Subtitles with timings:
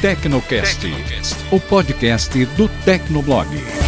[0.00, 0.84] Tecnocast,
[1.50, 3.87] o podcast do Tecnoblog.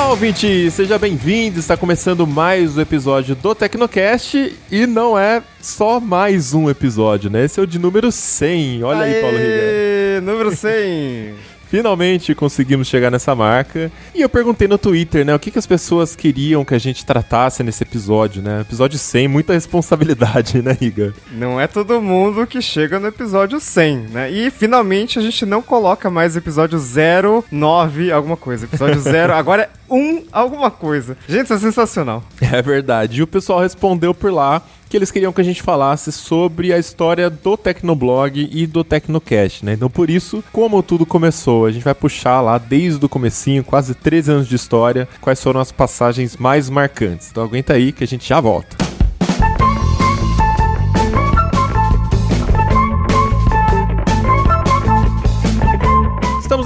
[0.00, 0.70] Olá, ouvinte!
[0.70, 1.60] Seja bem-vindo!
[1.60, 7.44] Está começando mais um episódio do Tecnocast e não é só mais um episódio, né?
[7.44, 8.82] Esse é o de número 100.
[8.82, 10.20] Olha aí, Paulo Riga.
[10.22, 11.34] número 100!
[11.68, 13.92] Finalmente conseguimos chegar nessa marca.
[14.12, 17.06] E eu perguntei no Twitter, né, o que, que as pessoas queriam que a gente
[17.06, 18.62] tratasse nesse episódio, né?
[18.62, 21.14] Episódio 100, muita responsabilidade, né, Riga?
[21.30, 24.30] Não é todo mundo que chega no episódio 100, né?
[24.30, 28.64] E finalmente a gente não coloca mais episódio 0, 9, alguma coisa.
[28.64, 31.16] Episódio 0, agora 1, alguma coisa.
[31.28, 32.22] Gente, isso é sensacional.
[32.52, 33.20] É verdade.
[33.20, 36.78] E o pessoal respondeu por lá que eles queriam que a gente falasse sobre a
[36.78, 39.74] história do Tecnoblog e do Tecnocast, né?
[39.74, 43.94] Então por isso, como tudo começou, a gente vai puxar lá desde o comecinho, quase
[43.94, 47.28] 13 anos de história, quais foram as passagens mais marcantes.
[47.30, 48.89] Então aguenta aí que a gente já volta.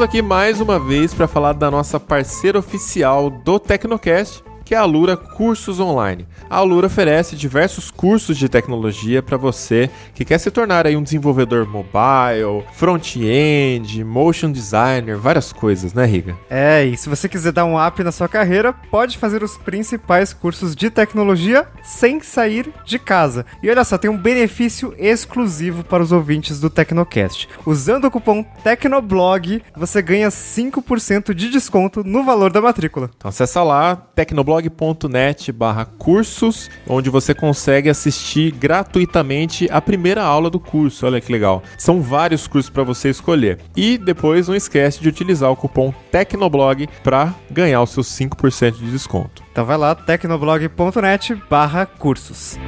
[0.04, 4.82] Aqui mais uma vez para falar da nossa parceira oficial do Tecnocast, que é a
[4.82, 6.26] Alura Cursos Online.
[6.48, 11.02] A Alura oferece diversos cursos de tecnologia para você que quer se tornar aí um
[11.02, 16.36] desenvolvedor mobile, front-end, motion designer, várias coisas, né, Riga?
[16.48, 20.32] É, e se você quiser dar um up na sua carreira, pode fazer os principais
[20.32, 23.44] cursos de tecnologia sem sair de casa.
[23.62, 27.48] E olha só, tem um benefício exclusivo para os ouvintes do Tecnocast.
[27.66, 33.10] Usando o cupom TECNOBLOG, você ganha 5% de desconto no valor da matrícula.
[33.16, 35.52] Então acessa lá, tecnoblog blog.net
[35.98, 41.06] cursos, onde você consegue assistir gratuitamente a primeira aula do curso.
[41.06, 41.62] Olha que legal.
[41.76, 43.58] São vários cursos para você escolher.
[43.76, 48.90] E depois não esquece de utilizar o cupom Tecnoblog para ganhar os seus 5% de
[48.90, 49.42] desconto.
[49.50, 52.58] Então vai lá, tecnoblog.net barra cursos.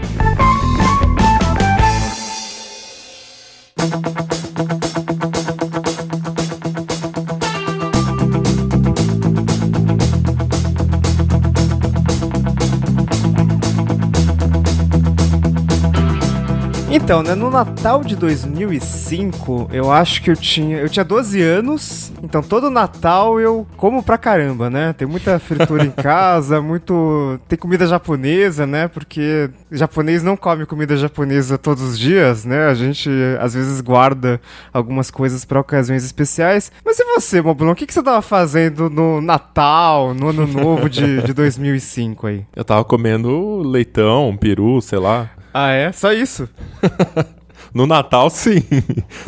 [16.96, 22.10] Então, né, no Natal de 2005, eu acho que eu tinha, eu tinha 12 anos,
[22.22, 24.94] então todo Natal eu como pra caramba, né?
[24.94, 28.88] Tem muita fritura em casa, muito tem comida japonesa, né?
[28.88, 32.66] Porque japonês não come comida japonesa todos os dias, né?
[32.66, 34.40] A gente às vezes guarda
[34.72, 36.72] algumas coisas para ocasiões especiais.
[36.82, 40.88] Mas e você, Moblon, o que, que você tava fazendo no Natal, no Ano Novo
[40.88, 42.46] de, de 2005 aí?
[42.56, 45.30] Eu tava comendo leitão, peru, sei lá.
[45.58, 45.90] Ah, é?
[45.90, 46.46] Só isso?
[47.74, 48.62] No Natal, sim.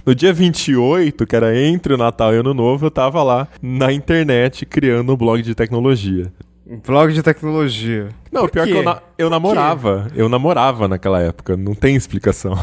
[0.06, 3.46] No dia 28, que era entre o Natal e o Ano Novo, eu tava lá
[3.60, 6.32] na internet criando um blog de tecnologia.
[6.86, 8.08] Blog de tecnologia.
[8.38, 8.72] Não, Por pior quê?
[8.72, 10.06] que eu, na- eu namorava.
[10.14, 12.54] Eu namorava naquela época, não tem explicação.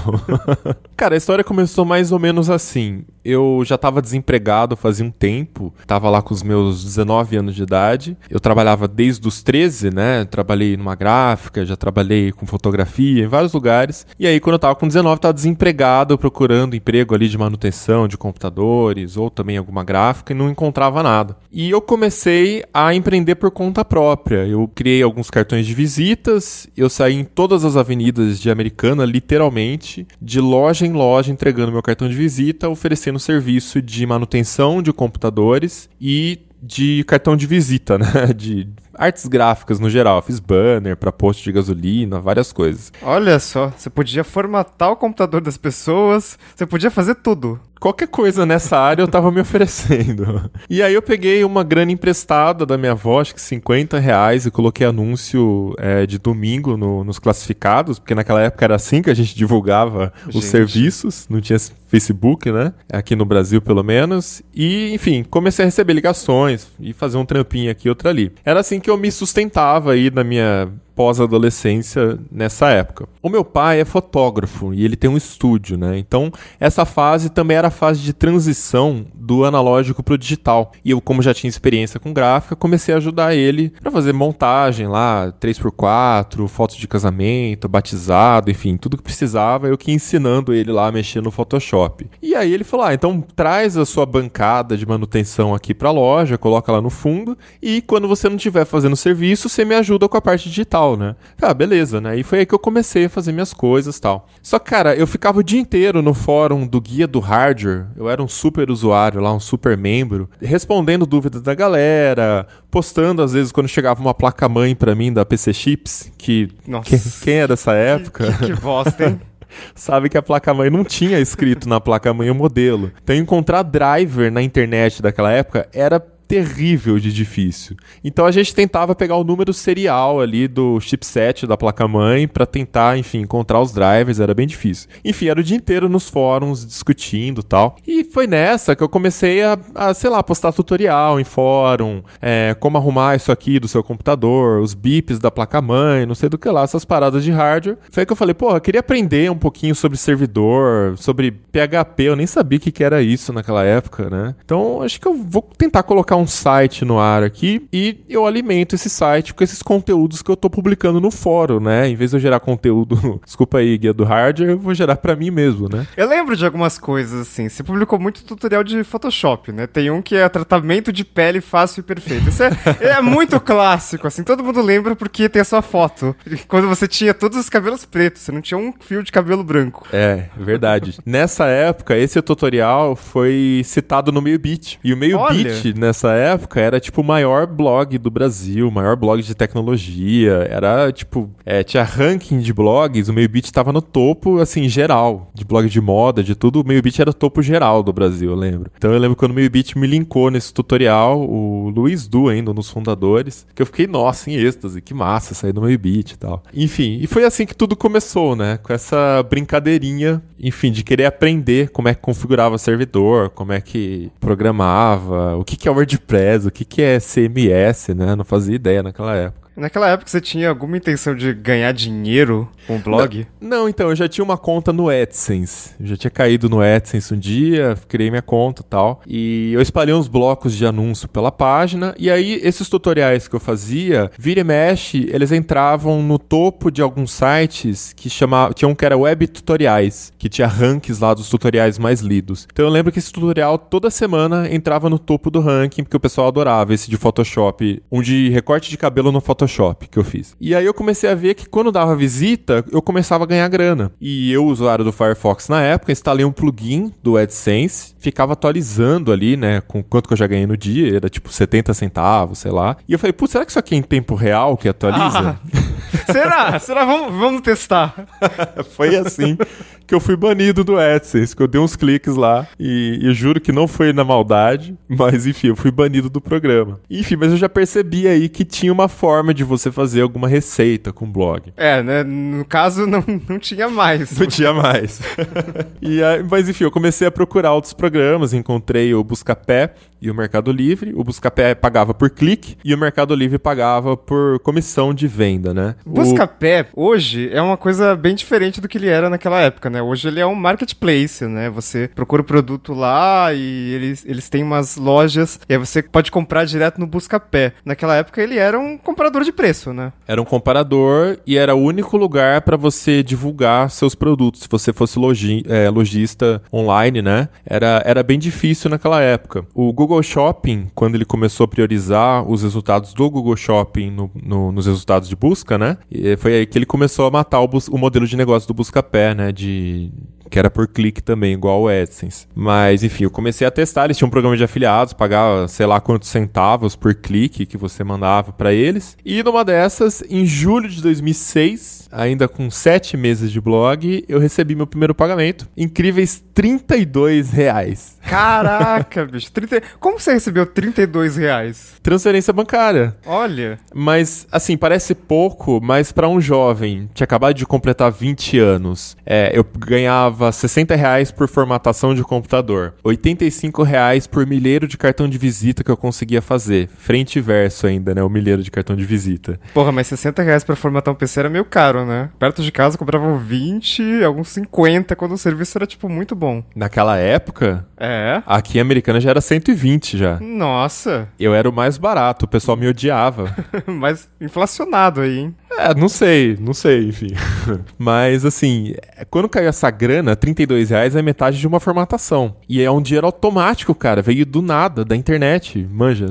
[0.95, 3.03] Cara, a história começou mais ou menos assim.
[3.23, 7.63] Eu já tava desempregado fazia um tempo, tava lá com os meus 19 anos de
[7.63, 8.15] idade.
[8.29, 10.25] Eu trabalhava desde os 13, né?
[10.25, 14.05] Trabalhei numa gráfica, já trabalhei com fotografia em vários lugares.
[14.19, 18.15] E aí, quando eu tava com 19, tava desempregado, procurando emprego ali de manutenção de
[18.17, 21.35] computadores ou também alguma gráfica e não encontrava nada.
[21.51, 24.45] E eu comecei a empreender por conta própria.
[24.45, 30.07] Eu criei alguns cartões de visitas, eu saí em todas as avenidas de Americana, literalmente,
[30.21, 35.89] de loja em loja entregando meu cartão de visita, oferecendo serviço de manutenção de computadores
[35.99, 38.33] e de cartão de visita, né?
[38.35, 40.21] De artes gráficas no geral.
[40.21, 42.91] Fiz banner para posto de gasolina, várias coisas.
[43.01, 47.59] Olha só, você podia formatar o computador das pessoas, você podia fazer tudo.
[47.79, 50.49] Qualquer coisa nessa área eu tava me oferecendo.
[50.69, 54.51] E aí eu peguei uma grana emprestada da minha avó, acho que 50 reais, e
[54.51, 59.13] coloquei anúncio é, de domingo no- nos classificados, porque naquela época era assim que a
[59.13, 60.45] gente divulgava os Gente.
[60.45, 62.73] serviços, não tinha Facebook, né?
[62.91, 64.41] Aqui no Brasil, pelo menos.
[64.53, 68.31] E, enfim, comecei a receber ligações e fazer um trampinho aqui, outro ali.
[68.43, 73.07] Era assim que eu me sustentava aí na minha pós-adolescência nessa época.
[73.21, 75.97] O meu pai é fotógrafo e ele tem um estúdio, né?
[75.97, 80.71] Então, essa fase também era a fase de transição do analógico pro digital.
[80.83, 84.87] E eu, como já tinha experiência com gráfica, comecei a ajudar ele para fazer montagem
[84.87, 90.87] lá, 3x4, fotos de casamento, batizado, enfim, tudo que precisava, eu que ensinando ele lá
[90.87, 92.07] a mexer no Photoshop.
[92.21, 96.37] E aí ele falou: "Ah, então traz a sua bancada de manutenção aqui pra loja,
[96.37, 100.17] coloca lá no fundo, e quando você não estiver fazendo serviço, você me ajuda com
[100.17, 101.15] a parte digital tutorial, né?
[101.41, 102.17] Ah, beleza, né?
[102.17, 104.27] E foi aí que eu comecei a fazer minhas coisas tal.
[104.41, 107.87] Só que, cara, eu ficava o dia inteiro no fórum do Guia do Hardware.
[107.95, 113.33] Eu era um super usuário lá, um super membro, respondendo dúvidas da galera, postando às
[113.33, 116.49] vezes quando chegava uma placa-mãe pra mim da PC Chips, que.
[116.67, 116.89] Nossa.
[116.89, 118.31] Quem, quem é dessa época?
[118.33, 119.19] Que, que bosta, hein?
[119.73, 122.91] sabe que a placa-mãe não tinha escrito na placa-mãe o modelo.
[123.03, 127.75] Então encontrar driver na internet daquela época era terrível de difícil.
[128.03, 132.97] Então a gente tentava pegar o número serial ali do chipset da placa-mãe para tentar,
[132.97, 134.89] enfim, encontrar os drivers, era bem difícil.
[135.03, 137.75] Enfim, era o dia inteiro nos fóruns discutindo tal.
[137.87, 142.55] E foi nessa que eu comecei a, a sei lá, postar tutorial em fórum, é,
[142.59, 146.49] como arrumar isso aqui do seu computador, os bips da placa-mãe, não sei do que
[146.49, 147.77] lá, essas paradas de hardware.
[147.91, 152.03] Foi aí que eu falei, pô, eu queria aprender um pouquinho sobre servidor, sobre PHP,
[152.03, 154.35] eu nem sabia o que, que era isso naquela época, né?
[154.43, 158.25] Então acho que eu vou tentar colocar colocar um site no ar aqui e eu
[158.25, 161.87] alimento esse site com esses conteúdos que eu tô publicando no fórum, né?
[161.87, 165.15] Em vez de eu gerar conteúdo, desculpa aí, guia do hardware, eu vou gerar para
[165.15, 165.85] mim mesmo, né?
[165.97, 167.49] Eu lembro de algumas coisas assim.
[167.49, 169.67] Você publicou muito tutorial de Photoshop, né?
[169.67, 172.29] Tem um que é tratamento de pele fácil e perfeito.
[172.29, 172.51] Isso é,
[172.97, 174.23] é muito clássico, assim.
[174.23, 176.15] Todo mundo lembra porque tem a sua foto.
[176.47, 179.85] Quando você tinha todos os cabelos pretos, você não tinha um fio de cabelo branco.
[179.91, 180.97] É, verdade.
[181.05, 184.77] Nessa época, esse tutorial foi citado no Meio Beat.
[184.83, 188.71] E o Meio Beat, nessa nessa época era tipo o maior blog do Brasil, o
[188.71, 190.47] maior blog de tecnologia.
[190.49, 195.31] Era tipo, é, tinha ranking de blogs, o Meio Beat tava no topo, assim, geral,
[195.33, 196.61] de blog de moda, de tudo.
[196.61, 198.71] O Meio Beat era o topo geral do Brasil, eu lembro.
[198.77, 202.53] Então eu lembro quando o Meio Beat me linkou nesse tutorial, o Luiz Du, ainda,
[202.53, 206.17] dos fundadores, que eu fiquei, nossa, em êxtase, que massa sair do Meio Beat e
[206.17, 206.43] tal.
[206.53, 208.57] Enfim, e foi assim que tudo começou, né?
[208.61, 214.11] Com essa brincadeirinha, enfim, de querer aprender como é que configurava servidor, como é que
[214.19, 218.15] programava, o que, que é WordPress WordPress, o que, que é CMS, né?
[218.15, 219.44] Não fazia ideia naquela época.
[219.55, 223.25] Naquela época você tinha alguma intenção de ganhar dinheiro com o blog?
[223.39, 225.71] Não, não, então, eu já tinha uma conta no AdSense.
[225.79, 229.01] Eu já tinha caído no AdSense um dia, criei minha conta e tal.
[229.07, 231.95] E eu espalhei uns blocos de anúncio pela página.
[231.97, 236.81] E aí, esses tutoriais que eu fazia, vira e mexe, eles entravam no topo de
[236.81, 238.53] alguns sites que chamavam.
[238.53, 242.45] Tinha um que era Web Tutoriais, que tinha rankings lá dos tutoriais mais lidos.
[242.51, 245.99] Então eu lembro que esse tutorial toda semana entrava no topo do ranking, porque o
[245.99, 247.81] pessoal adorava esse de Photoshop.
[247.89, 250.35] Um de recorte de cabelo no Photoshop Photoshop que eu fiz.
[250.39, 253.91] E aí eu comecei a ver que quando dava visita, eu começava a ganhar grana.
[254.01, 259.37] E eu, usuário do Firefox na época, instalei um plugin do AdSense, ficava atualizando ali,
[259.37, 262.75] né, com quanto que eu já ganhei no dia, era tipo 70 centavos, sei lá.
[262.87, 265.19] E eu falei, putz, será que isso aqui é em tempo real que atualiza?
[265.19, 265.35] Ah,
[266.11, 266.59] será?
[266.59, 266.85] será?
[266.85, 267.93] Vamos, vamos testar.
[268.75, 269.37] Foi assim
[269.85, 273.39] que eu fui banido do AdSense, que eu dei uns cliques lá e eu juro
[273.39, 276.79] que não foi na maldade, mas enfim, eu fui banido do programa.
[276.89, 280.91] Enfim, mas eu já percebi aí que tinha uma forma de você fazer alguma receita
[280.91, 281.53] com o blog.
[281.55, 282.03] É, né?
[282.03, 284.17] No caso, não, não tinha mais.
[284.17, 284.99] Não tinha mais.
[285.81, 290.15] e aí, mas enfim, eu comecei a procurar outros programas, encontrei o Buscapé e o
[290.15, 290.93] Mercado Livre.
[290.95, 295.75] O Buscapé pagava por clique e o Mercado Livre pagava por comissão de venda, né?
[295.85, 296.85] Buscapé, o...
[296.85, 299.81] hoje, é uma coisa bem diferente do que ele era naquela época, né?
[299.81, 301.49] Hoje ele é um marketplace, né?
[301.49, 306.11] Você procura o produto lá e eles, eles têm umas lojas e aí você pode
[306.11, 307.53] comprar direto no Buscapé.
[307.63, 309.93] Naquela época ele era um comprador de preço, né?
[310.07, 314.41] Era um comparador e era o único lugar para você divulgar seus produtos.
[314.41, 317.29] Se você fosse logi é, lojista online, né?
[317.45, 319.45] Era, era bem difícil naquela época.
[319.53, 324.51] O Google Shopping, quando ele começou a priorizar os resultados do Google Shopping no, no,
[324.51, 325.74] nos resultados de busca, né?
[326.17, 329.31] Foi aí que ele começou a matar o, o modelo de negócio do Buscapé, né?
[329.31, 329.91] De
[330.29, 332.27] que era por clique também, igual o AdSense.
[332.33, 335.79] Mas, enfim, eu comecei a testar, eles tinham um programa de afiliados, pagava sei lá
[335.79, 338.97] quantos centavos por clique que você mandava para eles.
[339.05, 344.55] E numa dessas, em julho de 2006, ainda com sete meses de blog, eu recebi
[344.55, 345.47] meu primeiro pagamento.
[345.55, 347.97] Incríveis 32 reais.
[348.03, 349.31] Caraca, bicho.
[349.31, 349.61] 30...
[349.79, 351.75] Como você recebeu 32 reais?
[351.81, 352.95] Transferência bancária.
[353.05, 353.59] Olha.
[353.73, 359.31] Mas, assim, parece pouco, mas para um jovem, tinha acabado de completar 20 anos, é,
[359.33, 365.17] eu ganhava 60 reais por formatação de computador, 85 reais por milheiro de cartão de
[365.17, 366.69] visita que eu conseguia fazer.
[366.77, 368.03] Frente e verso ainda, né?
[368.03, 369.39] O milheiro de cartão de visita.
[369.53, 372.09] Porra, mas 60 reais pra formatar um PC era meio caro, né?
[372.19, 376.43] Perto de casa compravam 20, alguns 50, quando o serviço era, tipo, muito bom.
[376.55, 377.65] Naquela época?
[377.77, 378.21] É.
[378.25, 380.19] Aqui em Americana já era 120 já.
[380.19, 381.07] Nossa.
[381.19, 383.35] Eu era o mais barato, o pessoal me odiava.
[383.67, 385.35] mas inflacionado aí, hein?
[385.57, 387.07] É, não sei, não sei, enfim.
[387.77, 388.73] Mas, assim,
[389.09, 392.35] quando caiu essa grana, 32 reais é metade de uma formatação.
[392.47, 394.01] E é um dinheiro automático, cara.
[394.01, 395.65] Veio do nada, da internet.
[395.71, 396.07] Manja.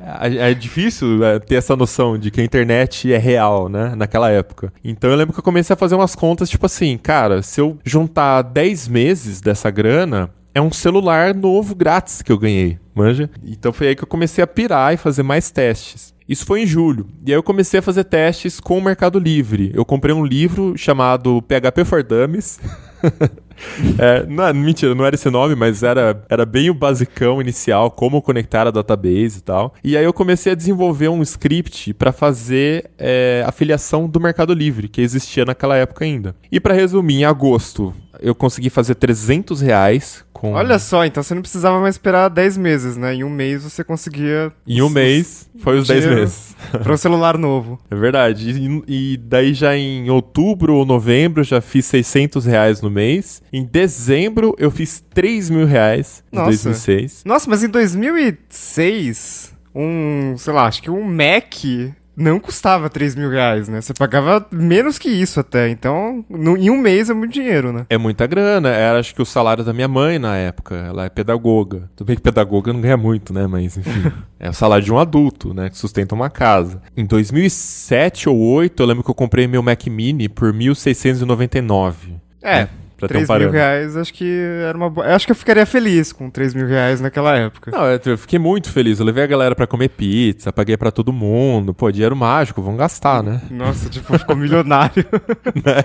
[0.00, 3.94] É, é, é difícil é, ter essa noção de que a internet é real, né?
[3.94, 4.72] Naquela época.
[4.82, 7.78] Então eu lembro que eu comecei a fazer umas contas, tipo assim, cara, se eu
[7.84, 13.30] juntar 10 meses dessa grana, é um celular novo grátis que eu ganhei, manja?
[13.44, 16.14] Então foi aí que eu comecei a pirar e fazer mais testes.
[16.28, 17.08] Isso foi em julho.
[17.24, 19.72] E aí eu comecei a fazer testes com o Mercado Livre.
[19.74, 22.60] Eu comprei um livro chamado PHP for Dummies.
[23.98, 28.22] é, não, mentira, não era esse nome, mas era, era bem o basicão inicial, como
[28.22, 29.74] conectar a database e tal.
[29.82, 34.52] E aí eu comecei a desenvolver um script para fazer é, a filiação do Mercado
[34.52, 36.34] Livre, que existia naquela época ainda.
[36.50, 40.52] E para resumir, em agosto eu consegui fazer 300 reais com...
[40.52, 43.14] Olha só, então você não precisava mais esperar 10 meses, né?
[43.14, 44.52] Em um mês você conseguia...
[44.66, 46.56] Em um mês foi os 10 meses.
[46.70, 47.78] para um celular novo.
[47.90, 48.50] É verdade.
[48.50, 53.42] E, e, daí já em outubro ou novembro já fiz 600 reais no mês.
[53.52, 56.50] Em dezembro eu fiz 3 mil reais em Nossa.
[56.50, 57.22] 2006.
[57.24, 61.54] Nossa, mas em 2006 um, sei lá, acho que um Mac
[62.16, 63.80] não custava 3 mil reais, né?
[63.80, 65.68] Você pagava menos que isso até.
[65.68, 67.86] Então, no, em um mês é muito dinheiro, né?
[67.88, 68.70] É muita grana.
[68.70, 70.74] Era acho que o salário da minha mãe na época.
[70.74, 71.88] Ela é pedagoga.
[71.94, 73.46] Tudo bem que pedagoga não ganha muito, né?
[73.46, 74.12] Mas, enfim.
[74.40, 75.70] é o salário de um adulto, né?
[75.70, 76.82] Que sustenta uma casa.
[76.96, 81.94] Em 2007 ou 2008, eu lembro que eu comprei meu Mac Mini por 1.699.
[82.42, 82.62] É.
[82.62, 82.68] Né?
[82.98, 84.28] Pra 3 um mil reais, acho que
[84.68, 85.06] era uma boa.
[85.14, 87.70] Acho que eu ficaria feliz com 3 mil reais naquela época.
[87.70, 88.98] Não, eu fiquei muito feliz.
[88.98, 91.72] Eu levei a galera pra comer pizza, paguei pra todo mundo.
[91.72, 93.40] Pô, dinheiro mágico, vamos gastar, né?
[93.48, 95.06] Nossa, tipo, ficou milionário.
[95.64, 95.84] né?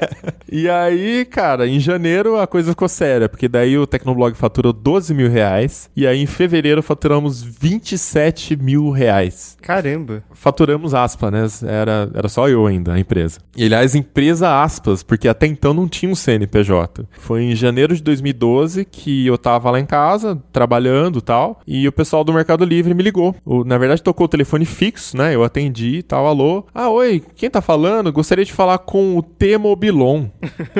[0.51, 5.13] E aí, cara, em janeiro a coisa ficou séria, porque daí o Tecnoblog faturou 12
[5.13, 5.91] mil reais.
[5.95, 9.55] E aí em fevereiro faturamos 27 mil reais.
[9.61, 10.23] Caramba.
[10.33, 11.71] Faturamos aspas, né?
[11.71, 13.39] Era, era só eu ainda, a empresa.
[13.55, 17.02] E aliás, empresa aspas, porque até então não tinha um CNPJ.
[17.11, 21.87] Foi em janeiro de 2012 que eu tava lá em casa, trabalhando e tal, e
[21.87, 23.35] o pessoal do Mercado Livre me ligou.
[23.45, 25.35] O, na verdade, tocou o telefone fixo, né?
[25.35, 26.65] Eu atendi e tal, alô.
[26.73, 28.11] Ah, oi, quem tá falando?
[28.11, 30.27] Gostaria de falar com o Temobilon.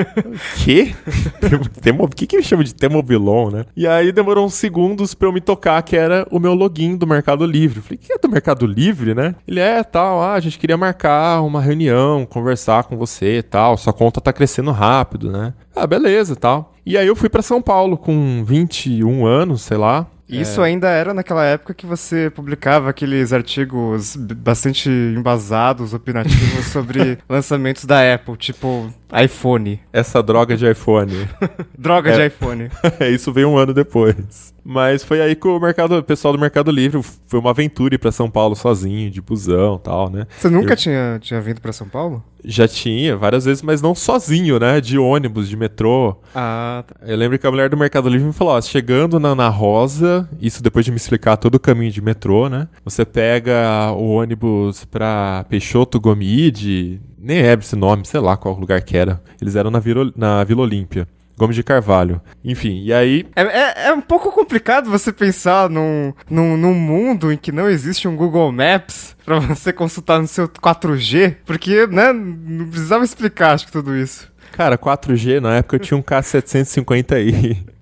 [0.64, 0.94] Quê?
[1.80, 3.64] Temo, o que que me chama de Temobilon, né?
[3.76, 7.06] E aí demorou uns segundos pra eu me tocar que era o meu login do
[7.06, 7.80] Mercado Livre.
[7.80, 9.34] falei, que é do Mercado Livre, né?
[9.46, 13.76] Ele é, tal, ah, a gente queria marcar uma reunião, conversar com você e tal,
[13.76, 15.54] sua conta tá crescendo rápido, né?
[15.74, 16.72] Ah, beleza tal.
[16.86, 20.06] E aí eu fui para São Paulo com 21 anos, sei lá.
[20.28, 20.66] Isso é...
[20.66, 28.14] ainda era naquela época que você publicava aqueles artigos bastante embasados, opinativos sobre lançamentos da
[28.14, 28.90] Apple, tipo
[29.22, 29.80] iPhone.
[29.92, 31.28] Essa droga de iPhone.
[31.76, 32.16] droga é...
[32.16, 32.70] de iPhone.
[33.12, 34.53] Isso veio um ano depois.
[34.64, 37.98] Mas foi aí que o mercado, o pessoal do Mercado Livre foi uma aventura ir
[37.98, 40.26] pra São Paulo sozinho, de busão e tal, né?
[40.38, 40.76] Você nunca eu...
[40.76, 42.24] tinha, tinha vindo para São Paulo?
[42.42, 44.80] Já tinha, várias vezes, mas não sozinho, né?
[44.80, 46.16] De ônibus, de metrô.
[46.34, 46.94] Ah, tá.
[47.06, 50.28] Eu lembro que a mulher do Mercado Livre me falou: ó, chegando na, na Rosa,
[50.40, 52.68] isso depois de me explicar todo o caminho de metrô, né?
[52.84, 58.80] Você pega o ônibus pra Peixoto Gomide, nem é esse nome, sei lá qual lugar
[58.82, 59.22] que era.
[59.40, 61.08] Eles eram na, Vila, na Vila Olímpia.
[61.36, 62.20] Gomes de Carvalho.
[62.44, 63.26] Enfim, e aí.
[63.34, 67.68] É, é, é, um pouco complicado você pensar num, num, num mundo em que não
[67.68, 73.54] existe um Google Maps para você consultar no seu 4G, porque, né, não precisava explicar,
[73.54, 74.32] acho que tudo isso.
[74.52, 77.56] Cara, 4G, na época eu tinha um K750i.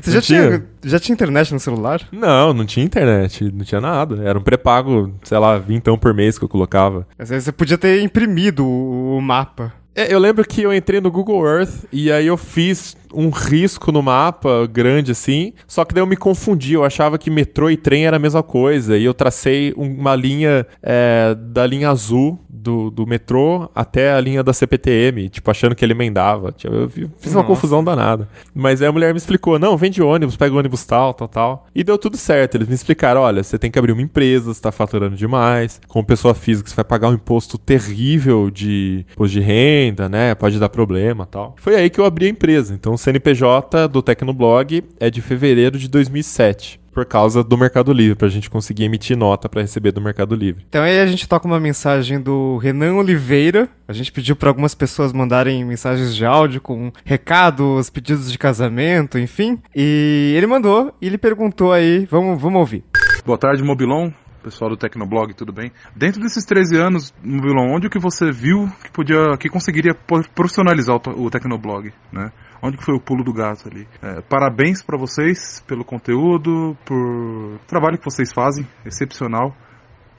[0.00, 2.00] Você já tinha, já tinha internet no celular?
[2.10, 4.22] Não, não tinha internet, não tinha nada.
[4.24, 7.06] Era um pré-pago, sei lá, vintão por mês que eu colocava.
[7.18, 9.72] Mas aí você podia ter imprimido o, o mapa.
[9.94, 13.90] É, eu lembro que eu entrei no Google Earth e aí eu fiz um risco
[13.92, 17.76] no mapa grande assim, só que daí eu me confundi, eu achava que metrô e
[17.76, 22.90] trem era a mesma coisa, e eu tracei uma linha é, da linha azul do,
[22.90, 26.52] do metrô até a linha da CPTM, tipo, achando que ele emendava.
[26.52, 27.46] Tipo, eu fiz uma Nossa.
[27.46, 28.28] confusão danada.
[28.54, 31.28] Mas aí a mulher me explicou: não, vem de ônibus, pega o ônibus tal, tal,
[31.28, 31.66] tal.
[31.74, 32.56] E deu tudo certo.
[32.56, 35.80] Eles me explicaram: olha, você tem que abrir uma empresa, você tá faturando demais.
[35.88, 40.34] Como pessoa física, você vai pagar um imposto terrível de imposto de renda, né?
[40.34, 41.54] Pode dar problema tal.
[41.58, 42.74] Foi aí que eu abri a empresa.
[42.74, 48.26] Então CNPJ do Tecnoblog é de fevereiro de 2007 por causa do Mercado Livre, para
[48.26, 50.66] a gente conseguir emitir nota para receber do Mercado Livre.
[50.68, 53.68] Então aí a gente toca uma mensagem do Renan Oliveira.
[53.86, 59.16] A gente pediu para algumas pessoas mandarem mensagens de áudio com recados, pedidos de casamento,
[59.16, 59.60] enfim.
[59.76, 62.82] E ele mandou e ele perguntou aí, vamos, vamos ouvir.
[63.24, 64.10] Boa tarde, Mobilon
[64.42, 65.70] pessoal do Tecnoblog, tudo bem?
[65.94, 69.94] Dentro desses 13 anos, Mobilon, onde que você viu que podia, que conseguiria
[70.34, 72.32] profissionalizar o, o Tecnoblog, né?
[72.62, 73.86] Onde que foi o pulo do gato ali?
[74.02, 79.54] É, parabéns para vocês pelo conteúdo, por trabalho que vocês fazem, excepcional.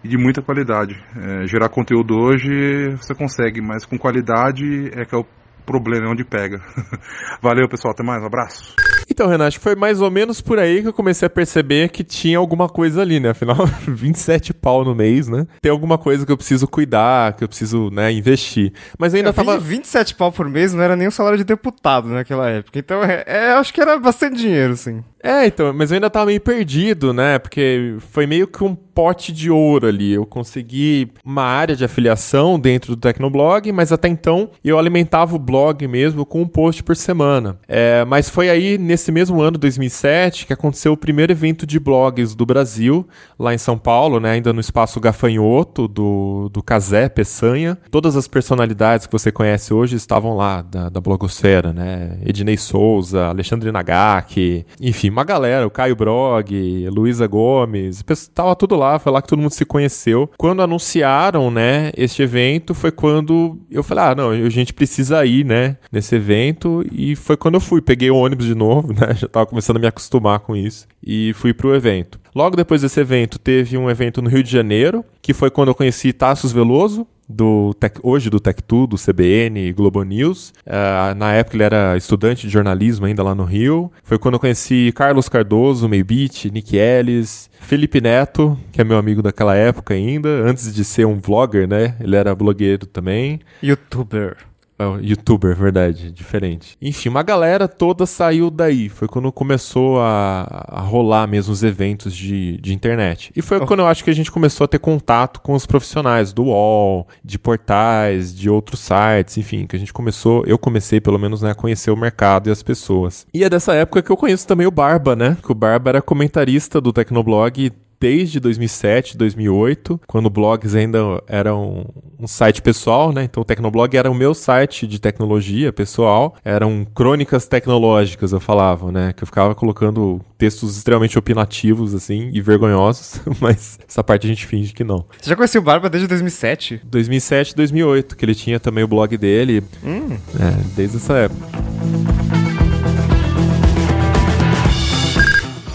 [0.04, 0.96] e de muita qualidade.
[1.18, 2.50] É, gerar conteúdo hoje
[2.98, 5.26] você consegue, mas com qualidade é que é o
[5.66, 6.62] problema, é onde pega.
[7.44, 8.89] Valeu, pessoal, até mais, um abraço.
[9.10, 11.90] Então, Renato, acho que foi mais ou menos por aí que eu comecei a perceber
[11.90, 13.30] que tinha alguma coisa ali, né?
[13.30, 15.48] Afinal, 27 pau no mês, né?
[15.62, 18.72] Tem alguma coisa que eu preciso cuidar, que eu preciso, né, investir.
[18.98, 19.58] Mas ainda eu tava.
[19.58, 22.78] 27 pau por mês não era nem o salário de deputado naquela época.
[22.78, 25.04] Então, é, é, acho que era bastante dinheiro, sim.
[25.22, 27.38] É, então, mas eu ainda tava meio perdido, né?
[27.40, 30.14] Porque foi meio que um pote de ouro ali.
[30.14, 35.40] Eu consegui uma área de afiliação dentro do Tecnoblog, mas até então eu alimentava o
[35.40, 37.58] blog mesmo com um post por semana.
[37.68, 42.34] É, mas foi aí, nesse mesmo ano, 2007, que aconteceu o primeiro evento de blogs
[42.34, 43.08] do Brasil,
[43.38, 44.32] lá em São Paulo, né?
[44.32, 47.78] Ainda no espaço Gafanhoto, do, do Casé Peçanha.
[47.92, 52.18] Todas as personalidades que você conhece hoje estavam lá, da, da blogosfera, né?
[52.26, 59.00] Ednei Souza, Alexandre Nagaki, enfim uma galera, o Caio Brog, Luísa Gomes, tava tudo lá,
[59.00, 60.30] foi lá que todo mundo se conheceu.
[60.38, 65.46] Quando anunciaram, né, este evento, foi quando eu falei, ah, não, a gente precisa ir,
[65.46, 69.28] né, nesse evento, e foi quando eu fui, peguei o ônibus de novo, né, já
[69.28, 72.20] tava começando a me acostumar com isso, e fui pro evento.
[72.36, 75.76] Logo depois desse evento, teve um evento no Rio de Janeiro, que foi quando eu
[75.76, 80.54] conheci Tassos Veloso, do Tech, hoje do Tech2, do CBN Globo News.
[80.66, 83.92] Uh, na época ele era estudante de jornalismo ainda lá no Rio.
[84.04, 89.22] Foi quando eu conheci Carlos Cardoso, Meibit, Nick Ellis, Felipe Neto, que é meu amigo
[89.22, 91.96] daquela época ainda, antes de ser um vlogger, né?
[92.00, 93.40] Ele era blogueiro também.
[93.62, 94.49] Youtuber.
[94.82, 96.78] Oh, youtuber, verdade, diferente.
[96.82, 98.88] Enfim, uma galera toda saiu daí.
[98.88, 103.30] Foi quando começou a, a rolar mesmo os eventos de, de internet.
[103.36, 103.66] E foi oh.
[103.66, 107.06] quando eu acho que a gente começou a ter contato com os profissionais do UOL,
[107.24, 111.52] de portais, de outros sites, enfim, que a gente começou, eu comecei pelo menos né,
[111.52, 113.28] a conhecer o mercado e as pessoas.
[113.34, 115.36] E é dessa época que eu conheço também o Barba, né?
[115.44, 121.86] Que o Barba era comentarista do Tecnoblog desde 2007, 2008, quando blogs ainda eram
[122.20, 123.24] um site pessoal, né?
[123.24, 128.92] Então o Tecnoblog era o meu site de tecnologia pessoal, eram crônicas tecnológicas, eu falava,
[128.92, 129.14] né?
[129.14, 134.46] Que eu ficava colocando textos extremamente opinativos, assim, e vergonhosos, mas essa parte a gente
[134.46, 135.06] finge que não.
[135.20, 136.82] Você já conhecia o Barba desde 2007?
[136.84, 140.18] 2007, 2008, que ele tinha também o blog dele, hum.
[140.40, 142.19] é, desde essa época.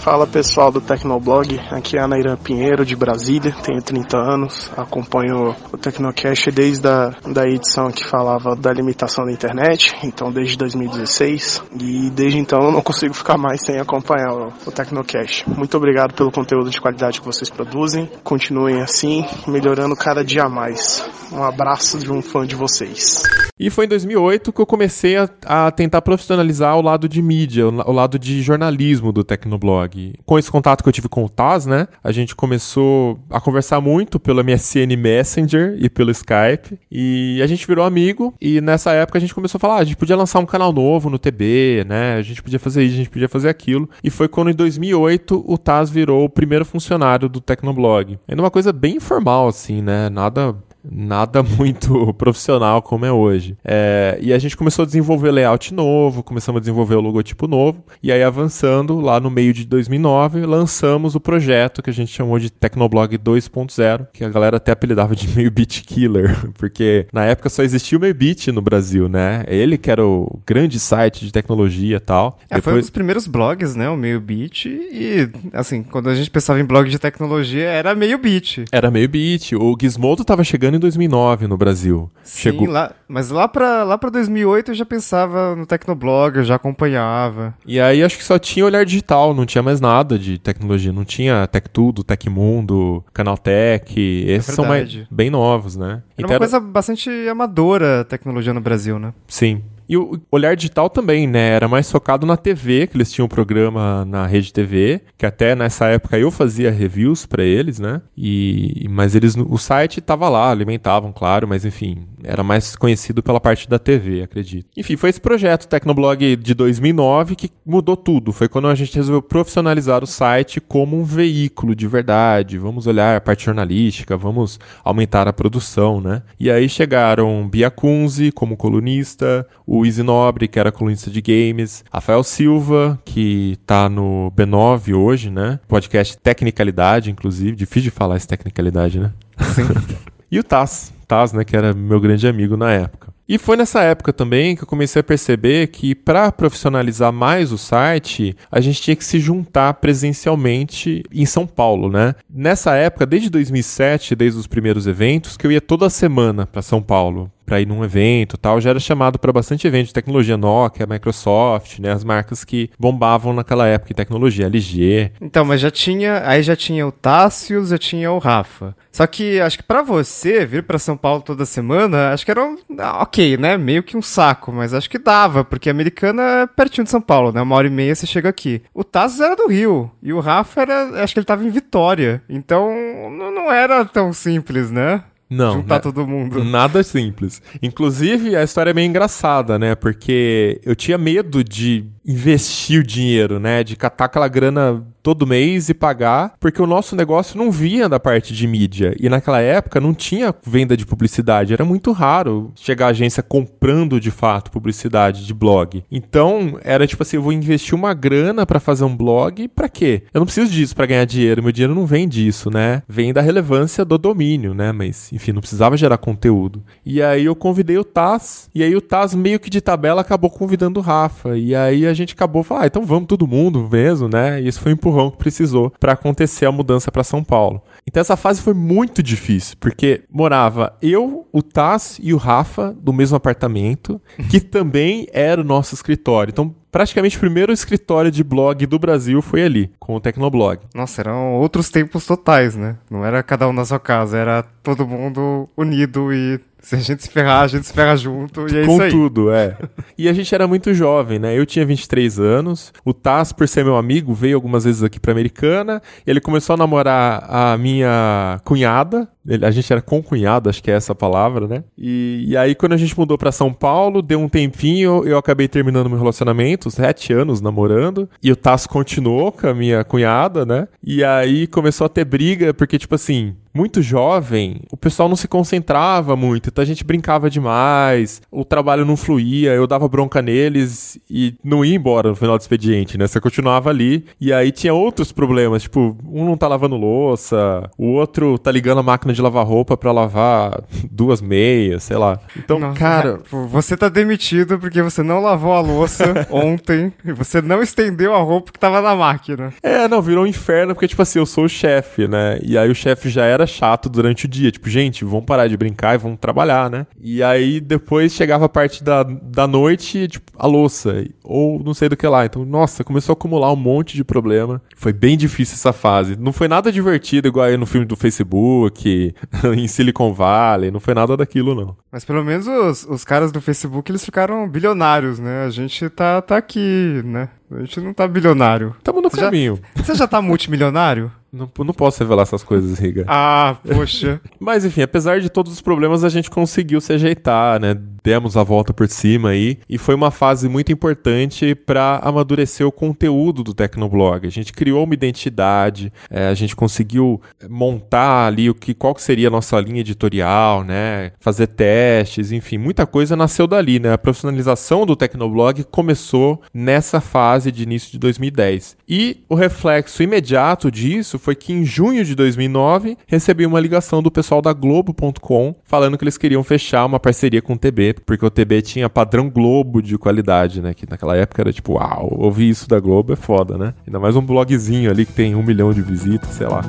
[0.05, 5.55] Fala pessoal do Tecnoblog, aqui é a Naira Pinheiro de Brasília, tenho 30 anos, acompanho
[5.73, 11.63] o Tecnocast desde a da edição que falava da limitação da internet, então desde 2016,
[11.81, 15.49] e desde então eu não consigo ficar mais sem acompanhar o, o Tecnocast.
[15.49, 21.03] Muito obrigado pelo conteúdo de qualidade que vocês produzem, continuem assim, melhorando cada dia mais.
[21.31, 23.23] Um abraço de um fã de vocês.
[23.57, 27.67] E foi em 2008 que eu comecei a, a tentar profissionalizar o lado de mídia,
[27.67, 29.94] o, o lado de jornalismo do Tecnoblog.
[30.25, 31.87] Com esse contato que eu tive com o Taz, né?
[32.03, 36.79] A gente começou a conversar muito pelo MSN Messenger e pelo Skype.
[36.91, 38.33] E a gente virou amigo.
[38.39, 40.71] E nessa época a gente começou a falar: ah, a gente podia lançar um canal
[40.71, 42.15] novo no TB, né?
[42.15, 43.89] A gente podia fazer isso, a gente podia fazer aquilo.
[44.03, 48.19] E foi quando em 2008 o Taz virou o primeiro funcionário do Tecnoblog.
[48.27, 50.09] Ainda uma coisa bem informal, assim, né?
[50.09, 50.55] Nada
[50.91, 53.57] nada muito profissional como é hoje.
[53.63, 57.83] É, e a gente começou a desenvolver layout novo, começamos a desenvolver o logotipo novo,
[58.01, 62.39] e aí avançando, lá no meio de 2009, lançamos o projeto que a gente chamou
[62.39, 67.49] de Tecnoblog 2.0, que a galera até apelidava de meio bit killer, porque na época
[67.49, 69.43] só existia o meio bit no Brasil, né?
[69.47, 72.39] Ele que era o grande site de tecnologia e tal.
[72.49, 72.63] É, Depois...
[72.63, 73.89] foi um dos primeiros blogs, né?
[73.89, 78.17] O meio bit, e assim, quando a gente pensava em blog de tecnologia, era meio
[78.17, 78.65] bit.
[78.71, 79.55] Era meio bit.
[79.55, 82.09] O Gizmodo tava chegando em 2009 no Brasil.
[82.23, 82.67] Sim, Chegou...
[82.67, 87.53] lá, mas lá pra, lá pra 2008 eu já pensava no Tecnoblog, eu já acompanhava.
[87.65, 90.91] E aí acho que só tinha Olhar Digital, não tinha mais nada de tecnologia.
[90.91, 93.99] Não tinha Tech Tudo, Tecmundo, Canaltech.
[94.27, 95.85] Esses é são mais, bem novos, né?
[95.87, 99.13] Era então, uma coisa bastante amadora a tecnologia no Brasil, né?
[99.27, 99.61] Sim.
[99.87, 101.49] E o Olhar Digital também, né?
[101.49, 105.55] Era mais focado na TV, que eles tinham um programa na Rede TV, que até
[105.55, 108.01] nessa época eu fazia reviews para eles, né?
[108.17, 113.39] E mas eles o site tava lá, alimentavam, claro, mas enfim, era mais conhecido pela
[113.39, 114.67] parte da TV, acredito.
[114.77, 118.31] Enfim, foi esse projeto Tecnoblog de 2009 que mudou tudo.
[118.31, 122.57] Foi quando a gente resolveu profissionalizar o site como um veículo de verdade.
[122.57, 126.23] Vamos olhar a parte jornalística, vamos aumentar a produção, né?
[126.39, 131.83] E aí chegaram Bia Kunze como colunista, o Easy Nobre, que era colunista de games,
[131.91, 135.59] Rafael Silva, que tá no B9 hoje, né?
[135.67, 137.55] Podcast Tecnicalidade, inclusive.
[137.55, 139.11] Difícil de falar essa tecnicalidade, né?
[139.55, 139.63] Sim.
[140.31, 143.15] e o Taz, Taz, né, que era meu grande amigo na época.
[143.27, 147.57] E foi nessa época também que eu comecei a perceber que para profissionalizar mais o
[147.57, 152.13] site, a gente tinha que se juntar presencialmente em São Paulo, né?
[152.29, 156.83] Nessa época, desde 2007, desde os primeiros eventos, que eu ia toda semana para São
[156.83, 160.87] Paulo para ir num evento tal, já era chamado para bastante evento de tecnologia Nokia,
[160.87, 165.11] Microsoft, né, as marcas que bombavam naquela época em tecnologia, LG.
[165.21, 168.75] Então, mas já tinha, aí já tinha o Tássio, já tinha o Rafa.
[168.91, 172.43] Só que acho que para você vir para São Paulo toda semana, acho que era
[172.43, 176.21] um, ah, ok, né, meio que um saco, mas acho que dava, porque a Americana
[176.43, 178.61] é pertinho de São Paulo, né, uma hora e meia você chega aqui.
[178.73, 182.21] O Tássio era do Rio, e o Rafa era, acho que ele tava em Vitória,
[182.29, 182.71] então
[183.09, 185.03] não era tão simples, né?
[185.29, 185.53] Não.
[185.53, 186.43] Juntar todo mundo.
[186.43, 187.41] Nada simples.
[187.61, 189.73] Inclusive, a história é meio engraçada, né?
[189.75, 193.63] Porque eu tinha medo de investir o dinheiro, né?
[193.63, 197.99] De catar aquela grana todo mês e pagar, porque o nosso negócio não via da
[197.99, 198.95] parte de mídia.
[198.99, 203.99] E naquela época não tinha venda de publicidade, era muito raro chegar a agência comprando
[203.99, 205.83] de fato publicidade de blog.
[205.91, 210.01] Então, era tipo assim, eu vou investir uma grana para fazer um blog, para quê?
[210.11, 212.81] Eu não preciso disso para ganhar dinheiro, meu dinheiro não vem disso, né?
[212.89, 214.71] Vem da relevância do domínio, né?
[214.71, 216.63] Mas, enfim, não precisava gerar conteúdo.
[216.83, 220.31] E aí eu convidei o Taz, e aí o Taz meio que de tabela acabou
[220.31, 221.37] convidando o Rafa.
[221.37, 224.41] E aí a gente acabou falando, ah, então vamos todo mundo mesmo, né?
[224.41, 227.61] E isso foi um empurrão que precisou para acontecer a mudança para São Paulo.
[227.85, 232.93] Então essa fase foi muito difícil, porque morava eu, o Taz e o Rafa do
[232.93, 236.31] mesmo apartamento, que também era o nosso escritório.
[236.31, 240.59] Então praticamente o primeiro escritório de blog do Brasil foi ali, com o Tecnoblog.
[240.73, 242.77] Nossa, eram outros tempos totais, né?
[242.89, 247.03] Não era cada um na sua casa, era todo mundo unido e se a gente
[247.03, 248.89] se ferrar, a gente se ferra junto e é Com isso aí.
[248.89, 249.55] tudo, é.
[249.95, 251.37] e a gente era muito jovem, né?
[251.37, 255.11] Eu tinha 23 anos, o Taz, por ser meu amigo, veio algumas vezes aqui pra
[255.11, 260.71] Americana, ele começou a namorar a minha cunhada, ele, a gente era concunhado, acho que
[260.71, 261.63] é essa a palavra, né?
[261.77, 265.47] E, e aí, quando a gente mudou para São Paulo, deu um tempinho, eu acabei
[265.47, 270.67] terminando meu relacionamento, sete anos namorando, e o Tasso continuou com a minha cunhada, né?
[270.83, 275.29] E aí começou a ter briga, porque, tipo assim, muito jovem, o pessoal não se
[275.29, 280.99] concentrava muito, então a gente brincava demais, o trabalho não fluía, eu dava bronca neles
[281.09, 283.07] e não ia embora no final do expediente, né?
[283.07, 287.93] Você continuava ali, e aí tinha outros problemas, tipo, um não tá lavando louça, o
[287.93, 292.19] outro tá ligando a máquina de lavar roupa para lavar duas meias, sei lá.
[292.37, 293.19] Então, Nossa, cara.
[293.31, 298.19] Você tá demitido porque você não lavou a louça ontem e você não estendeu a
[298.19, 299.53] roupa que tava na máquina.
[299.63, 302.39] É, não, virou um inferno porque, tipo assim, eu sou o chefe, né?
[302.43, 304.51] E aí o chefe já era chato durante o dia.
[304.51, 306.87] Tipo, gente, vamos parar de brincar e vamos trabalhar, né?
[306.99, 311.05] E aí depois chegava a parte da, da noite, tipo, a louça.
[311.23, 312.25] Ou não sei do que lá.
[312.25, 314.61] Então, nossa, começou a acumular um monte de problema.
[314.75, 316.15] Foi bem difícil essa fase.
[316.17, 319.13] Não foi nada divertido igual aí no filme do Facebook,
[319.55, 321.75] em Silicon Valley, não foi nada daquilo, não.
[321.91, 325.45] Mas pelo menos os, os caras do Facebook, eles ficaram bilionários, né?
[325.45, 327.29] A gente tá, tá aqui, né?
[327.51, 328.75] A gente não tá bilionário.
[328.83, 329.59] Tamo no você caminho.
[329.75, 331.11] Já, você já tá multimilionário?
[331.35, 333.03] Não, não posso revelar essas coisas, Riga.
[333.09, 334.21] Ah, poxa.
[334.39, 337.75] Mas enfim, apesar de todos os problemas, a gente conseguiu se ajeitar, né?
[338.01, 339.57] Demos a volta por cima aí.
[339.67, 344.25] E foi uma fase muito importante para amadurecer o conteúdo do Tecnoblog.
[344.25, 349.01] A gente criou uma identidade, é, a gente conseguiu montar ali o que, qual que
[349.01, 351.11] seria a nossa linha editorial, né?
[351.19, 353.91] Fazer testes, enfim, muita coisa nasceu dali, né?
[353.91, 358.77] A profissionalização do Tecnoblog começou nessa fase de início de 2010.
[358.87, 364.11] E o reflexo imediato disso foi que em junho de 2009 recebi uma ligação do
[364.11, 368.29] pessoal da Globo.com falando que eles queriam fechar uma parceria com o TB, porque o
[368.29, 370.75] TB tinha padrão Globo de qualidade, né?
[370.75, 373.73] Que naquela época era tipo, uau, ouvir isso da Globo é foda, né?
[373.87, 376.61] Ainda mais um blogzinho ali que tem um milhão de visitas, sei lá.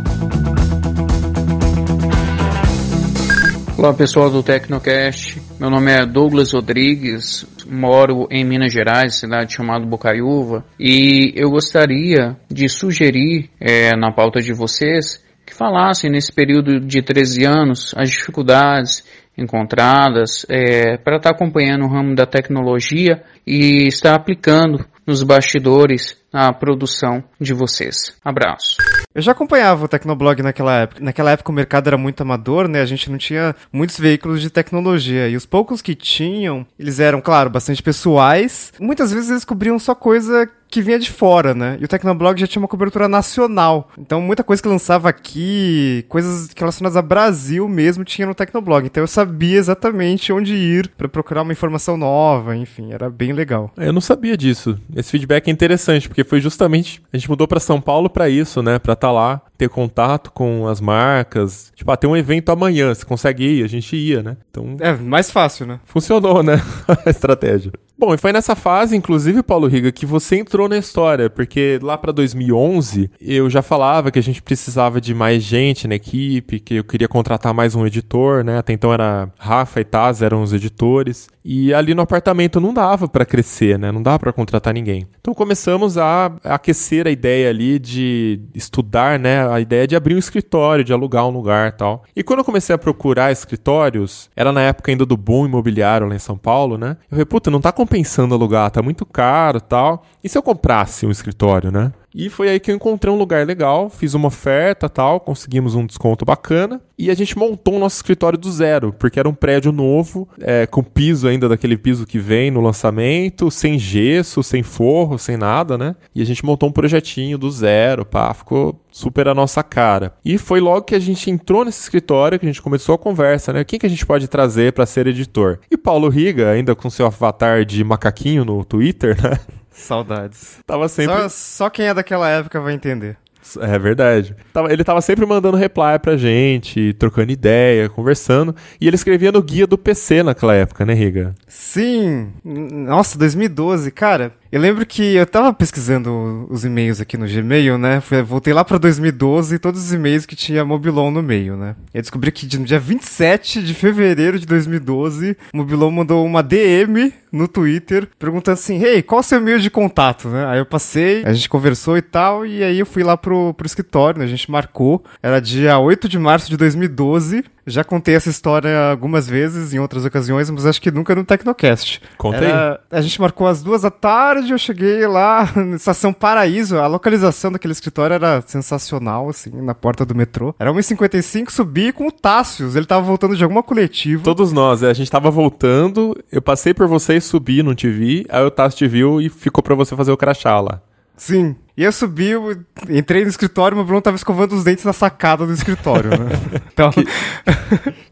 [3.76, 9.84] Olá pessoal do Tecnocast, meu nome é Douglas Rodrigues, moro em Minas Gerais, cidade chamada
[9.84, 16.80] Bocaiúva, e eu gostaria de sugerir é, na pauta de vocês que falassem nesse período
[16.80, 19.04] de 13 anos as dificuldades
[19.38, 26.16] encontradas é, para estar tá acompanhando o ramo da tecnologia e estar aplicando nos bastidores
[26.32, 28.16] a produção de vocês.
[28.24, 28.76] Abraço.
[29.16, 31.02] Eu já acompanhava o Tecnoblog naquela época.
[31.02, 32.82] Naquela época o mercado era muito amador, né?
[32.82, 35.26] A gente não tinha muitos veículos de tecnologia.
[35.26, 38.74] E os poucos que tinham, eles eram, claro, bastante pessoais.
[38.78, 41.78] Muitas vezes eles cobriam só coisa que vinha de fora, né?
[41.80, 43.88] E o Tecnoblog já tinha uma cobertura nacional.
[43.96, 48.84] Então muita coisa que lançava aqui, coisas relacionadas a Brasil mesmo, tinha no Tecnoblog.
[48.84, 53.72] Então eu sabia exatamente onde ir para procurar uma informação nova, enfim, era bem legal.
[53.74, 54.78] Eu não sabia disso.
[54.94, 58.62] Esse feedback é interessante, porque foi justamente a gente mudou para São Paulo para isso,
[58.62, 58.78] né?
[58.78, 61.72] Para estar tá lá, ter contato com as marcas.
[61.74, 63.64] Tipo, ah, tem um evento amanhã, você consegue ir?
[63.64, 64.36] A gente ia, né?
[64.50, 64.76] Então.
[64.78, 65.80] É, mais fácil, né?
[65.86, 66.60] Funcionou, né?
[67.06, 67.72] a estratégia.
[67.98, 71.96] Bom, e foi nessa fase, inclusive, Paulo Riga, que você entrou na história, porque lá
[71.96, 76.74] para 2011 eu já falava que a gente precisava de mais gente na equipe, que
[76.74, 78.58] eu queria contratar mais um editor, né?
[78.58, 83.08] Até então era Rafa e Taz eram os editores, e ali no apartamento não dava
[83.08, 83.90] para crescer, né?
[83.90, 85.06] Não dava para contratar ninguém.
[85.18, 89.48] Então começamos a aquecer a ideia ali de estudar, né?
[89.48, 92.02] A ideia de abrir um escritório, de alugar um lugar, tal.
[92.14, 96.14] E quando eu comecei a procurar escritórios, era na época ainda do boom imobiliário lá
[96.14, 96.96] em São Paulo, né?
[97.04, 100.04] Eu falei, puta, não tá compensando alugar, tá muito caro tal.
[100.22, 101.92] E se eu comprasse um escritório, né?
[102.16, 105.84] E foi aí que eu encontrei um lugar legal, fiz uma oferta tal, conseguimos um
[105.84, 109.70] desconto bacana e a gente montou o nosso escritório do zero, porque era um prédio
[109.70, 115.18] novo, é, com piso ainda daquele piso que vem no lançamento, sem gesso, sem forro,
[115.18, 115.94] sem nada, né?
[116.14, 120.14] E a gente montou um projetinho do zero, pá, ficou super a nossa cara.
[120.24, 123.52] E foi logo que a gente entrou nesse escritório que a gente começou a conversa,
[123.52, 123.62] né?
[123.62, 125.58] Quem que a gente pode trazer para ser editor?
[125.70, 129.38] E Paulo Riga, ainda com seu avatar de macaquinho no Twitter, né?
[129.76, 130.58] Saudades.
[130.66, 131.14] Tava sempre.
[131.14, 133.16] Só, só quem é daquela época vai entender.
[133.60, 134.34] É verdade.
[134.68, 138.56] Ele tava sempre mandando reply pra gente, trocando ideia, conversando.
[138.80, 141.32] E ele escrevia no guia do PC naquela época, né, Riga?
[141.46, 142.32] Sim.
[142.44, 144.32] Nossa, 2012, cara.
[144.56, 148.02] Eu lembro que eu tava pesquisando os e-mails aqui no Gmail, né?
[148.26, 151.76] Voltei lá pra 2012 e todos os e-mails que tinha Mobilon no meio, né?
[151.92, 157.12] E eu descobri que no dia 27 de fevereiro de 2012, Mobilon mandou uma DM
[157.30, 160.46] no Twitter perguntando assim: Hey, qual o seu e-mail de contato, né?
[160.46, 163.66] Aí eu passei, a gente conversou e tal, e aí eu fui lá pro, pro
[163.66, 164.24] escritório, né?
[164.24, 165.04] A gente marcou.
[165.22, 167.44] Era dia 8 de março de 2012.
[167.66, 172.00] Já contei essa história algumas vezes em outras ocasiões, mas acho que nunca no Tecnocast.
[172.16, 172.48] Contei.
[172.48, 176.78] a gente marcou às duas da tarde, eu cheguei lá na Estação Paraíso.
[176.78, 180.54] A localização daquele escritório era sensacional, assim, na porta do metrô.
[180.58, 182.76] Era 1h55, subi com o Tássios.
[182.76, 184.22] Ele tava voltando de alguma coletiva.
[184.22, 187.90] Todos nós, é, a gente tava voltando, eu passei por você e subi, não te
[187.90, 190.80] vi, aí o Tássio te viu e ficou pra você fazer o crachá lá.
[191.16, 191.56] Sim.
[191.76, 192.56] E eu subi, eu
[192.88, 196.30] entrei no escritório, meu Bruno tava escovando os dentes na sacada do escritório, né?
[196.72, 196.90] Então...
[196.90, 197.04] Que,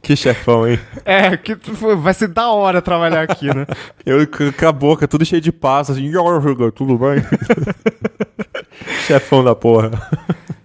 [0.02, 0.78] que chefão, hein?
[1.04, 1.56] É, que
[1.96, 3.66] vai ser da hora trabalhar aqui, né?
[4.04, 6.10] eu com a boca tudo cheio de pasta, assim,
[6.76, 7.22] tudo bem?
[9.06, 9.90] chefão da porra.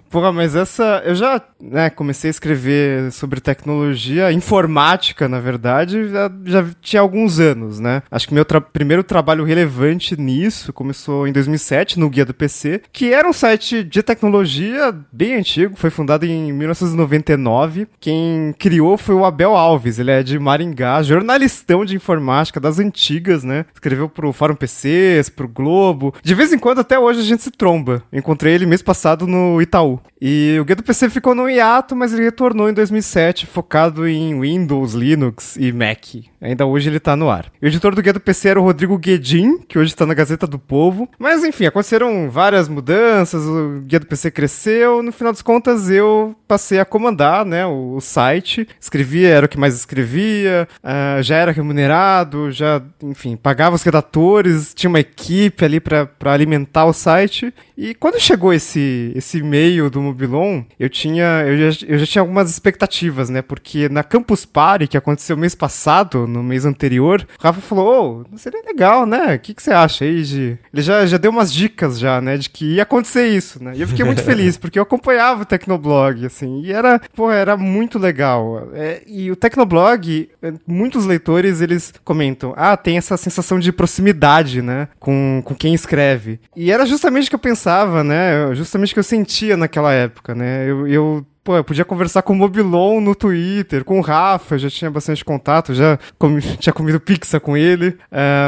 [0.09, 1.01] Porra, mas essa.
[1.05, 7.39] Eu já né, comecei a escrever sobre tecnologia, informática, na verdade, já, já tinha alguns
[7.39, 8.01] anos, né?
[8.09, 12.81] Acho que meu tra primeiro trabalho relevante nisso começou em 2007, no Guia do PC,
[12.91, 17.87] que era um site de tecnologia bem antigo, foi fundado em 1999.
[17.99, 23.43] Quem criou foi o Abel Alves, ele é de Maringá, jornalistão de informática das antigas,
[23.43, 23.65] né?
[23.73, 26.13] Escreveu pro Fórum PCs, pro Globo.
[26.23, 28.01] De vez em quando, até hoje, a gente se tromba.
[28.11, 29.98] Encontrei ele mês passado no Itaú.
[30.21, 34.39] E o Guia do PC ficou no hiato, mas ele retornou em 2007, focado em
[34.39, 36.15] Windows, Linux e Mac.
[36.41, 37.51] Ainda hoje ele está no ar.
[37.61, 40.47] O editor do Guia do PC era o Rodrigo Guedin, que hoje está na Gazeta
[40.47, 41.09] do Povo.
[41.17, 45.01] Mas enfim, aconteceram várias mudanças, o Guia do PC cresceu.
[45.03, 48.67] No final das contas, eu passei a comandar né, o, o site.
[48.79, 54.73] Escrevia, era o que mais escrevia, uh, já era remunerado, já, enfim, pagava os redatores,
[54.73, 57.53] tinha uma equipe ali para alimentar o site.
[57.77, 61.43] E quando chegou esse, esse e-mail do Mobilon, eu tinha.
[61.45, 63.41] Eu já, eu já tinha algumas expectativas, né?
[63.41, 68.25] Porque na Campus Party, que aconteceu mês passado, no mês anterior, o Rafa falou: Ô,
[68.33, 69.35] oh, seria legal, né?
[69.35, 70.57] O que, que você acha aí de.
[70.73, 72.37] Ele já, já deu umas dicas já, né?
[72.37, 73.73] De que ia acontecer isso, né?
[73.75, 77.55] E eu fiquei muito feliz, porque eu acompanhava o Tecnoblog, assim, e era, pô, era
[77.57, 78.69] muito legal.
[78.73, 84.61] É, e o Tecnoblog, é, muitos leitores, eles comentam: ah, tem essa sensação de proximidade,
[84.61, 84.87] né?
[84.99, 86.39] Com, com quem escreve.
[86.55, 88.53] E era justamente o que eu pensava pensava, né?
[88.55, 90.69] Justamente o que eu sentia naquela época, né?
[90.69, 94.69] Eu, eu pô, eu podia conversar com o Mobilon no Twitter, com o Rafa, já
[94.69, 97.97] tinha bastante contato, já comi, tinha comido pizza com ele.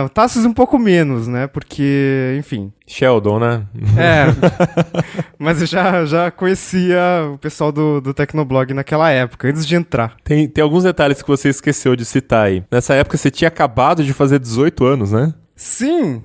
[0.06, 1.48] O Tassos um pouco menos, né?
[1.48, 2.72] Porque, enfim.
[2.86, 3.64] Sheldon, né?
[3.98, 4.26] É.
[5.40, 7.00] mas eu já, já conhecia
[7.34, 10.16] o pessoal do, do Tecnoblog naquela época, antes de entrar.
[10.24, 12.64] Tem, tem alguns detalhes que você esqueceu de citar aí.
[12.72, 15.34] Nessa época você tinha acabado de fazer 18 anos, né?
[15.62, 16.24] Sim!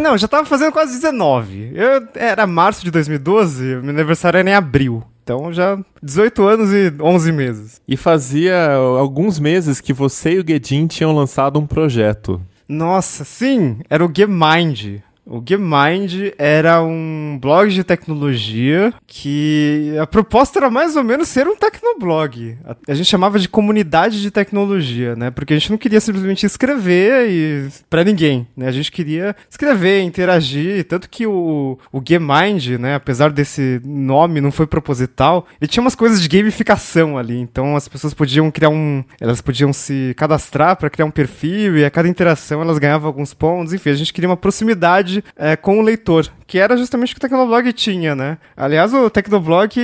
[0.00, 1.72] não, já tava fazendo quase 19.
[1.74, 5.02] Eu, era março de 2012, meu aniversário era em abril.
[5.24, 7.80] Então já 18 anos e 11 meses.
[7.88, 12.40] E fazia alguns meses que você e o Guedin tinham lançado um projeto.
[12.68, 13.80] Nossa, sim!
[13.90, 15.02] Era o GameMind.
[15.28, 21.48] O GameMind era um blog de tecnologia que a proposta era mais ou menos ser
[21.48, 22.56] um tecnoblog.
[22.86, 25.32] A, gente chamava de comunidade de tecnologia, né?
[25.32, 28.68] Porque a gente não queria simplesmente escrever e para ninguém, né?
[28.68, 34.52] A gente queria escrever, interagir, tanto que o, o GameMind, né, apesar desse nome não
[34.52, 39.02] foi proposital, ele tinha umas coisas de gamificação ali, então as pessoas podiam criar um,
[39.20, 43.34] elas podiam se cadastrar para criar um perfil e a cada interação elas ganhavam alguns
[43.34, 47.14] pontos, enfim, a gente queria uma proximidade é, com o leitor, que era justamente o
[47.14, 48.38] que o Tecnoblog tinha, né?
[48.56, 49.74] Aliás, o Tecnoblog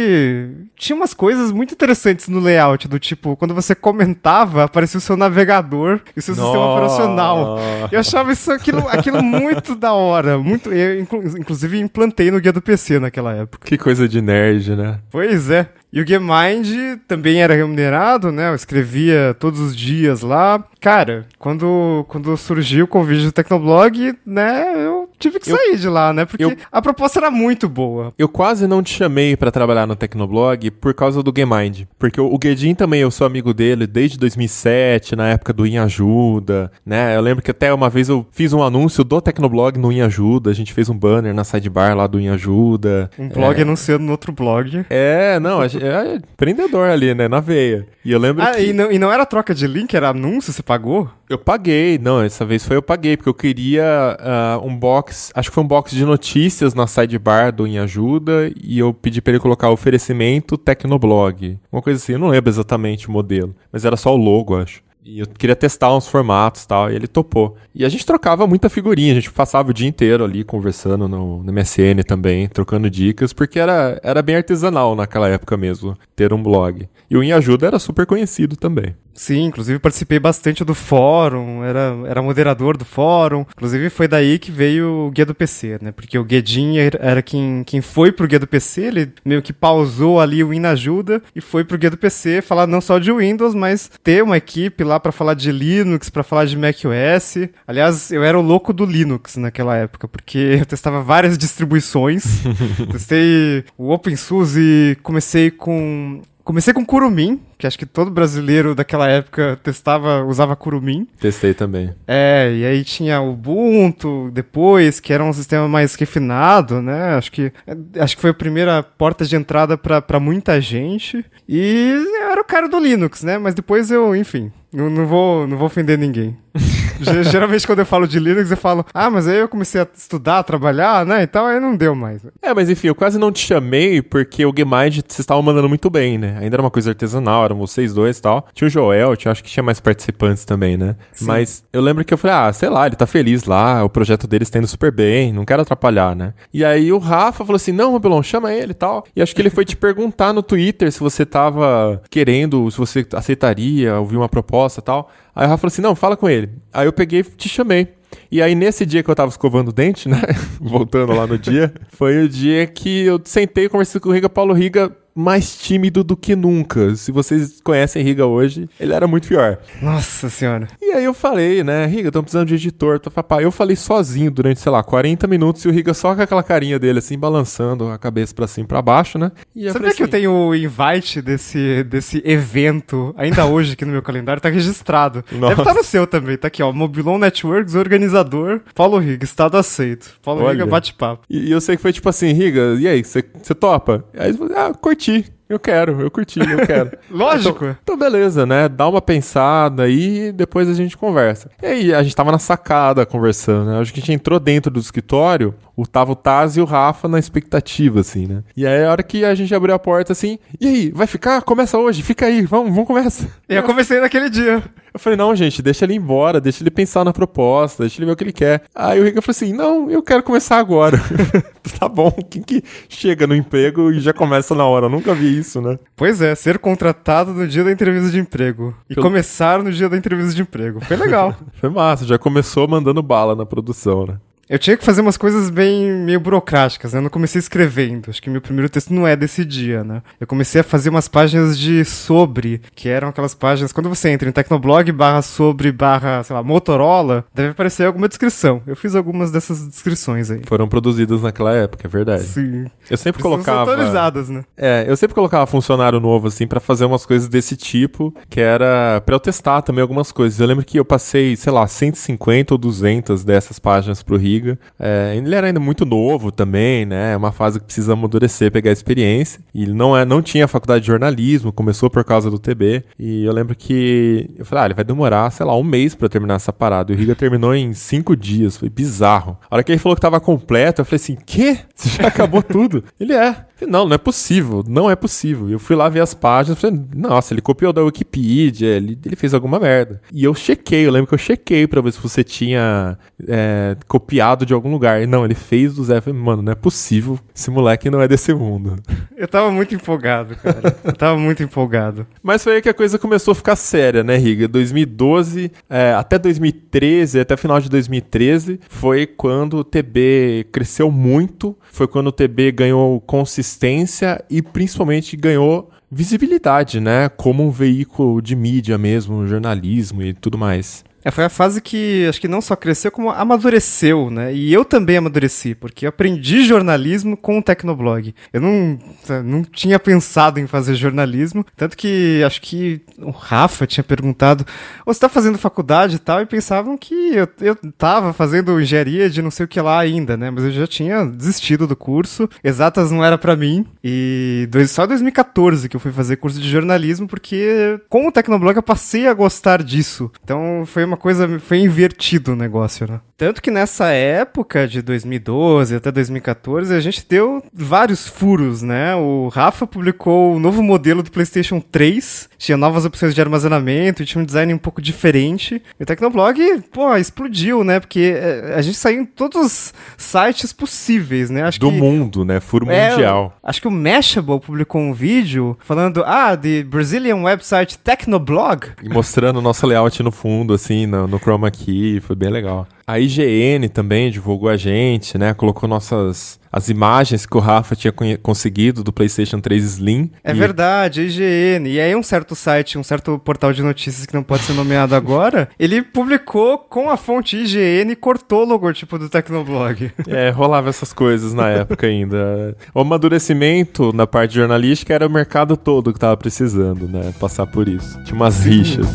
[0.76, 5.16] tinha umas coisas muito interessantes no layout, do tipo, quando você comentava, aparecia o seu
[5.16, 6.46] navegador e o seu Nossa.
[6.48, 7.58] sistema operacional.
[7.90, 12.52] Eu achava isso aquilo, aquilo muito da hora, muito, eu inclu- inclusive implantei no guia
[12.52, 13.66] do PC naquela época.
[13.66, 14.98] Que coisa de nerd, né?
[15.10, 15.68] Pois é.
[15.92, 18.48] E o GameMind também era remunerado, né?
[18.48, 20.64] Eu escrevia todos os dias lá.
[20.80, 24.72] Cara, quando, quando surgiu o convite do Tecnoblog, né?
[24.74, 26.24] Eu tive que Eu- sair de lá, né?
[26.24, 28.12] Porque eu- a proposta era muito boa.
[28.18, 31.82] Eu quase não te chamei pra trabalhar no Tecnoblog por causa do GameMind.
[31.98, 36.70] Porque o Guedin também, eu sou amigo dele desde 2007, na época do Em Ajuda,
[36.84, 37.16] né?
[37.16, 40.50] Eu lembro que até uma vez eu fiz um anúncio do Tecnoblog no Em Ajuda,
[40.50, 43.10] a gente fez um banner na sidebar lá do Em Ajuda.
[43.18, 44.84] Um blog anunciando no outro blog.
[44.90, 47.28] É, não, gente- é empreendedor ali, né?
[47.28, 47.86] Na veia.
[48.04, 50.52] E eu lembro Ah, que e não, e não era troca de link, era anúncio,
[50.52, 51.08] você pagou?
[51.32, 55.50] Eu paguei, não, essa vez foi eu paguei, porque eu queria ah, um box, acho
[55.50, 59.32] que foi um box de notícias na sidebar do Em Ajuda, e eu pedi pra
[59.32, 61.58] ele colocar oferecimento Tecnoblog.
[61.70, 64.82] Uma coisa assim, eu não lembro exatamente o modelo, mas era só o logo, acho.
[65.04, 67.56] E eu queria testar uns formatos tal, e ele topou.
[67.74, 71.42] E a gente trocava muita figurinha, a gente passava o dia inteiro ali conversando no,
[71.42, 76.40] no MSN também, trocando dicas, porque era, era bem artesanal naquela época mesmo, ter um
[76.40, 76.88] blog.
[77.10, 78.94] E o Em Ajuda era super conhecido também.
[79.14, 83.44] Sim, inclusive participei bastante do fórum, era, era moderador do fórum.
[83.52, 85.92] Inclusive foi daí que veio o Guia do PC, né?
[85.92, 90.20] Porque o Guedin era- quem, quem foi pro Guia do PC, ele meio que pausou
[90.20, 93.90] ali o Inajuda e foi pro Guia do PC falar não só de Windows, mas
[94.02, 97.48] ter uma equipe lá pra falar de Linux, pra falar de macOS.
[97.66, 102.24] Aliás, eu era o louco do Linux naquela época, porque eu testava várias distribuições.
[102.90, 109.58] Testei o OpenSUSE, comecei com Comecei com Kurumin, que acho que todo brasileiro daquela época
[109.62, 111.06] testava, usava Kurumin.
[111.20, 111.94] Testei também.
[112.06, 117.14] É, e aí tinha o Ubuntu depois, que era um sistema mais refinado, né?
[117.14, 117.52] Acho que
[117.98, 121.24] acho que foi a primeira porta de entrada pra pra muita gente.
[121.48, 123.38] E eu era o cara do Linux, né?
[123.38, 126.36] Mas depois eu, enfim, não, não vou não vou ofender ninguém.
[127.04, 129.86] Ge- Geralmente quando eu falo de Linux eu falo, ah, mas aí eu comecei a
[129.94, 131.22] estudar, a trabalhar, né?
[131.22, 132.22] Então aí não deu mais.
[132.40, 135.88] É, mas enfim, eu quase não te chamei porque o GameMind vocês estavam mandando muito
[135.90, 136.38] bem, né?
[136.40, 138.46] Ainda era uma coisa artesanal, eram vocês dois e tal.
[138.54, 140.96] Tinha o Joel, tinha, acho que tinha mais participantes também, né?
[141.20, 144.26] Mas eu lembro que eu falei, ah, sei lá, ele tá feliz lá, o projeto
[144.26, 146.34] deles tá indo super bem, não quero atrapalhar, né?
[146.52, 149.04] E aí o Rafa falou assim, não, Robelon, chama ele e tal.
[149.14, 153.06] E acho que ele foi te perguntar no Twitter se você tava querendo, se você
[153.14, 155.10] aceitaria ouvir uma proposta e tal.
[155.34, 156.50] Aí o Rafa falou assim, não, fala com ele.
[156.72, 157.88] Aí eu peguei e te chamei.
[158.30, 160.20] E aí, nesse dia que eu tava escovando o dente, né?
[160.60, 164.28] Voltando lá no dia, foi o dia que eu sentei e conversei com o Riga
[164.28, 166.94] Paulo Riga mais tímido do que nunca.
[166.96, 169.58] Se vocês conhecem Riga hoje, ele era muito pior.
[169.80, 170.68] Nossa senhora.
[170.80, 173.42] E aí eu falei, né, Riga, estamos precisando de editor, papá.
[173.42, 176.78] Eu falei sozinho durante, sei lá, 40 minutos e o Riga só com aquela carinha
[176.78, 179.32] dele assim, balançando a cabeça pra cima e pra baixo, né?
[179.54, 183.84] E Sabia falei que eu assim, tenho o invite desse, desse evento, ainda hoje aqui
[183.84, 185.24] no meu calendário, tá registrado.
[185.32, 185.48] Nossa.
[185.54, 186.72] Deve estar no seu também, tá aqui, ó.
[186.72, 190.12] Mobilon Networks, organizador, Paulo Riga, estado aceito.
[190.22, 190.52] Paulo Olha.
[190.52, 191.22] Riga, bate-papo.
[191.28, 193.22] E, e eu sei que foi tipo assim, Riga, e aí, você
[193.54, 194.04] topa?
[194.16, 195.41] Aí eu falei, ah, curti curtir.
[195.52, 196.96] Eu quero, eu curti, eu quero.
[197.10, 197.66] Lógico.
[197.66, 198.70] Então, então, beleza, né?
[198.70, 201.50] Dá uma pensada aí e depois a gente conversa.
[201.62, 203.78] E aí, a gente tava na sacada conversando, né?
[203.78, 207.06] Acho que a gente entrou dentro do escritório, o tava o Taz e o Rafa
[207.06, 208.42] na expectativa, assim, né?
[208.56, 211.42] E aí, a hora que a gente abriu a porta, assim, e aí, vai ficar?
[211.42, 213.28] Começa hoje, fica aí, vamos, vamos conversa.
[213.46, 214.62] E eu comecei naquele dia.
[214.94, 218.06] Eu falei, não, gente, deixa ele ir embora, deixa ele pensar na proposta, deixa ele
[218.06, 218.62] ver o que ele quer.
[218.74, 221.00] Aí o Riga falou assim, não, eu quero começar agora.
[221.80, 224.86] tá bom, quem que chega no emprego e já começa na hora?
[224.86, 225.78] Eu nunca vi isso, né?
[225.96, 228.74] Pois é, ser contratado no dia da entrevista de emprego.
[228.88, 230.80] E Pelo- começar no dia da entrevista de emprego.
[230.84, 231.34] Foi legal.
[231.60, 234.18] Foi massa, já começou mandando bala na produção, né?
[234.48, 236.98] Eu tinha que fazer umas coisas bem meio burocráticas, né?
[236.98, 238.10] Eu não comecei escrevendo.
[238.10, 240.02] Acho que meu primeiro texto não é desse dia, né?
[240.20, 243.72] Eu comecei a fazer umas páginas de sobre, que eram aquelas páginas.
[243.72, 248.60] Quando você entra em Tecnoblog barra sobre barra, sei lá, Motorola, deve aparecer alguma descrição.
[248.66, 250.42] Eu fiz algumas dessas descrições aí.
[250.44, 252.24] Foram produzidas naquela época, é verdade.
[252.24, 252.66] Sim.
[252.90, 253.72] Eu sempre ser colocava.
[253.72, 254.42] atualizadas, né?
[254.56, 259.00] É, eu sempre colocava funcionário novo, assim, pra fazer umas coisas desse tipo, que era
[259.06, 260.38] pra eu testar também algumas coisas.
[260.40, 264.58] Eu lembro que eu passei, sei lá, 150 ou 200 dessas páginas pro Riga Riga.
[264.78, 267.12] É, ele era ainda muito novo também, né?
[267.12, 269.40] É uma fase que precisa amadurecer, pegar experiência.
[269.54, 272.84] E ele não, é, não tinha faculdade de jornalismo, começou por causa do TB.
[272.98, 276.08] E eu lembro que eu falei, ah, ele vai demorar, sei lá, um mês para
[276.08, 276.92] terminar essa parada.
[276.92, 279.38] E o Riga terminou em cinco dias, foi bizarro.
[279.50, 281.58] A hora que ele falou que tava completo, eu falei assim, quê?
[281.74, 282.84] Você já acabou tudo?
[282.98, 283.46] ele é.
[283.66, 285.48] Não, não é possível, não é possível.
[285.48, 289.34] Eu fui lá ver as páginas, falei, nossa, ele copiou da Wikipedia, ele, ele fez
[289.34, 290.00] alguma merda.
[290.12, 294.44] E eu chequei, eu lembro que eu chequei pra ver se você tinha é, copiado
[294.44, 295.02] de algum lugar.
[295.02, 296.00] E não, ele fez do Zé.
[296.00, 298.76] Falei, Mano, não é possível, esse moleque não é desse mundo.
[299.16, 300.76] Eu tava muito empolgado, cara.
[300.82, 302.04] eu tava muito empolgado.
[302.20, 304.48] Mas foi aí que a coisa começou a ficar séria, né, Riga?
[304.48, 311.88] 2012 é, até 2013, até final de 2013, foi quando o TB cresceu muito, foi
[311.88, 317.08] quando o TB ganhou consistência e principalmente ganhou visibilidade, né?
[317.08, 320.84] Como um veículo de mídia mesmo, jornalismo e tudo mais.
[321.04, 324.32] É, foi a fase que acho que não só cresceu, como amadureceu, né?
[324.34, 328.14] E eu também amadureci, porque aprendi jornalismo com o Tecnoblog.
[328.32, 328.78] Eu não,
[329.24, 334.46] não tinha pensado em fazer jornalismo, tanto que acho que o Rafa tinha perguntado:
[334.84, 336.20] você está fazendo faculdade e tal?
[336.20, 340.16] E pensavam que eu, eu tava fazendo engenharia de não sei o que lá ainda,
[340.16, 340.30] né?
[340.30, 343.66] Mas eu já tinha desistido do curso, exatas não era para mim.
[343.82, 348.12] E dois, só em 2014 que eu fui fazer curso de jornalismo, porque com o
[348.12, 350.10] Tecnoblog eu passei a gostar disso.
[350.22, 353.00] Então foi uma coisa, foi invertido o negócio, né?
[353.22, 358.96] Tanto que nessa época de 2012 até 2014, a gente deu vários furos, né?
[358.96, 364.20] O Rafa publicou o novo modelo do PlayStation 3, tinha novas opções de armazenamento, tinha
[364.20, 365.62] um design um pouco diferente.
[365.78, 367.78] E o Tecnoblog, pô, explodiu, né?
[367.78, 371.44] Porque é, a gente saiu em todos os sites possíveis, né?
[371.44, 372.40] Acho do que, mundo, né?
[372.40, 373.38] Furo é, mundial.
[373.40, 378.72] Acho que o Mashable publicou um vídeo falando, ah, the Brazilian website Tecnoblog.
[378.82, 382.66] E mostrando o nosso layout no fundo, assim, no, no Chroma Key, foi bem legal.
[382.92, 385.32] A IGN também divulgou a gente, né?
[385.32, 390.10] Colocou nossas as imagens que o Rafa tinha conseguido do PlayStation 3 Slim.
[390.22, 390.34] É e...
[390.34, 391.70] verdade, a IGN.
[391.70, 394.94] E aí um certo site, um certo portal de notícias que não pode ser nomeado
[394.94, 399.90] agora, ele publicou com a fonte IGN e cortou o logotipo do Tecnoblog.
[400.12, 402.54] É, rolava essas coisas na época ainda.
[402.74, 407.14] O amadurecimento na parte jornalística era o mercado todo que tava precisando, né?
[407.18, 408.02] Passar por isso.
[408.04, 408.86] Tinha umas rixas.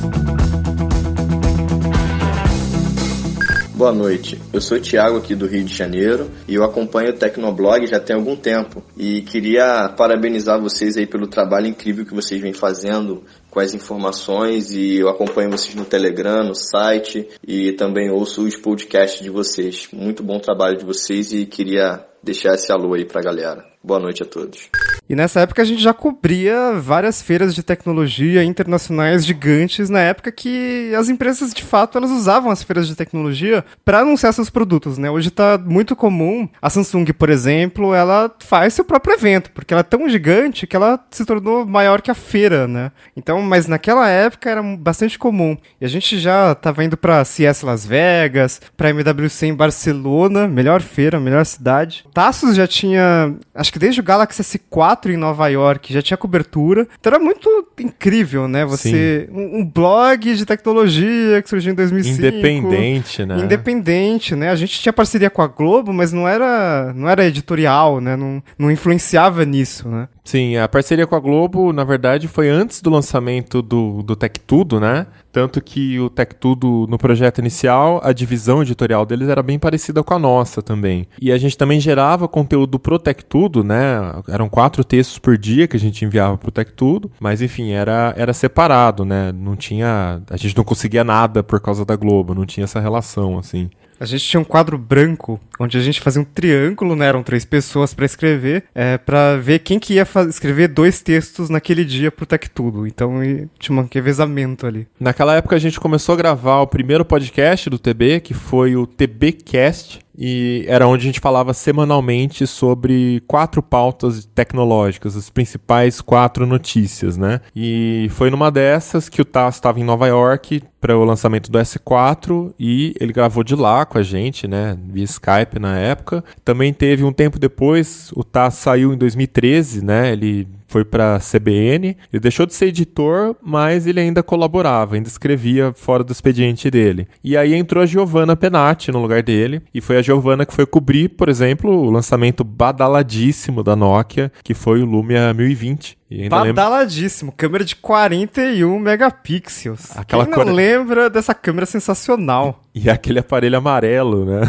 [3.78, 7.14] Boa noite, eu sou o Thiago aqui do Rio de Janeiro e eu acompanho o
[7.14, 12.42] Tecnoblog já tem algum tempo e queria parabenizar vocês aí pelo trabalho incrível que vocês
[12.42, 18.10] vêm fazendo com as informações e eu acompanho vocês no Telegram, no site e também
[18.10, 19.88] ouço os podcasts de vocês.
[19.94, 23.66] Muito bom trabalho de vocês e queria deixar esse alô aí pra galera.
[23.84, 24.70] Boa noite a todos.
[25.10, 30.30] E nessa época a gente já cobria várias feiras de tecnologia internacionais gigantes, na época
[30.30, 34.98] que as empresas de fato elas usavam as feiras de tecnologia para anunciar seus produtos,
[34.98, 35.10] né?
[35.10, 39.80] Hoje está muito comum, a Samsung, por exemplo, ela faz seu próprio evento, porque ela
[39.80, 42.92] é tão gigante que ela se tornou maior que a feira, né?
[43.16, 45.56] Então, mas naquela época era bastante comum.
[45.80, 50.82] E a gente já estava indo para CS Las Vegas, para MWC em Barcelona, melhor
[50.82, 52.04] feira, melhor cidade.
[52.18, 56.88] Tassos já tinha, acho que desde o Galaxy S4 em Nova York já tinha cobertura.
[57.00, 57.48] Então era muito
[57.80, 58.66] incrível, né?
[58.66, 62.18] Você um, um, blog de tecnologia que surgiu em 2005.
[62.18, 63.38] Independente, né?
[63.38, 64.50] Independente, né?
[64.50, 68.16] A gente tinha parceria com a Globo, mas não era não era editorial, né?
[68.16, 70.08] Não, não influenciava nisso, né?
[70.28, 74.38] Sim, a parceria com a Globo, na verdade, foi antes do lançamento do, do Tech
[74.42, 75.08] Tudo, né?
[75.32, 80.04] Tanto que o Tech Tudo, no projeto inicial, a divisão editorial deles era bem parecida
[80.04, 81.08] com a nossa também.
[81.22, 84.22] E a gente também gerava conteúdo pro Tech Tudo, né?
[84.28, 88.14] Eram quatro textos por dia que a gente enviava pro Tech Tudo, mas enfim, era,
[88.18, 89.32] era separado, né?
[89.32, 90.22] Não tinha.
[90.30, 93.70] A gente não conseguia nada por causa da Globo, não tinha essa relação, assim.
[94.00, 97.08] A gente tinha um quadro branco, onde a gente fazia um triângulo, né?
[97.08, 101.84] Eram três pessoas para escrever, é, para ver quem que ia escrever dois textos naquele
[101.84, 102.86] dia pro Tech Tudo.
[102.86, 103.20] Então
[103.58, 104.88] tinha um revezamento ali.
[105.00, 108.86] Naquela época a gente começou a gravar o primeiro podcast do TB, que foi o
[108.86, 116.46] TBcast, e era onde a gente falava semanalmente sobre quatro pautas tecnológicas, as principais quatro
[116.46, 117.42] notícias, né?
[117.56, 121.60] E foi numa dessas que o Tass estava em Nova York para o lançamento do
[121.60, 126.24] S4 e ele gravou de lá com a gente, né, via Skype na época.
[126.46, 130.12] Também teve um tempo depois, o Tass saiu em 2013, né?
[130.12, 131.98] Ele foi para CBN.
[132.12, 137.08] Ele deixou de ser editor, mas ele ainda colaborava, ainda escrevia fora do expediente dele.
[137.24, 140.66] E aí entrou a Giovanna Penati no lugar dele, e foi a Giovanna que foi
[140.66, 146.30] cobrir, por exemplo, o lançamento badaladíssimo da Nokia, que foi o Lumia 1020 E.
[146.30, 147.32] Badaladíssimo.
[147.36, 149.96] Câmera de 41 megapixels.
[149.98, 152.64] Aquela Quem não cor- lembra dessa câmera sensacional?
[152.80, 154.42] E aquele aparelho amarelo, né?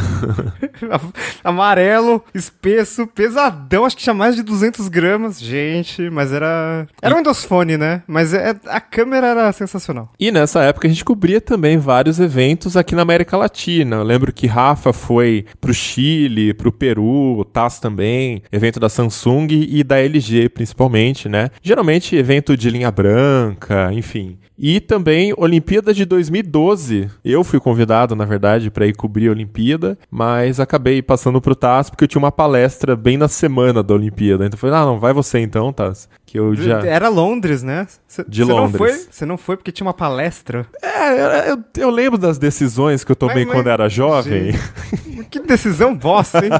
[1.42, 3.84] Amarelo, espesso, pesadão.
[3.86, 5.40] Acho que tinha mais de 200 gramas.
[5.40, 6.86] Gente, mas era...
[7.00, 8.02] Era um Windows Phone, né?
[8.06, 10.10] Mas é- a câmera era sensacional.
[10.20, 13.96] E nessa época a gente cobria também vários eventos aqui na América Latina.
[13.96, 19.48] Eu lembro que Rafa foi pro Chile, pro Peru, o Taz também, evento da Samsung
[19.50, 21.47] e da LG principalmente, né?
[21.62, 24.38] Geralmente evento de linha branca, enfim.
[24.58, 27.08] E também Olimpíada de 2012.
[27.24, 31.88] Eu fui convidado, na verdade, para ir cobrir a Olimpíada, mas acabei passando pro Taz
[31.88, 34.44] porque eu tinha uma palestra bem na semana da Olimpíada.
[34.44, 36.08] Então eu falei, ah, não, vai você então, Taz.
[36.30, 36.80] Que eu já.
[36.80, 37.86] Era Londres, né?
[38.06, 38.76] Cê- De cê Não Londres.
[38.76, 40.66] foi, você não foi porque tinha uma palestra?
[40.82, 44.52] É, eu, eu lembro das decisões que eu tomei Mas- mas- quando era jovem.
[45.30, 46.50] Que decisão bosta, hein?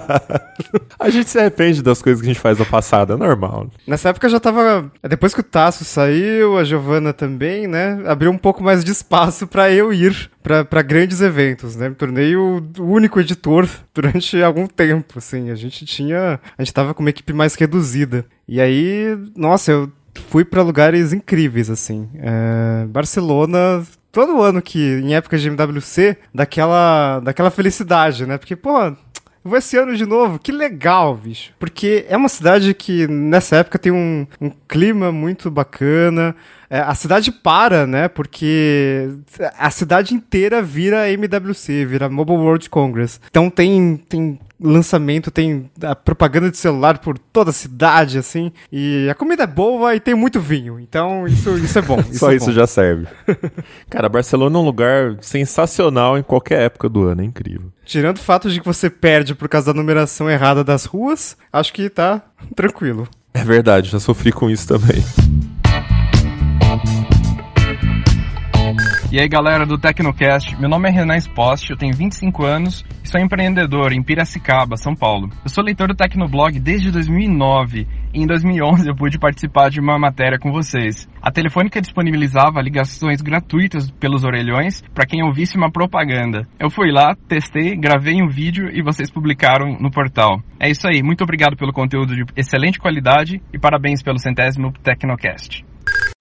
[0.98, 3.68] A gente se arrepende das coisas que a gente faz no passado, é normal.
[3.86, 4.90] Nessa época eu já tava.
[5.06, 8.02] Depois que o Tasso saiu, a Giovana também, né?
[8.06, 10.30] Abriu um pouco mais de espaço pra eu ir
[10.64, 11.88] pra grandes eventos, né?
[11.88, 15.50] Me tornei o único editor durante algum tempo, assim.
[15.50, 16.40] A gente tinha.
[16.56, 18.24] A gente tava com uma equipe mais reduzida.
[18.46, 19.92] E aí, nossa, eu
[20.28, 22.08] fui pra lugares incríveis, assim.
[22.14, 23.84] É, Barcelona.
[24.10, 28.38] Todo ano que, em época de MWC, daquela, daquela felicidade, né?
[28.38, 28.72] Porque, pô,
[29.48, 31.52] vou esse ano de novo, que legal, bicho.
[31.58, 36.36] Porque é uma cidade que nessa época tem um, um clima muito bacana.
[36.70, 38.08] É, a cidade para, né?
[38.08, 39.08] Porque
[39.58, 43.20] a cidade inteira vira MWC, vira Mobile World Congress.
[43.30, 48.52] Então tem, tem lançamento, tem a propaganda de celular por toda a cidade, assim.
[48.72, 50.78] E a comida é boa e tem muito vinho.
[50.80, 52.02] Então isso, isso é bom.
[52.12, 52.52] Só é isso bom.
[52.52, 53.06] já serve.
[53.88, 57.72] Cara, Barcelona é um lugar sensacional em qualquer época do ano, é incrível.
[57.84, 61.72] Tirando o fato de que você perde por causa da numeração errada das ruas, acho
[61.72, 62.22] que tá
[62.54, 63.08] tranquilo.
[63.32, 65.02] É verdade, já sofri com isso também.
[69.10, 73.08] E aí galera do Tecnocast, meu nome é Renan Espost, eu tenho 25 anos e
[73.08, 75.30] sou empreendedor em Piracicaba, São Paulo.
[75.42, 79.98] Eu sou leitor do Tecnoblog desde 2009 e em 2011 eu pude participar de uma
[79.98, 81.08] matéria com vocês.
[81.22, 86.46] A Telefônica disponibilizava ligações gratuitas pelos orelhões para quem ouvisse uma propaganda.
[86.60, 90.42] Eu fui lá, testei, gravei um vídeo e vocês publicaram no portal.
[90.60, 95.64] É isso aí, muito obrigado pelo conteúdo de excelente qualidade e parabéns pelo centésimo Tecnocast.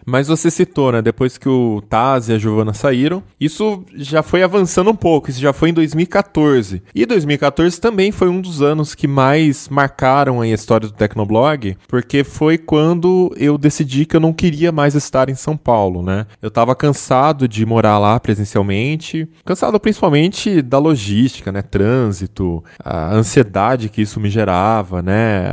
[0.06, 1.02] Mas você citou, né?
[1.02, 5.30] Depois que o Taz e a Giovana saíram, isso já foi avançando um pouco.
[5.30, 6.82] Isso já foi em 2014.
[6.96, 12.24] E 2014 também foi um dos anos que mais marcaram a história do Tecnoblog, porque
[12.24, 16.26] foi quando eu decidi que eu não queria mais estar em São Paulo, né?
[16.42, 21.62] Eu tava cansado de morar lá presencialmente, cansado principalmente da logística, né?
[21.62, 25.48] Trânsito, a ansiedade que isso me gerava, né?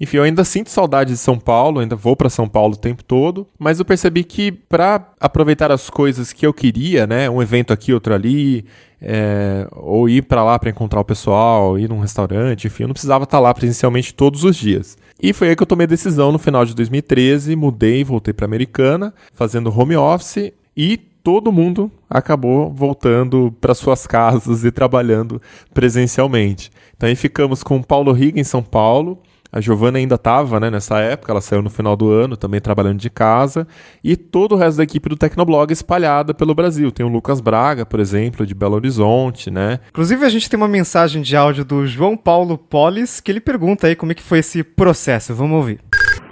[0.00, 3.02] Enfim, eu ainda sinto saudade de São Paulo, ainda vou para São Paulo o tempo
[3.02, 7.28] todo, mas eu percebi que para aproveitar as coisas que eu queria, né?
[7.28, 8.64] Um evento aqui, outro ali,
[9.00, 12.94] é, ou ir para lá para encontrar o pessoal, ir num restaurante, enfim, eu não
[12.94, 14.96] precisava estar lá presencialmente todos os dias.
[15.22, 18.46] E foi aí que eu tomei a decisão no final de 2013, mudei, voltei para
[18.46, 25.40] Americana, fazendo home office e todo mundo acabou voltando para suas casas e trabalhando
[25.72, 26.70] presencialmente.
[26.96, 29.18] Então aí ficamos com o Paulo Riga em São Paulo.
[29.54, 32.98] A Giovana ainda estava né, nessa época, ela saiu no final do ano, também trabalhando
[32.98, 33.68] de casa,
[34.02, 36.90] e todo o resto da equipe do Tecnoblog espalhada pelo Brasil.
[36.90, 39.78] Tem o Lucas Braga, por exemplo, de Belo Horizonte, né?
[39.90, 43.86] Inclusive, a gente tem uma mensagem de áudio do João Paulo Polis, que ele pergunta
[43.86, 45.32] aí como é que foi esse processo.
[45.32, 45.78] Vamos ouvir.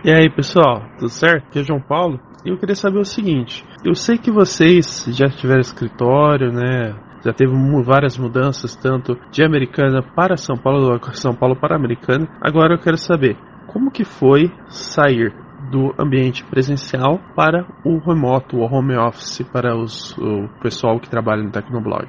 [0.05, 1.47] E aí, pessoal, tudo certo?
[1.47, 2.18] Aqui é o João Paulo.
[2.45, 6.93] E eu queria saber o seguinte: eu sei que vocês já tiveram escritório, né?
[7.25, 7.53] Já teve
[7.85, 12.29] várias mudanças, tanto de Americana para São Paulo, São Paulo para Americana.
[12.41, 15.33] Agora eu quero saber como que foi sair
[15.70, 21.43] do ambiente presencial para o remoto, o home office, para os, o pessoal que trabalha
[21.43, 22.09] no Tecnoblog.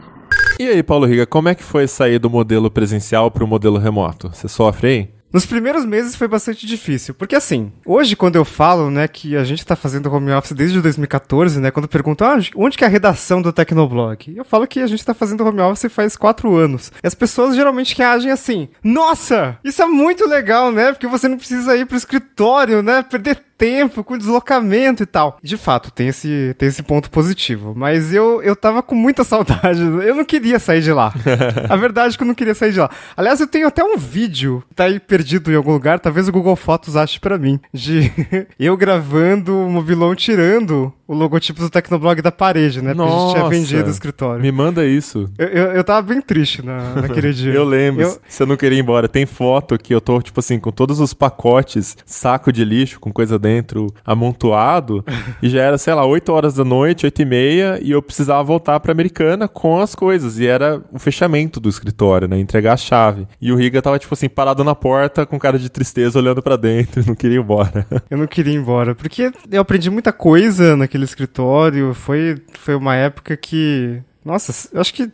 [0.59, 3.78] E aí, Paulo Riga, como é que foi sair do modelo presencial para o modelo
[3.78, 4.30] remoto?
[4.30, 5.22] Você sofre aí?
[5.34, 9.43] Nos primeiros meses foi bastante difícil, porque assim, hoje quando eu falo, né, que a
[9.43, 12.89] gente tá fazendo home office desde 2014, né, quando perguntam, ah, onde que é a
[12.89, 14.31] redação do Tecnoblog?
[14.38, 16.91] Eu falo que a gente tá fazendo home office faz quatro anos.
[17.03, 21.27] E as pessoas geralmente que agem assim, nossa, isso é muito legal, né, porque você
[21.27, 25.38] não precisa ir pro escritório, né, perder tempo com deslocamento e tal.
[25.41, 29.80] De fato, tem esse, tem esse ponto positivo, mas eu, eu tava com muita saudade,
[29.82, 31.14] eu não queria sair de lá.
[31.70, 32.89] a verdade é que eu não queria sair de lá.
[33.16, 36.57] Aliás, eu tenho até um vídeo, tá aí perdido em algum lugar, talvez o Google
[36.57, 38.11] Fotos ache pra mim, de
[38.59, 42.93] eu gravando o Mobilon tirando o logotipo do Tecnoblog da parede, né?
[42.93, 43.49] Porque a gente tinha Nossa.
[43.49, 44.41] vendido o escritório.
[44.41, 45.30] Me manda isso.
[45.38, 47.53] Eu, eu, eu tava bem triste na, naquele dia.
[47.53, 49.07] Eu lembro, Eu- você não queria ir embora.
[49.07, 53.11] Tem foto que eu tô, tipo assim, com todos os pacotes, saco de lixo, com
[53.11, 55.04] coisa dentro, dentro amontoado
[55.41, 58.43] e já era, sei lá, 8 horas da noite, 8 e meia, e eu precisava
[58.43, 60.39] voltar pra Americana com as coisas.
[60.39, 62.39] E era o fechamento do escritório, né?
[62.39, 63.28] Entregar a chave.
[63.39, 66.58] E o Riga tava, tipo assim, parado na porta com cara de tristeza olhando para
[66.58, 67.86] dentro, não queria ir embora.
[68.10, 71.93] Eu não queria ir embora, porque eu aprendi muita coisa naquele escritório.
[71.93, 75.12] Foi, foi uma época que nossa, eu acho que.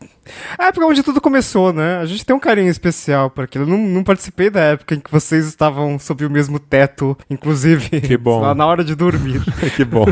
[0.58, 1.98] A época onde tudo começou, né?
[1.98, 3.66] A gente tem um carinho especial por aquilo.
[3.66, 8.02] Eu não, não participei da época em que vocês estavam sob o mesmo teto, inclusive.
[8.02, 8.42] Que bom.
[8.42, 9.42] Lá na hora de dormir.
[9.76, 10.06] que bom.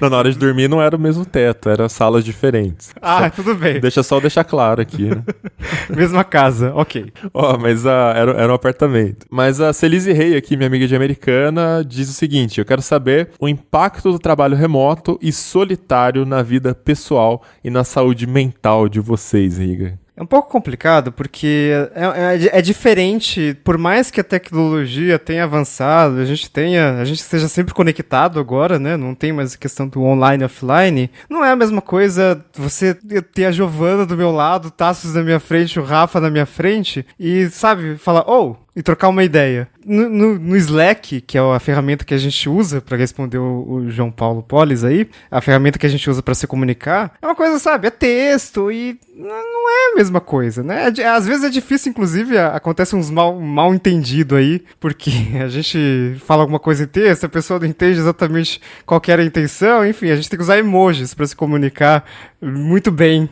[0.00, 2.94] não, na hora de dormir não era o mesmo teto, eram salas diferentes.
[3.00, 3.80] Ah, só, tudo bem.
[3.80, 5.22] Deixa só deixar claro aqui, né?
[5.94, 7.12] Mesma casa, ok.
[7.32, 9.26] Ó, oh, mas uh, era, era um apartamento.
[9.30, 13.30] Mas a Celise Rey, aqui, minha amiga de americana, diz o seguinte: eu quero saber
[13.38, 18.88] o impacto do trabalho remoto e solitário na vida pessoal e na saúde saúde mental
[18.88, 19.25] de vocês,
[19.58, 19.98] Riga?
[20.16, 25.44] É um pouco complicado porque é, é, é, diferente, por mais que a tecnologia tenha
[25.44, 28.96] avançado, a gente tenha, a gente esteja sempre conectado agora, né?
[28.96, 31.10] Não tem mais a questão do online e offline.
[31.28, 32.94] Não é a mesma coisa você
[33.34, 36.46] ter a Giovana do meu lado, o Tassos na minha frente, o Rafa na minha
[36.46, 39.66] frente e, sabe, falar, oh, e trocar uma ideia.
[39.86, 43.66] No, no, no, Slack, que é a ferramenta que a gente usa para responder o,
[43.66, 47.26] o, João Paulo Polis aí, a ferramenta que a gente usa para se comunicar, é
[47.26, 50.92] uma coisa, sabe, é texto e não é a mesma coisa, né?
[50.98, 55.10] É, às vezes é difícil, inclusive, acontece uns mal, mal entendido aí, porque
[55.42, 59.24] a gente fala alguma coisa em texto, a pessoa não entende exatamente qual era a
[59.24, 62.04] intenção, enfim, a gente tem que usar emojis para se comunicar
[62.42, 63.30] muito bem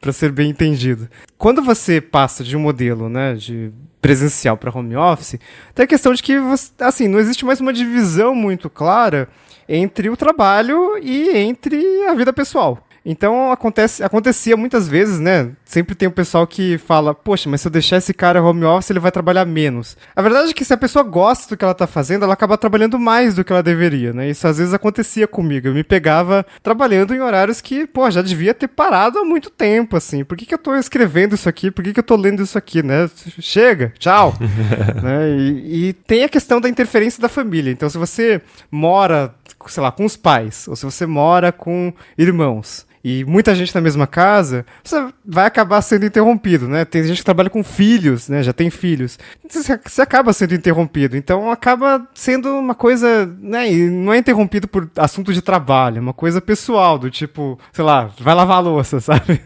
[0.00, 1.08] para ser bem entendido.
[1.38, 5.38] Quando você passa de um modelo, né, de presencial para home office,
[5.74, 9.28] tem a questão de que você, assim, não existe mais uma divisão muito clara
[9.68, 12.86] entre o trabalho e entre a vida pessoal.
[13.04, 15.50] Então acontece, acontecia muitas vezes, né?
[15.64, 18.90] Sempre tem o pessoal que fala, poxa, mas se eu deixar esse cara home office,
[18.90, 19.96] ele vai trabalhar menos.
[20.16, 22.56] A verdade é que se a pessoa gosta do que ela tá fazendo, ela acaba
[22.56, 24.30] trabalhando mais do que ela deveria, né?
[24.30, 25.68] Isso às vezes acontecia comigo.
[25.68, 29.96] Eu me pegava trabalhando em horários que, pô, já devia ter parado há muito tempo,
[29.96, 30.24] assim.
[30.24, 31.70] Por que, que eu tô escrevendo isso aqui?
[31.70, 33.10] Por que, que eu tô lendo isso aqui, né?
[33.38, 34.34] Chega, tchau.
[35.02, 35.30] né?
[35.30, 37.70] E, e tem a questão da interferência da família.
[37.70, 38.40] Então, se você
[38.70, 39.34] mora,
[39.66, 43.82] sei lá, com os pais, ou se você mora com irmãos, e muita gente na
[43.82, 46.86] mesma casa, você vai acabar sendo interrompido, né?
[46.86, 48.42] Tem gente que trabalha com filhos, né?
[48.42, 49.18] Já tem filhos.
[49.46, 51.14] Você acaba sendo interrompido.
[51.14, 53.70] Então acaba sendo uma coisa, né?
[53.70, 57.84] E não é interrompido por assunto de trabalho, é uma coisa pessoal, do tipo, sei
[57.84, 59.38] lá, vai lavar a louça, sabe?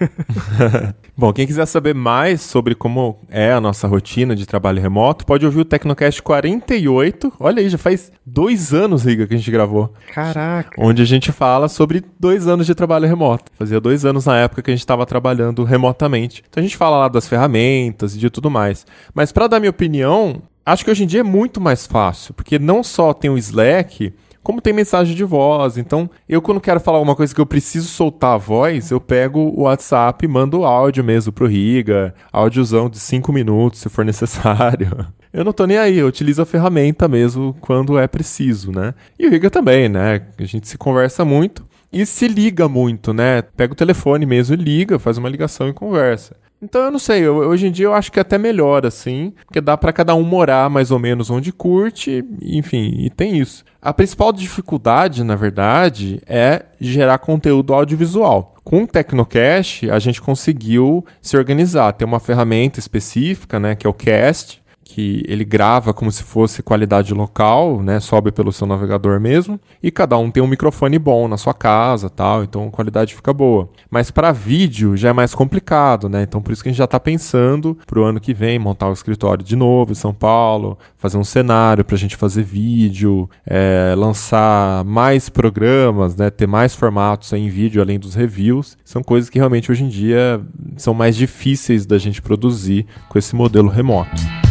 [1.18, 5.44] Bom, quem quiser saber mais sobre como é a nossa rotina de trabalho remoto, pode
[5.44, 7.32] ouvir o Tecnocast 48.
[7.40, 9.92] Olha aí, já faz dois anos, Riga, que a gente gravou.
[10.14, 10.80] Caraca.
[10.80, 13.47] Onde a gente fala sobre dois anos de trabalho remoto.
[13.56, 16.44] Fazia dois anos na época que a gente estava trabalhando remotamente.
[16.48, 18.86] Então a gente fala lá das ferramentas e de tudo mais.
[19.14, 22.58] Mas para dar minha opinião, acho que hoje em dia é muito mais fácil, porque
[22.58, 24.12] não só tem o Slack,
[24.48, 25.76] como tem mensagem de voz.
[25.76, 29.40] Então, eu quando quero falar uma coisa que eu preciso soltar a voz, eu pego
[29.40, 35.06] o WhatsApp e mando áudio mesmo pro Riga, áudiozão de 5 minutos, se for necessário.
[35.30, 38.94] Eu não tô nem aí, eu utilizo a ferramenta mesmo quando é preciso, né?
[39.18, 40.22] E o Riga também, né?
[40.38, 43.42] A gente se conversa muito e se liga muito, né?
[43.42, 46.36] Pega o telefone mesmo e liga, faz uma ligação e conversa.
[46.60, 49.32] Então eu não sei, eu, hoje em dia eu acho que é até melhor assim,
[49.46, 53.64] porque dá para cada um morar mais ou menos onde curte, enfim, e tem isso.
[53.80, 58.56] A principal dificuldade, na verdade, é gerar conteúdo audiovisual.
[58.64, 63.90] Com o Tecnocast, a gente conseguiu se organizar, ter uma ferramenta específica, né, que é
[63.90, 69.20] o Cast, que ele grava como se fosse qualidade local, né, sobe pelo seu navegador
[69.20, 73.14] mesmo, e cada um tem um microfone bom na sua casa, tal, então a qualidade
[73.14, 73.68] fica boa.
[73.90, 76.22] Mas para vídeo já é mais complicado, né?
[76.22, 78.88] Então por isso que a gente já está pensando para o ano que vem montar
[78.88, 83.28] o escritório de novo em São Paulo, fazer um cenário para a gente fazer vídeo,
[83.46, 88.78] é, lançar mais programas, né, ter mais formatos em vídeo além dos reviews.
[88.86, 90.40] São coisas que realmente hoje em dia
[90.78, 94.47] são mais difíceis da gente produzir com esse modelo remoto.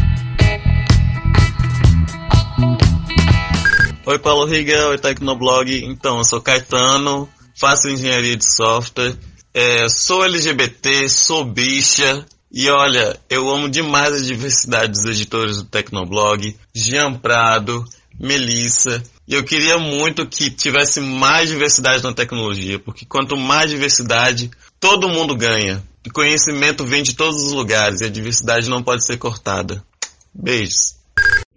[4.10, 5.84] Oi, Paulo Riga, oi, Tecnoblog.
[5.84, 9.18] Então, eu sou Caetano, faço engenharia de software,
[9.54, 12.26] é, sou LGBT, sou bicha.
[12.50, 17.84] E olha, eu amo demais a diversidade dos editores do Tecnoblog, Jean Prado,
[18.18, 19.04] Melissa.
[19.28, 24.50] E eu queria muito que tivesse mais diversidade na tecnologia, porque quanto mais diversidade,
[24.80, 25.84] todo mundo ganha.
[26.08, 29.84] O conhecimento vem de todos os lugares e a diversidade não pode ser cortada.
[30.34, 30.97] Beijos.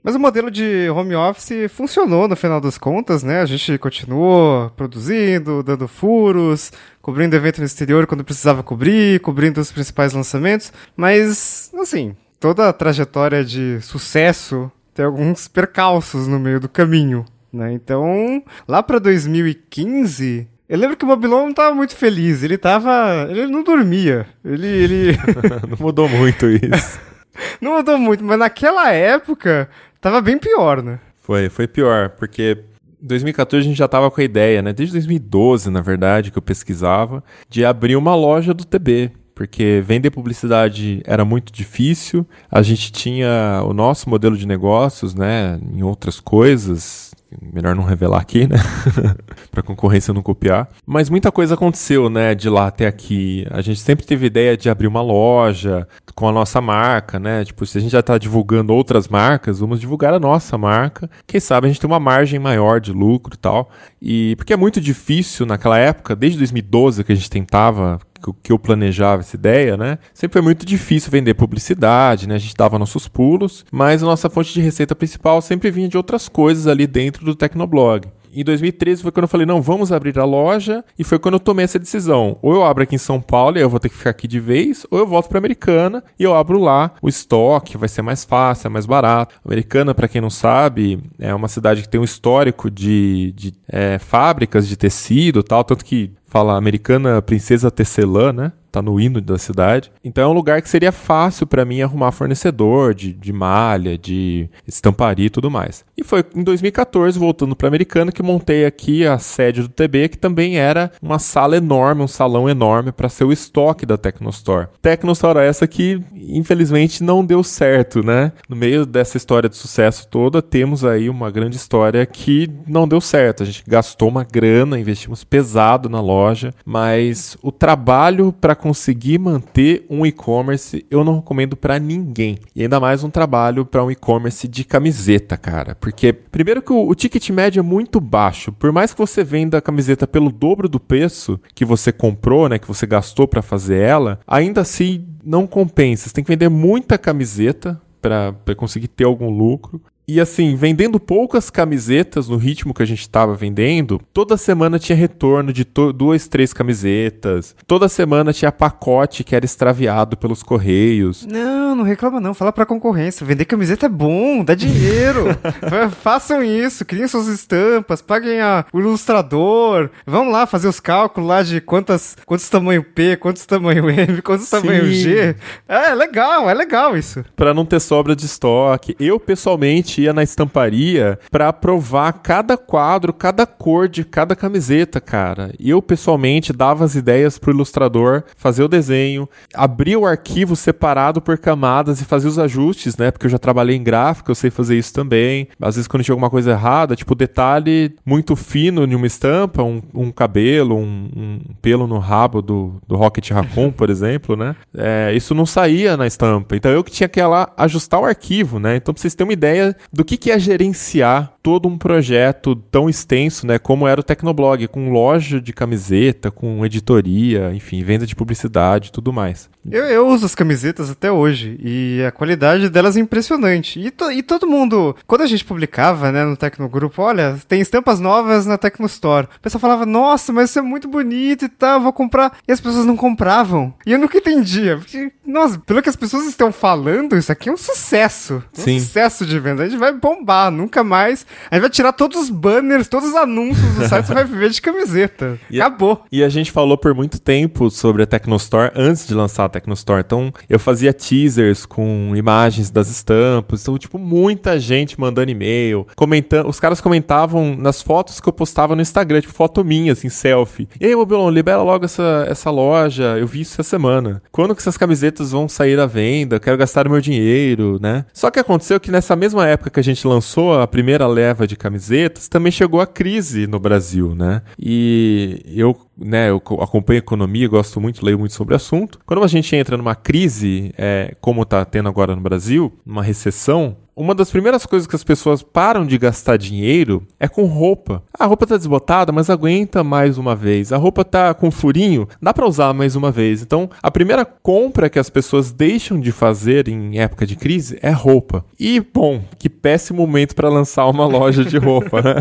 [0.03, 3.41] Mas o modelo de home office funcionou no final das contas, né?
[3.41, 6.73] A gente continuou produzindo, dando furos,
[7.03, 10.73] cobrindo evento no exterior quando precisava cobrir, cobrindo os principais lançamentos.
[10.97, 17.25] Mas, assim, toda a trajetória de sucesso tem alguns percalços no meio do caminho.
[17.53, 17.73] Né?
[17.73, 23.27] Então, lá pra 2015, eu lembro que o Mobilon não tava muito feliz, ele tava.
[23.29, 24.27] Ele não dormia.
[24.45, 24.67] Ele.
[24.67, 25.19] ele...
[25.69, 27.01] não mudou muito isso.
[27.61, 29.69] não mudou muito, mas naquela época
[30.01, 30.99] tava bem pior, né?
[31.23, 32.65] Foi, foi pior, porque
[33.03, 34.73] em 2014 a gente já tava com a ideia, né?
[34.73, 39.13] Desde 2012, na verdade, que eu pesquisava, de abrir uma loja do TB.
[39.41, 45.59] Porque vender publicidade era muito difícil, a gente tinha o nosso modelo de negócios, né,
[45.73, 47.10] em outras coisas,
[47.41, 48.57] melhor não revelar aqui, né?
[49.51, 50.69] pra concorrência não copiar.
[50.87, 53.47] Mas muita coisa aconteceu, né, de lá até aqui.
[53.51, 57.45] A gente sempre teve ideia de abrir uma loja com a nossa marca, né?
[57.45, 61.09] Tipo, se a gente já tá divulgando outras marcas, vamos divulgar a nossa marca.
[61.27, 63.71] Quem sabe a gente tem uma margem maior de lucro e tal.
[64.01, 67.99] E porque é muito difícil naquela época, desde 2012 que a gente tentava
[68.43, 69.99] que eu planejava essa ideia, né?
[70.13, 72.35] Sempre foi muito difícil vender publicidade, né?
[72.35, 75.97] A gente dava nossos pulos, mas a nossa fonte de receita principal sempre vinha de
[75.97, 78.09] outras coisas ali dentro do Tecnoblog.
[78.33, 81.41] Em 2013 foi quando eu falei, não, vamos abrir a loja, e foi quando eu
[81.41, 82.39] tomei essa decisão.
[82.41, 84.39] Ou eu abro aqui em São Paulo e eu vou ter que ficar aqui de
[84.39, 88.25] vez, ou eu volto para Americana e eu abro lá o estoque, vai ser mais
[88.25, 89.35] fácil, é mais barato.
[89.45, 93.99] Americana, para quem não sabe, é uma cidade que tem um histórico de, de é,
[93.99, 98.53] fábricas de tecido tal, tanto que fala americana princesa tecelã, né?
[98.71, 99.91] Tá no hino da cidade.
[100.05, 104.49] Então é um lugar que seria fácil para mim arrumar fornecedor de, de malha, de
[104.67, 105.85] estamparia e tudo mais.
[105.97, 110.19] E foi em 2014, voltando para Americana, que montei aqui a sede do TB, que
[110.19, 114.69] também era uma sala enorme, um salão enorme para ser o estoque da Tecnostore.
[114.81, 118.33] Tecnostore essa que infelizmente não deu certo, né?
[118.49, 123.01] No meio dessa história de sucesso toda, temos aí uma grande história que não deu
[123.01, 123.43] certo.
[123.43, 129.87] A gente gastou uma grana, investimos pesado na loja, mas o trabalho para conseguir manter
[129.89, 132.39] um e-commerce, eu não recomendo para ninguém.
[132.55, 135.75] E ainda mais um trabalho para um e-commerce de camiseta, cara.
[135.75, 138.53] Porque, primeiro, que o, o, ticket médio é muito baixo.
[138.53, 142.59] Por mais que você venda a camiseta pelo dobro do preço que você comprou, né,
[142.59, 146.09] que você gastou para fazer ela, ainda assim não compensa.
[146.09, 149.81] Você tem que vender muita camiseta para conseguir ter algum lucro.
[150.11, 154.97] E assim, vendendo poucas camisetas no ritmo que a gente estava vendendo, toda semana tinha
[154.97, 157.55] retorno de duas, três camisetas.
[157.65, 161.25] Toda semana tinha pacote que era extraviado pelos correios.
[161.25, 162.35] Não, não reclama não.
[162.35, 163.25] Fala pra concorrência.
[163.25, 165.27] Vender camiseta é bom, dá dinheiro.
[166.03, 169.91] Façam isso, criem suas estampas, paguem a, o ilustrador.
[170.05, 174.47] Vamos lá fazer os cálculos lá de quantas, quantos tamanho P, quantos tamanho M, quantos
[174.47, 174.61] Sim.
[174.61, 175.37] tamanho G.
[175.69, 177.25] É, é legal, é legal isso.
[177.37, 178.97] Para não ter sobra de estoque.
[178.99, 185.53] Eu, pessoalmente, ia na estamparia para provar cada quadro, cada cor de cada camiseta, cara.
[185.59, 191.39] Eu pessoalmente dava as ideias pro ilustrador fazer o desenho, abria o arquivo separado por
[191.39, 193.11] camadas e fazia os ajustes, né?
[193.11, 195.49] Porque eu já trabalhei em gráfica, eu sei fazer isso também.
[195.61, 199.83] Às vezes quando tinha alguma coisa errada, tipo detalhe muito fino em uma estampa, um,
[199.95, 204.57] um cabelo, um, um, pelo no rabo do, do Rocket Raccoon, por exemplo, né?
[204.77, 206.57] É, isso não saía na estampa.
[206.57, 208.77] Então eu que tinha que ir lá ajustar o arquivo, né?
[208.77, 212.89] Então pra vocês terem uma ideia do que, que é gerenciar todo um projeto tão
[212.89, 218.15] extenso, né, como era o Tecnoblog, com loja de camiseta, com editoria, enfim, venda de
[218.15, 219.51] publicidade tudo mais.
[219.69, 223.79] Eu, eu, uso as camisetas até hoje e a qualidade delas é impressionante.
[223.79, 228.01] E, to, e todo mundo, quando a gente publicava, né, no Tecnogrupo, olha, tem estampas
[228.01, 229.29] novas na Tecnostore.
[229.37, 232.39] O pessoal falava, nossa, mas isso é muito bonito e tal, vou comprar.
[232.49, 233.75] E as pessoas não compravam.
[233.85, 234.79] E eu nunca entendia.
[234.79, 238.43] Porque, nossa, pelo que as pessoas estão falando, isso aqui é um sucesso.
[238.59, 238.81] Um Sim.
[238.81, 239.63] sucesso de venda.
[239.63, 243.15] A gente vai bombar, nunca mais a gente vai tirar todos os banners, todos os
[243.15, 245.39] anúncios do site, você vai viver de camiseta.
[245.51, 246.03] E Acabou.
[246.05, 250.03] A, e a gente falou por muito tempo sobre a Tecnostore antes de lançar Tecnostore.
[250.05, 253.63] Então, eu fazia teasers com imagens das estampas.
[253.63, 256.49] Então, tipo, muita gente mandando e-mail, comentando.
[256.49, 260.69] Os caras comentavam nas fotos que eu postava no Instagram, tipo, foto minha, assim, selfie.
[260.81, 263.19] E aí, Mobilon, libera logo essa, essa loja.
[263.19, 264.23] Eu vi isso essa semana.
[264.31, 266.41] Quando que essas camisetas vão sair à venda?
[266.41, 268.05] Quero gastar o meu dinheiro, né?
[268.13, 271.57] Só que aconteceu que nessa mesma época que a gente lançou a primeira leva de
[271.57, 274.43] camisetas, também chegou a crise no Brasil, né?
[274.59, 278.99] E eu, né, eu acompanho economia, gosto muito, leio muito sobre o assunto.
[279.07, 283.77] Quando a gente entra numa crise, é, como está tendo agora no Brasil, uma recessão,
[284.01, 288.03] uma das primeiras coisas que as pessoas param de gastar dinheiro é com roupa.
[288.19, 290.73] A roupa tá desbotada, mas aguenta mais uma vez.
[290.73, 293.43] A roupa tá com furinho, dá para usar mais uma vez.
[293.43, 297.91] Então, a primeira compra que as pessoas deixam de fazer em época de crise é
[297.91, 298.43] roupa.
[298.59, 302.15] E, bom, que péssimo momento para lançar uma loja de roupa, né?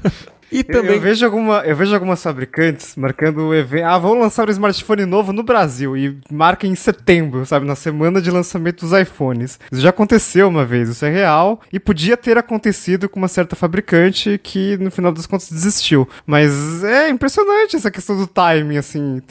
[0.50, 0.96] E também...
[0.96, 3.84] Eu, vejo alguma, eu vejo algumas fabricantes marcando o evento.
[3.84, 5.96] Ah, vamos lançar um smartphone novo no Brasil.
[5.96, 7.66] E marca em setembro, sabe?
[7.66, 9.58] Na semana de lançamento dos iPhones.
[9.70, 11.60] Isso já aconteceu uma vez, isso é real.
[11.72, 16.08] E podia ter acontecido com uma certa fabricante que no final das contas desistiu.
[16.26, 19.22] Mas é impressionante essa questão do timing, assim.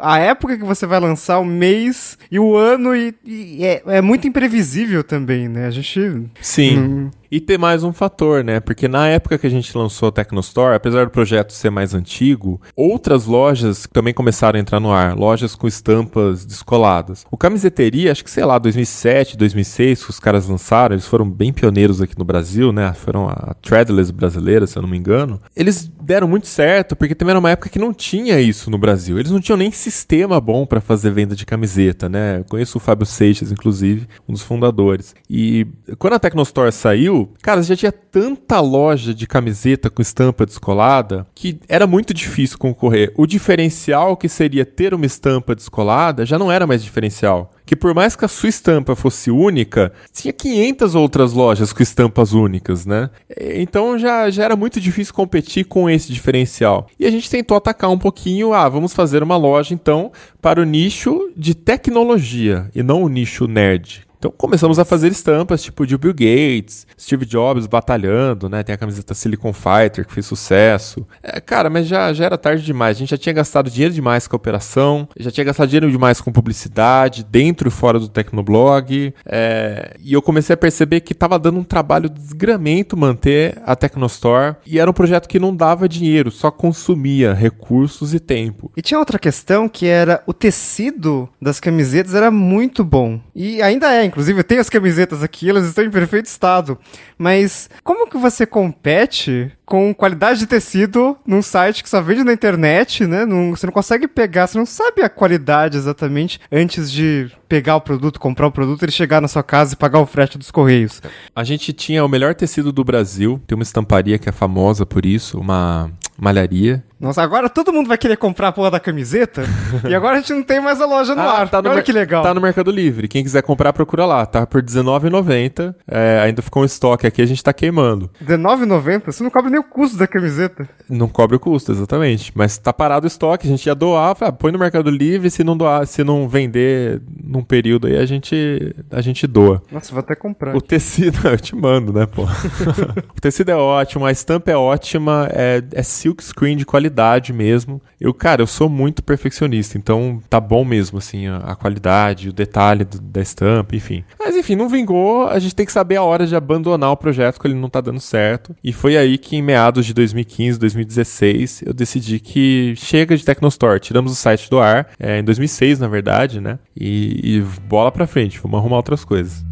[0.00, 4.00] A época que você vai lançar, o mês e o ano, e, e é, é,
[4.00, 5.66] muito imprevisível também, né?
[5.66, 6.30] A gente.
[6.40, 6.78] Sim.
[6.78, 8.60] Hum, e ter mais um fator, né?
[8.60, 12.60] Porque na época que a gente lançou a Tecnostore, apesar do projeto ser mais antigo,
[12.76, 17.24] outras lojas também começaram a entrar no ar, lojas com estampas descoladas.
[17.30, 21.54] O Camiseteria, acho que sei lá, 2007, 2006, que os caras lançaram, eles foram bem
[21.54, 22.92] pioneiros aqui no Brasil, né?
[22.92, 25.40] Foram a Threadless brasileira, se eu não me engano.
[25.56, 29.18] Eles deram muito certo, porque também era uma época que não tinha isso no Brasil.
[29.18, 32.40] Eles não tinham nem sistema bom para fazer venda de camiseta, né?
[32.40, 35.14] Eu conheço o Fábio Seixas, inclusive, um dos fundadores.
[35.30, 35.66] E
[35.98, 41.58] quando a Tecnostore saiu, cara, já tinha tanta loja de camiseta com estampa descolada que
[41.68, 43.12] era muito difícil concorrer.
[43.16, 47.52] O diferencial que seria ter uma estampa descolada já não era mais diferencial.
[47.64, 52.32] Que por mais que a sua estampa fosse única, tinha 500 outras lojas com estampas
[52.32, 53.08] únicas, né?
[53.38, 56.86] Então já, já era muito difícil competir com esse diferencial.
[56.98, 60.64] E a gente tentou atacar um pouquinho, ah, vamos fazer uma loja então para o
[60.64, 64.06] nicho de tecnologia e não o nicho nerd.
[64.22, 68.62] Então começamos a fazer estampas tipo de Bill Gates, Steve Jobs batalhando, né?
[68.62, 71.04] Tem a camiseta Silicon Fighter que fez sucesso.
[71.20, 72.96] É, cara, mas já, já era tarde demais.
[72.96, 76.20] A gente já tinha gastado dinheiro demais com a operação, já tinha gastado dinheiro demais
[76.20, 79.12] com publicidade, dentro e fora do Tecnoblog.
[79.26, 83.74] É, e eu comecei a perceber que estava dando um trabalho de desgramento manter a
[83.74, 84.54] Tecnostore.
[84.64, 88.70] E era um projeto que não dava dinheiro, só consumia recursos e tempo.
[88.76, 93.18] E tinha outra questão que era o tecido das camisetas era muito bom.
[93.34, 96.78] E ainda é, Inclusive, eu tenho as camisetas aqui, elas estão em perfeito estado.
[97.16, 102.34] Mas como que você compete com qualidade de tecido num site que só vende na
[102.34, 103.24] internet, né?
[103.24, 107.80] Não, você não consegue pegar, você não sabe a qualidade exatamente antes de pegar o
[107.80, 111.00] produto, comprar o produto, ele chegar na sua casa e pagar o frete dos correios.
[111.34, 115.06] A gente tinha o melhor tecido do Brasil, tem uma estamparia que é famosa por
[115.06, 116.84] isso, uma malharia.
[117.02, 119.42] Nossa, agora todo mundo vai querer comprar a porra da camiseta
[119.90, 121.48] e agora a gente não tem mais a loja no ah, ar.
[121.48, 122.22] Tá no Olha que legal.
[122.22, 123.08] Tá no Mercado Livre.
[123.08, 124.24] Quem quiser comprar, procura lá.
[124.24, 125.74] Tá por R$19,90.
[125.88, 128.08] É, ainda ficou um estoque aqui, a gente tá queimando.
[128.20, 129.06] R$19,90?
[129.06, 130.68] Você não cobre nem o custo da camiseta.
[130.88, 132.30] Não cobre o custo, exatamente.
[132.36, 135.42] Mas tá parado o estoque, a gente ia doar, ah, põe no Mercado Livre, se
[135.42, 139.60] não doar, se não vender num período aí, a gente, a gente doa.
[139.72, 140.54] Nossa, vou até comprar.
[140.54, 142.22] O tecido, eu te mando, né, pô?
[143.16, 146.91] o tecido é ótimo, a estampa é ótima, é, é silk screen de qualidade
[147.32, 147.80] mesmo.
[148.00, 152.32] Eu, cara, eu sou muito perfeccionista, então tá bom mesmo, assim, a, a qualidade, o
[152.32, 154.04] detalhe do, da estampa, enfim.
[154.18, 157.40] Mas enfim, não vingou, a gente tem que saber a hora de abandonar o projeto,
[157.40, 158.54] que ele não tá dando certo.
[158.62, 163.80] E foi aí que em meados de 2015, 2016, eu decidi que chega de Tecnostore,
[163.80, 166.58] tiramos o site do ar, é, em 2006, na verdade, né?
[166.76, 169.44] E, e bola pra frente, vamos arrumar outras coisas.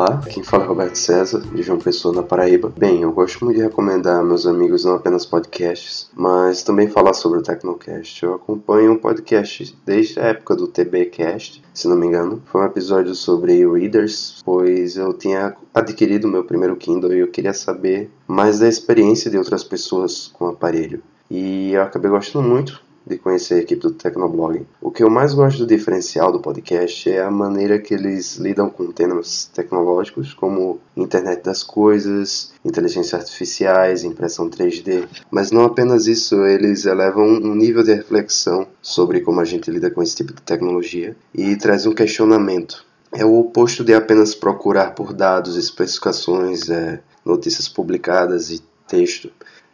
[0.00, 2.72] Olá, quem fala é Roberto César, de João Pessoa, na Paraíba.
[2.74, 7.12] Bem, eu gosto muito de recomendar a meus amigos não apenas podcasts, mas também falar
[7.12, 8.22] sobre o Tecnocast.
[8.22, 12.42] Eu acompanho um podcast desde a época do TBcast, se não me engano.
[12.46, 17.52] Foi um episódio sobre readers, pois eu tinha adquirido meu primeiro Kindle e eu queria
[17.52, 21.02] saber mais da experiência de outras pessoas com o aparelho.
[21.30, 22.80] E eu acabei gostando muito
[23.10, 24.66] de conhecer a equipe do Tecnoblog.
[24.80, 28.70] O que eu mais gosto do diferencial do podcast é a maneira que eles lidam
[28.70, 35.06] com temas tecnológicos como internet das coisas, inteligência artificiais, impressão 3D.
[35.30, 39.90] Mas não apenas isso, eles elevam um nível de reflexão sobre como a gente lida
[39.90, 42.84] com esse tipo de tecnologia e traz um questionamento.
[43.12, 49.30] É o oposto de apenas procurar por dados, especificações, é, notícias publicadas e texto.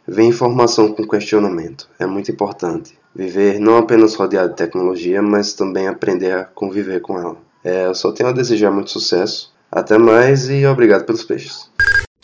[0.07, 1.89] Vem informação com questionamento.
[1.99, 2.97] É muito importante.
[3.17, 7.35] Viver não apenas rodeado de tecnologia, mas também aprender a conviver com ela.
[7.63, 9.51] É, eu só tenho a desejar muito sucesso.
[9.71, 11.67] Até mais e obrigado pelos peixes.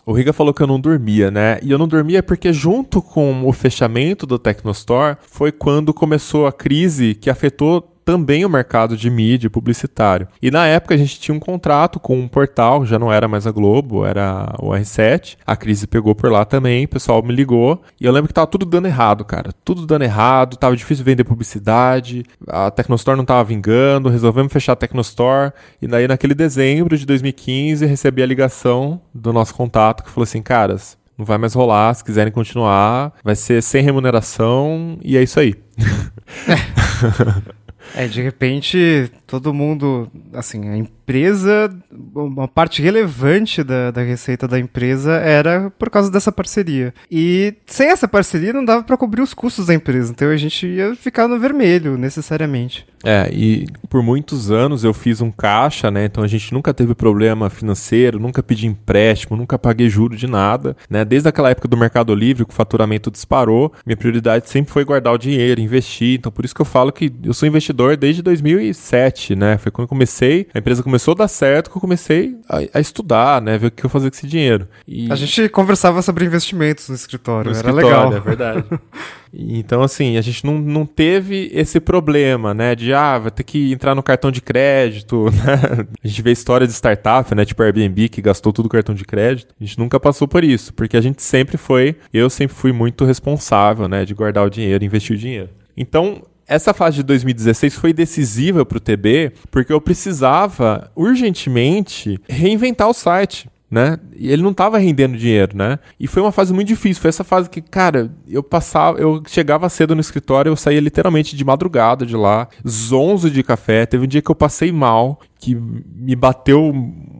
[0.06, 1.60] O Riga falou que eu não dormia, né?
[1.64, 6.52] E eu não dormia porque, junto com o fechamento do Tecnostore, foi quando começou a
[6.52, 10.28] crise que afetou também o mercado de mídia publicitário.
[10.41, 13.47] E na época a gente tinha um contrato com um portal, já não era mais
[13.47, 15.38] a Globo, era o R7.
[15.45, 17.82] A crise pegou por lá também, o pessoal me ligou.
[17.99, 19.51] E eu lembro que tava tudo dando errado, cara.
[19.64, 24.76] Tudo dando errado, tava difícil vender publicidade, a Tecnostore não tava vingando, resolvemos fechar a
[24.76, 25.51] Tecnostore.
[25.82, 30.41] E daí naquele dezembro de 2015 recebi a ligação do nosso contato que falou assim,
[30.41, 35.39] caras, não vai mais rolar, se quiserem continuar, vai ser sem remuneração e é isso
[35.39, 35.56] aí.
[37.95, 41.75] É, de repente todo mundo, assim, a empresa,
[42.13, 46.93] uma parte relevante da, da receita da empresa era por causa dessa parceria.
[47.09, 50.67] E sem essa parceria não dava para cobrir os custos da empresa, então a gente
[50.67, 52.86] ia ficar no vermelho, necessariamente.
[53.03, 56.05] É, e por muitos anos eu fiz um caixa, né?
[56.05, 60.77] Então a gente nunca teve problema financeiro, nunca pedi empréstimo, nunca paguei juro de nada,
[60.89, 61.03] né?
[61.03, 65.13] Desde aquela época do Mercado Livre, que o faturamento disparou, minha prioridade sempre foi guardar
[65.13, 66.17] o dinheiro, investir.
[66.19, 69.57] Então por isso que eu falo que eu sou investidor desde 2007, né?
[69.57, 72.80] Foi quando eu comecei, a empresa começou a dar certo, que eu comecei a, a
[72.80, 73.57] estudar, né?
[73.57, 74.67] Ver o que eu fazia com esse dinheiro.
[74.88, 75.11] E...
[75.11, 78.13] A gente conversava sobre investimentos no escritório, no era escritório, legal.
[78.13, 78.65] É verdade.
[79.36, 82.76] Então, assim, a gente não, não teve esse problema, né?
[82.76, 85.88] De, ah, vai ter que entrar no cartão de crédito, né?
[86.03, 87.43] A gente vê história de startup, né?
[87.43, 89.53] Tipo Airbnb, que gastou tudo o cartão de crédito.
[89.59, 93.05] A gente nunca passou por isso, porque a gente sempre foi, eu sempre fui muito
[93.05, 94.05] responsável, né?
[94.05, 95.49] De guardar o dinheiro, investir o dinheiro.
[95.76, 96.21] Então,
[96.54, 102.93] essa fase de 2016 foi decisiva para o TB, porque eu precisava urgentemente reinventar o
[102.93, 103.97] site né?
[104.16, 105.80] E ele não estava rendendo dinheiro, né?
[105.99, 107.01] E foi uma fase muito difícil.
[107.01, 111.36] Foi essa fase que, cara, eu passava, eu chegava cedo no escritório, eu saía literalmente
[111.36, 113.88] de madrugada de lá, zonzo de café.
[113.88, 116.72] Teve um dia que eu passei mal, que me bateu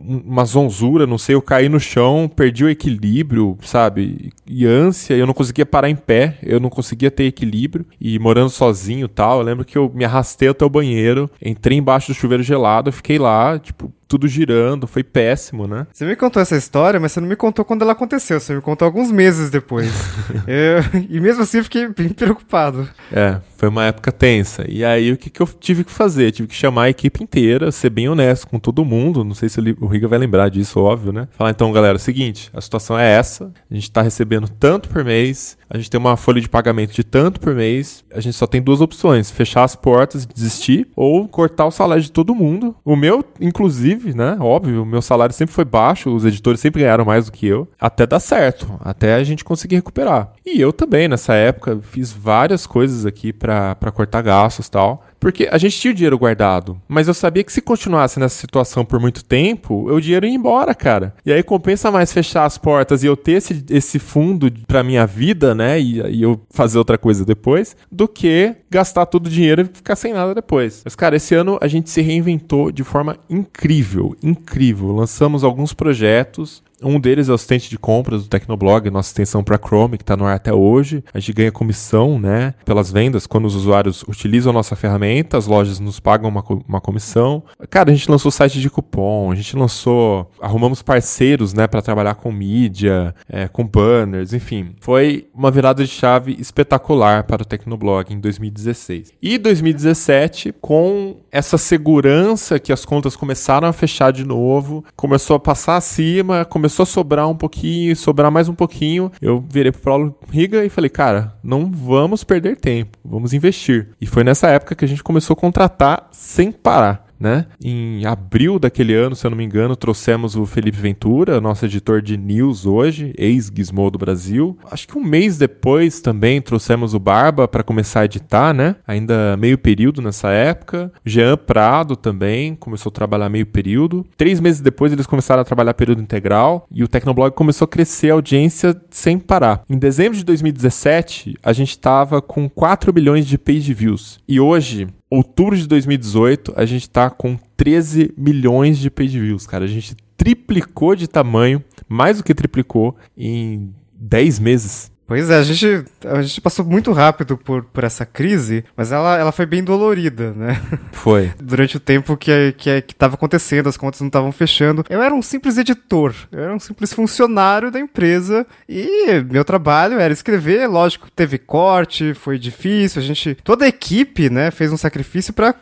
[0.06, 4.32] uma zonzura, não sei, eu caí no chão, perdi o equilíbrio, sabe?
[4.46, 7.86] E ânsia, eu não conseguia parar em pé, eu não conseguia ter equilíbrio.
[8.00, 12.12] E morando sozinho tal, eu lembro que eu me arrastei até o banheiro, entrei embaixo
[12.12, 15.86] do chuveiro gelado, fiquei lá, tipo, tudo girando, foi péssimo, né?
[15.92, 18.60] Você me contou essa história, mas você não me contou quando ela aconteceu, você me
[18.60, 19.90] contou alguns meses depois.
[20.46, 22.88] eu, e mesmo assim eu fiquei bem preocupado.
[23.12, 24.64] É, foi uma época tensa.
[24.68, 26.32] E aí o que, que eu tive que fazer?
[26.32, 29.24] tive que chamar a equipe inteira, ser bem honesto com todo mundo.
[29.24, 31.28] Não sei se o Riga vai lembrar disso, óbvio, né?
[31.32, 33.52] Falar então, galera, é o seguinte, a situação é essa.
[33.70, 37.02] A gente tá recebendo tanto por mês, a gente tem uma folha de pagamento de
[37.02, 38.04] tanto por mês.
[38.12, 42.02] A gente só tem duas opções: fechar as portas e desistir, ou cortar o salário
[42.02, 42.76] de todo mundo.
[42.84, 44.36] O meu, inclusive, né?
[44.40, 48.06] Óbvio, meu salário sempre foi baixo, os editores sempre ganharam mais do que eu, até
[48.06, 50.32] dar certo, até a gente conseguir recuperar.
[50.44, 55.04] E eu também, nessa época, fiz várias coisas aqui para cortar gastos e tal.
[55.24, 58.84] Porque a gente tinha o dinheiro guardado, mas eu sabia que se continuasse nessa situação
[58.84, 61.14] por muito tempo, o dinheiro ia embora, cara.
[61.24, 65.06] E aí compensa mais fechar as portas e eu ter esse, esse fundo pra minha
[65.06, 65.80] vida, né?
[65.80, 69.96] E, e eu fazer outra coisa depois, do que gastar todo o dinheiro e ficar
[69.96, 70.82] sem nada depois.
[70.84, 74.92] Mas, cara, esse ano a gente se reinventou de forma incrível, incrível.
[74.92, 79.58] Lançamos alguns projetos, um deles é o assistente de compras do Tecnoblog, nossa extensão para
[79.58, 81.02] Chrome, que está no ar até hoje.
[81.12, 85.46] A gente ganha comissão, né, pelas vendas quando os usuários utilizam a nossa ferramenta, as
[85.46, 87.42] lojas nos pagam uma, uma comissão.
[87.70, 92.14] Cara, a gente lançou site de cupom, a gente lançou, arrumamos parceiros, né, para trabalhar
[92.14, 94.74] com mídia, é, com banners, enfim.
[94.80, 99.12] Foi uma virada de chave espetacular para o Tecnoblog em 2016.
[99.22, 105.40] E 2017, com essa segurança que as contas começaram a fechar de novo, começou a
[105.40, 109.10] passar acima, começou a sobrar um pouquinho, sobrar mais um pouquinho.
[109.20, 113.90] Eu virei pro Paulo Riga e falei, cara, não vamos perder tempo, vamos investir.
[114.00, 117.46] E foi nessa época que a gente começou a contratar sem parar né?
[117.62, 122.02] Em abril daquele ano, se eu não me engano, trouxemos o Felipe Ventura, nosso editor
[122.02, 124.58] de news hoje, ex-Gizmo do Brasil.
[124.70, 128.76] Acho que um mês depois também trouxemos o Barba para começar a editar, né?
[128.86, 130.92] Ainda meio período nessa época.
[131.04, 134.06] Jean Prado também começou a trabalhar meio período.
[134.16, 138.10] Três meses depois eles começaram a trabalhar período integral e o Tecnoblog começou a crescer
[138.10, 139.62] a audiência sem parar.
[139.68, 144.18] Em dezembro de 2017, a gente estava com 4 bilhões de page views.
[144.26, 149.64] E hoje, outubro de 2018, a gente tá com 13 milhões de page views, cara.
[149.64, 154.92] A gente triplicou de tamanho, mais do que triplicou em 10 meses.
[155.06, 159.18] Pois é, a gente, a gente passou muito rápido por, por essa crise, mas ela,
[159.18, 160.60] ela foi bem dolorida, né?
[160.92, 161.30] Foi.
[161.38, 164.84] Durante o tempo que, que, que tava acontecendo, as contas não estavam fechando.
[164.88, 169.98] Eu era um simples editor, eu era um simples funcionário da empresa e meu trabalho
[170.00, 170.66] era escrever.
[170.66, 173.36] Lógico, teve corte, foi difícil, a gente.
[173.44, 175.54] Toda a equipe, né, fez um sacrifício para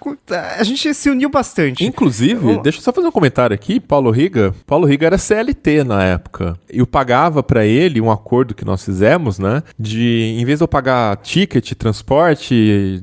[0.59, 1.85] A gente se uniu bastante.
[1.85, 2.63] Inclusive, eu...
[2.63, 4.55] deixa eu só fazer um comentário aqui, Paulo Riga.
[4.65, 6.57] Paulo Riga era CLT na época.
[6.71, 9.63] Eu pagava para ele um acordo que nós fizemos né?
[9.79, 13.01] De, em vez de eu pagar ticket, transporte,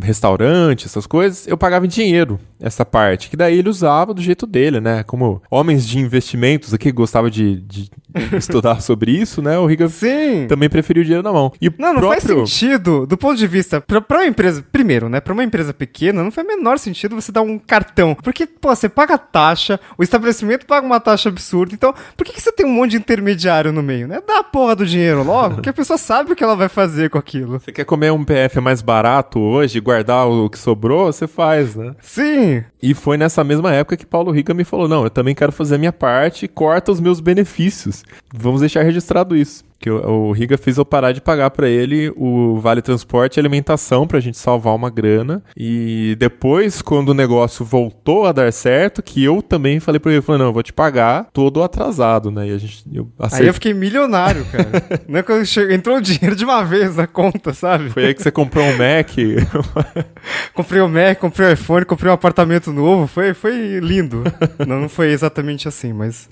[0.00, 4.46] restaurante, essas coisas, eu pagava em dinheiro essa parte, que daí ele usava do jeito
[4.46, 5.02] dele, né?
[5.02, 7.90] Como homens de investimentos aqui gostava de, de
[8.36, 9.58] estudar sobre isso, né?
[9.58, 10.46] O Riga Sim.
[10.48, 11.52] também preferiu o dinheiro na mão.
[11.60, 12.38] E Não, não próprio...
[12.38, 15.74] faz sentido, do ponto de vista, pra, pra uma empresa, primeiro, né, pra uma empresa
[15.74, 19.78] pequena, não faz o menor sentido você dar um cartão, porque, pô, você paga taxa,
[19.98, 22.96] o estabelecimento paga uma taxa absurda, então, por que, que você tem um monte de
[22.96, 24.20] intermediário no meio, né?
[24.26, 27.10] Dá a porra do dinheiro logo, que a pessoa sabe o que ela vai fazer
[27.10, 27.58] com aquilo.
[27.58, 31.92] Você quer comer um PF mais barato hoje, guardar o que sobrou, você faz, né?
[32.00, 35.50] Sim, E foi nessa mesma época que Paulo Riga me falou: não, eu também quero
[35.50, 38.04] fazer a minha parte, corta os meus benefícios.
[38.32, 39.64] Vamos deixar registrado isso.
[39.86, 43.40] Que o, o Riga fez eu parar de pagar pra ele o vale transporte e
[43.40, 45.44] alimentação pra gente salvar uma grana.
[45.56, 50.20] E depois, quando o negócio voltou a dar certo, que eu também falei pra ele:
[50.20, 52.48] falei, não, eu vou te pagar todo atrasado, né?
[52.48, 52.82] E a gente.
[52.92, 54.66] Eu aí eu fiquei milionário, cara.
[55.06, 57.88] não é quando chegou, entrou o dinheiro de uma vez na conta, sabe?
[57.90, 59.10] Foi aí que você comprou um Mac.
[60.52, 64.24] Comprei o Mac, comprei o iPhone, comprei um apartamento novo, foi, foi lindo.
[64.66, 66.28] não, não foi exatamente assim, mas.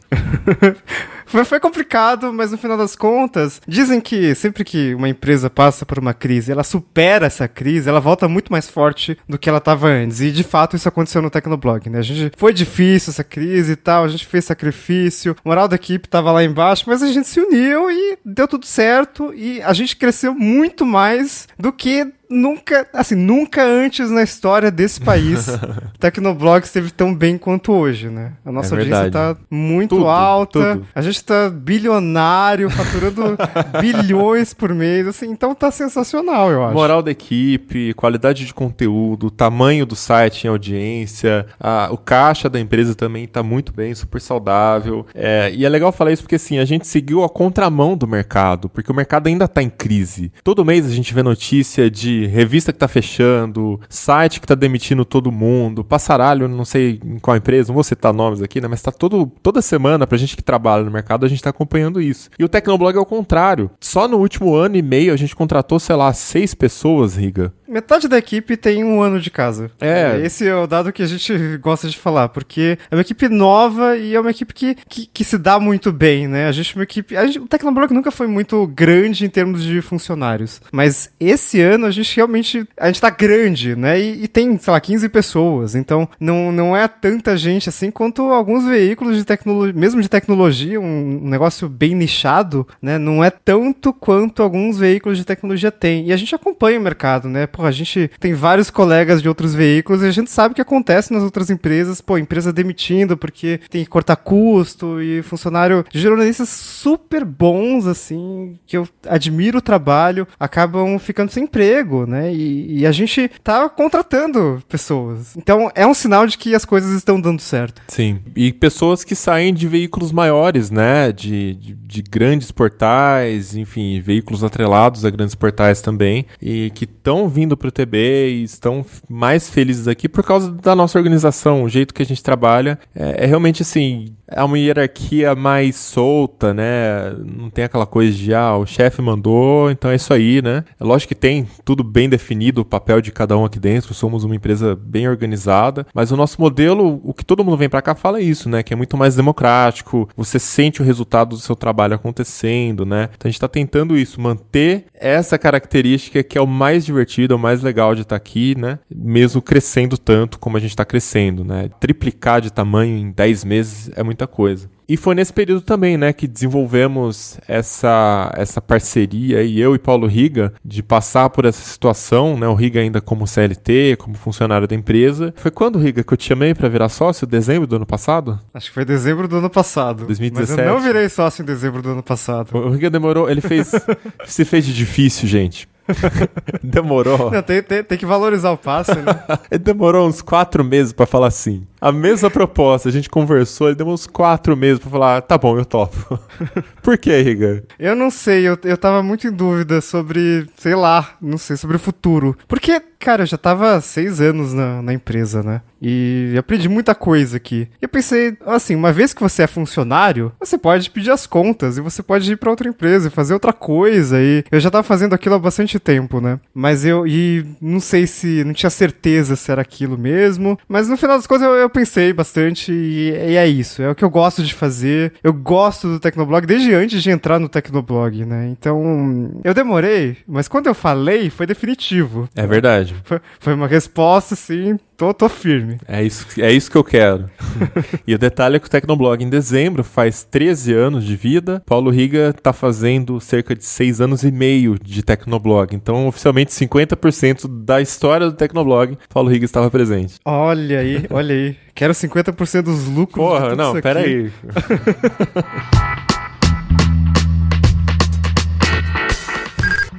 [1.42, 5.98] Foi, complicado, mas no final das contas, dizem que sempre que uma empresa passa por
[5.98, 9.88] uma crise, ela supera essa crise, ela volta muito mais forte do que ela estava
[9.88, 10.20] antes.
[10.20, 11.98] E de fato isso aconteceu no Tecnoblog, né?
[11.98, 15.76] A gente foi difícil essa crise e tal, a gente fez sacrifício, a moral da
[15.76, 19.72] equipe tava lá embaixo, mas a gente se uniu e deu tudo certo e a
[19.72, 25.46] gente cresceu muito mais do que nunca, assim, nunca antes na história desse país
[25.98, 28.32] Tecnoblog esteve tão bem quanto hoje, né?
[28.44, 29.38] A nossa É audiência verdade.
[29.38, 30.86] tá muito Tudo, alta, tudo.
[30.94, 33.36] a gente tá bilionário, faturando
[33.80, 36.74] bilhões por mês, assim, então tá sensacional, eu acho.
[36.74, 42.58] Moral da equipe, qualidade de conteúdo, tamanho do site em audiência, a- o caixa da
[42.60, 45.06] empresa também tá muito bem, super saudável.
[45.14, 48.68] É, e é legal falar isso porque assim, a gente seguiu a contramão do mercado,
[48.68, 50.32] porque o mercado ainda tá em crise.
[50.42, 55.04] Todo mês a gente vê notícia de revista que tá fechando, site que tá demitindo
[55.04, 58.68] todo mundo, passaralho, não sei em qual empresa, não vou citar nomes aqui, né?
[58.68, 62.00] Mas tá todo, toda semana, pra gente que trabalha no mercado, a gente tá acompanhando
[62.00, 62.30] isso.
[62.38, 63.70] E o Tecnoblog é o contrário.
[63.80, 67.52] Só no último ano e meio a gente contratou, sei lá, seis pessoas, Riga.
[67.66, 69.70] Metade da equipe tem um ano de casa.
[69.80, 70.20] É.
[70.22, 73.96] Esse é o dado que a gente gosta de falar, porque é uma equipe nova
[73.96, 76.46] e é uma equipe que, que, que se dá muito bem, né?
[76.46, 77.16] A gente é uma equipe.
[77.16, 80.60] A gente, o Tecnoblog nunca foi muito grande em termos de funcionários.
[80.70, 82.66] Mas esse ano a gente realmente.
[82.78, 84.00] A gente tá grande, né?
[84.00, 85.74] E, e tem, sei lá, 15 pessoas.
[85.74, 90.80] Então não, não é tanta gente assim quanto alguns veículos de tecnologia, mesmo de tecnologia,
[90.80, 92.98] um, um negócio bem nichado, né?
[92.98, 96.06] Não é tanto quanto alguns veículos de tecnologia têm.
[96.06, 97.46] E a gente acompanha o mercado, né?
[97.46, 100.60] Pô, a gente tem vários colegas de outros veículos e a gente sabe o que
[100.60, 102.00] acontece nas outras empresas.
[102.00, 108.76] Pô, empresa demitindo porque tem que cortar custo e funcionário jornalistas super bons, assim, que
[108.76, 112.32] eu admiro o trabalho, acabam ficando sem emprego, né?
[112.34, 115.36] E, e a gente tá contratando pessoas.
[115.36, 117.82] Então é um sinal de que as coisas estão dando certo.
[117.88, 118.18] Sim.
[118.34, 121.12] E pessoas que saem de veículos maiores, né?
[121.12, 126.26] De, de, de grandes portais, enfim, veículos atrelados a grandes portais também.
[126.42, 127.96] E que estão vindo pro TB
[128.30, 132.22] e estão mais felizes aqui por causa da nossa organização, o jeito que a gente
[132.22, 132.78] trabalha.
[132.94, 134.14] É, é realmente assim.
[134.26, 137.12] É uma hierarquia mais solta, né?
[137.24, 140.64] Não tem aquela coisa de, ah, o chefe mandou, então é isso aí, né?
[140.80, 144.24] É lógico que tem tudo bem definido, o papel de cada um aqui dentro, somos
[144.24, 147.94] uma empresa bem organizada, mas o nosso modelo, o que todo mundo vem pra cá
[147.94, 148.62] fala é isso, né?
[148.62, 153.10] Que é muito mais democrático, você sente o resultado do seu trabalho acontecendo, né?
[153.14, 157.36] Então a gente tá tentando isso, manter essa característica que é o mais divertido, é
[157.36, 158.78] o mais legal de estar aqui, né?
[158.94, 161.68] Mesmo crescendo tanto como a gente tá crescendo, né?
[161.78, 164.68] Triplicar de tamanho em 10 meses é muita coisa.
[164.86, 170.06] E foi nesse período também, né, que desenvolvemos essa, essa parceria, e eu e Paulo
[170.06, 174.74] Riga, de passar por essa situação, né, o Riga ainda como CLT, como funcionário da
[174.74, 175.32] empresa.
[175.36, 177.26] Foi quando, Riga, que eu te chamei para virar sócio?
[177.26, 178.38] Dezembro do ano passado?
[178.52, 180.04] Acho que foi dezembro do ano passado.
[180.06, 180.58] 2017.
[180.58, 182.54] Mas eu não virei sócio em dezembro do ano passado.
[182.54, 183.72] O Riga demorou, ele fez,
[184.26, 185.66] se fez de difícil, gente.
[186.62, 187.30] Demorou.
[187.30, 189.22] Não, tem, tem, tem que valorizar o passe, né?
[189.50, 191.66] Ele demorou uns quatro meses pra falar assim.
[191.80, 195.58] A mesma proposta, a gente conversou, ele demorou uns quatro meses pra falar, tá bom,
[195.58, 196.18] eu topo.
[196.82, 197.64] Por que, Riga?
[197.78, 201.76] Eu não sei, eu, eu tava muito em dúvida sobre, sei lá, não sei, sobre
[201.76, 202.36] o futuro.
[202.48, 205.60] Porque, cara, eu já tava seis anos na, na empresa, né?
[205.80, 207.68] E aprendi muita coisa aqui.
[207.80, 211.76] E eu pensei, assim, uma vez que você é funcionário, você pode pedir as contas
[211.76, 214.18] e você pode ir pra outra empresa e fazer outra coisa.
[214.18, 216.40] E eu já tava fazendo aquilo há bastante tempo, né?
[216.54, 220.58] Mas eu, e não sei se, não tinha certeza se era aquilo mesmo.
[220.66, 223.82] Mas no final das contas eu, eu pensei bastante e, e é isso.
[223.82, 225.12] É o que eu gosto de fazer.
[225.22, 228.48] Eu gosto do Tecnoblog desde antes de entrar no Tecnoblog, né?
[228.48, 232.26] Então, eu demorei, mas quando eu falei, foi definitivo.
[232.34, 232.93] É verdade.
[233.04, 234.78] Foi, foi uma resposta, sim.
[234.96, 235.78] Tô, tô firme.
[235.86, 237.28] É isso, é isso que eu quero.
[238.06, 241.62] e o detalhe é que o Tecnoblog, em dezembro, faz 13 anos de vida.
[241.66, 245.74] Paulo Riga tá fazendo cerca de 6 anos e meio de Tecnoblog.
[245.74, 250.16] Então, oficialmente, 50% da história do Tecnoblog, Paulo Riga estava presente.
[250.24, 251.56] Olha aí, olha aí.
[251.74, 253.26] Quero 50% dos lucros.
[253.26, 254.00] Porra, não, pera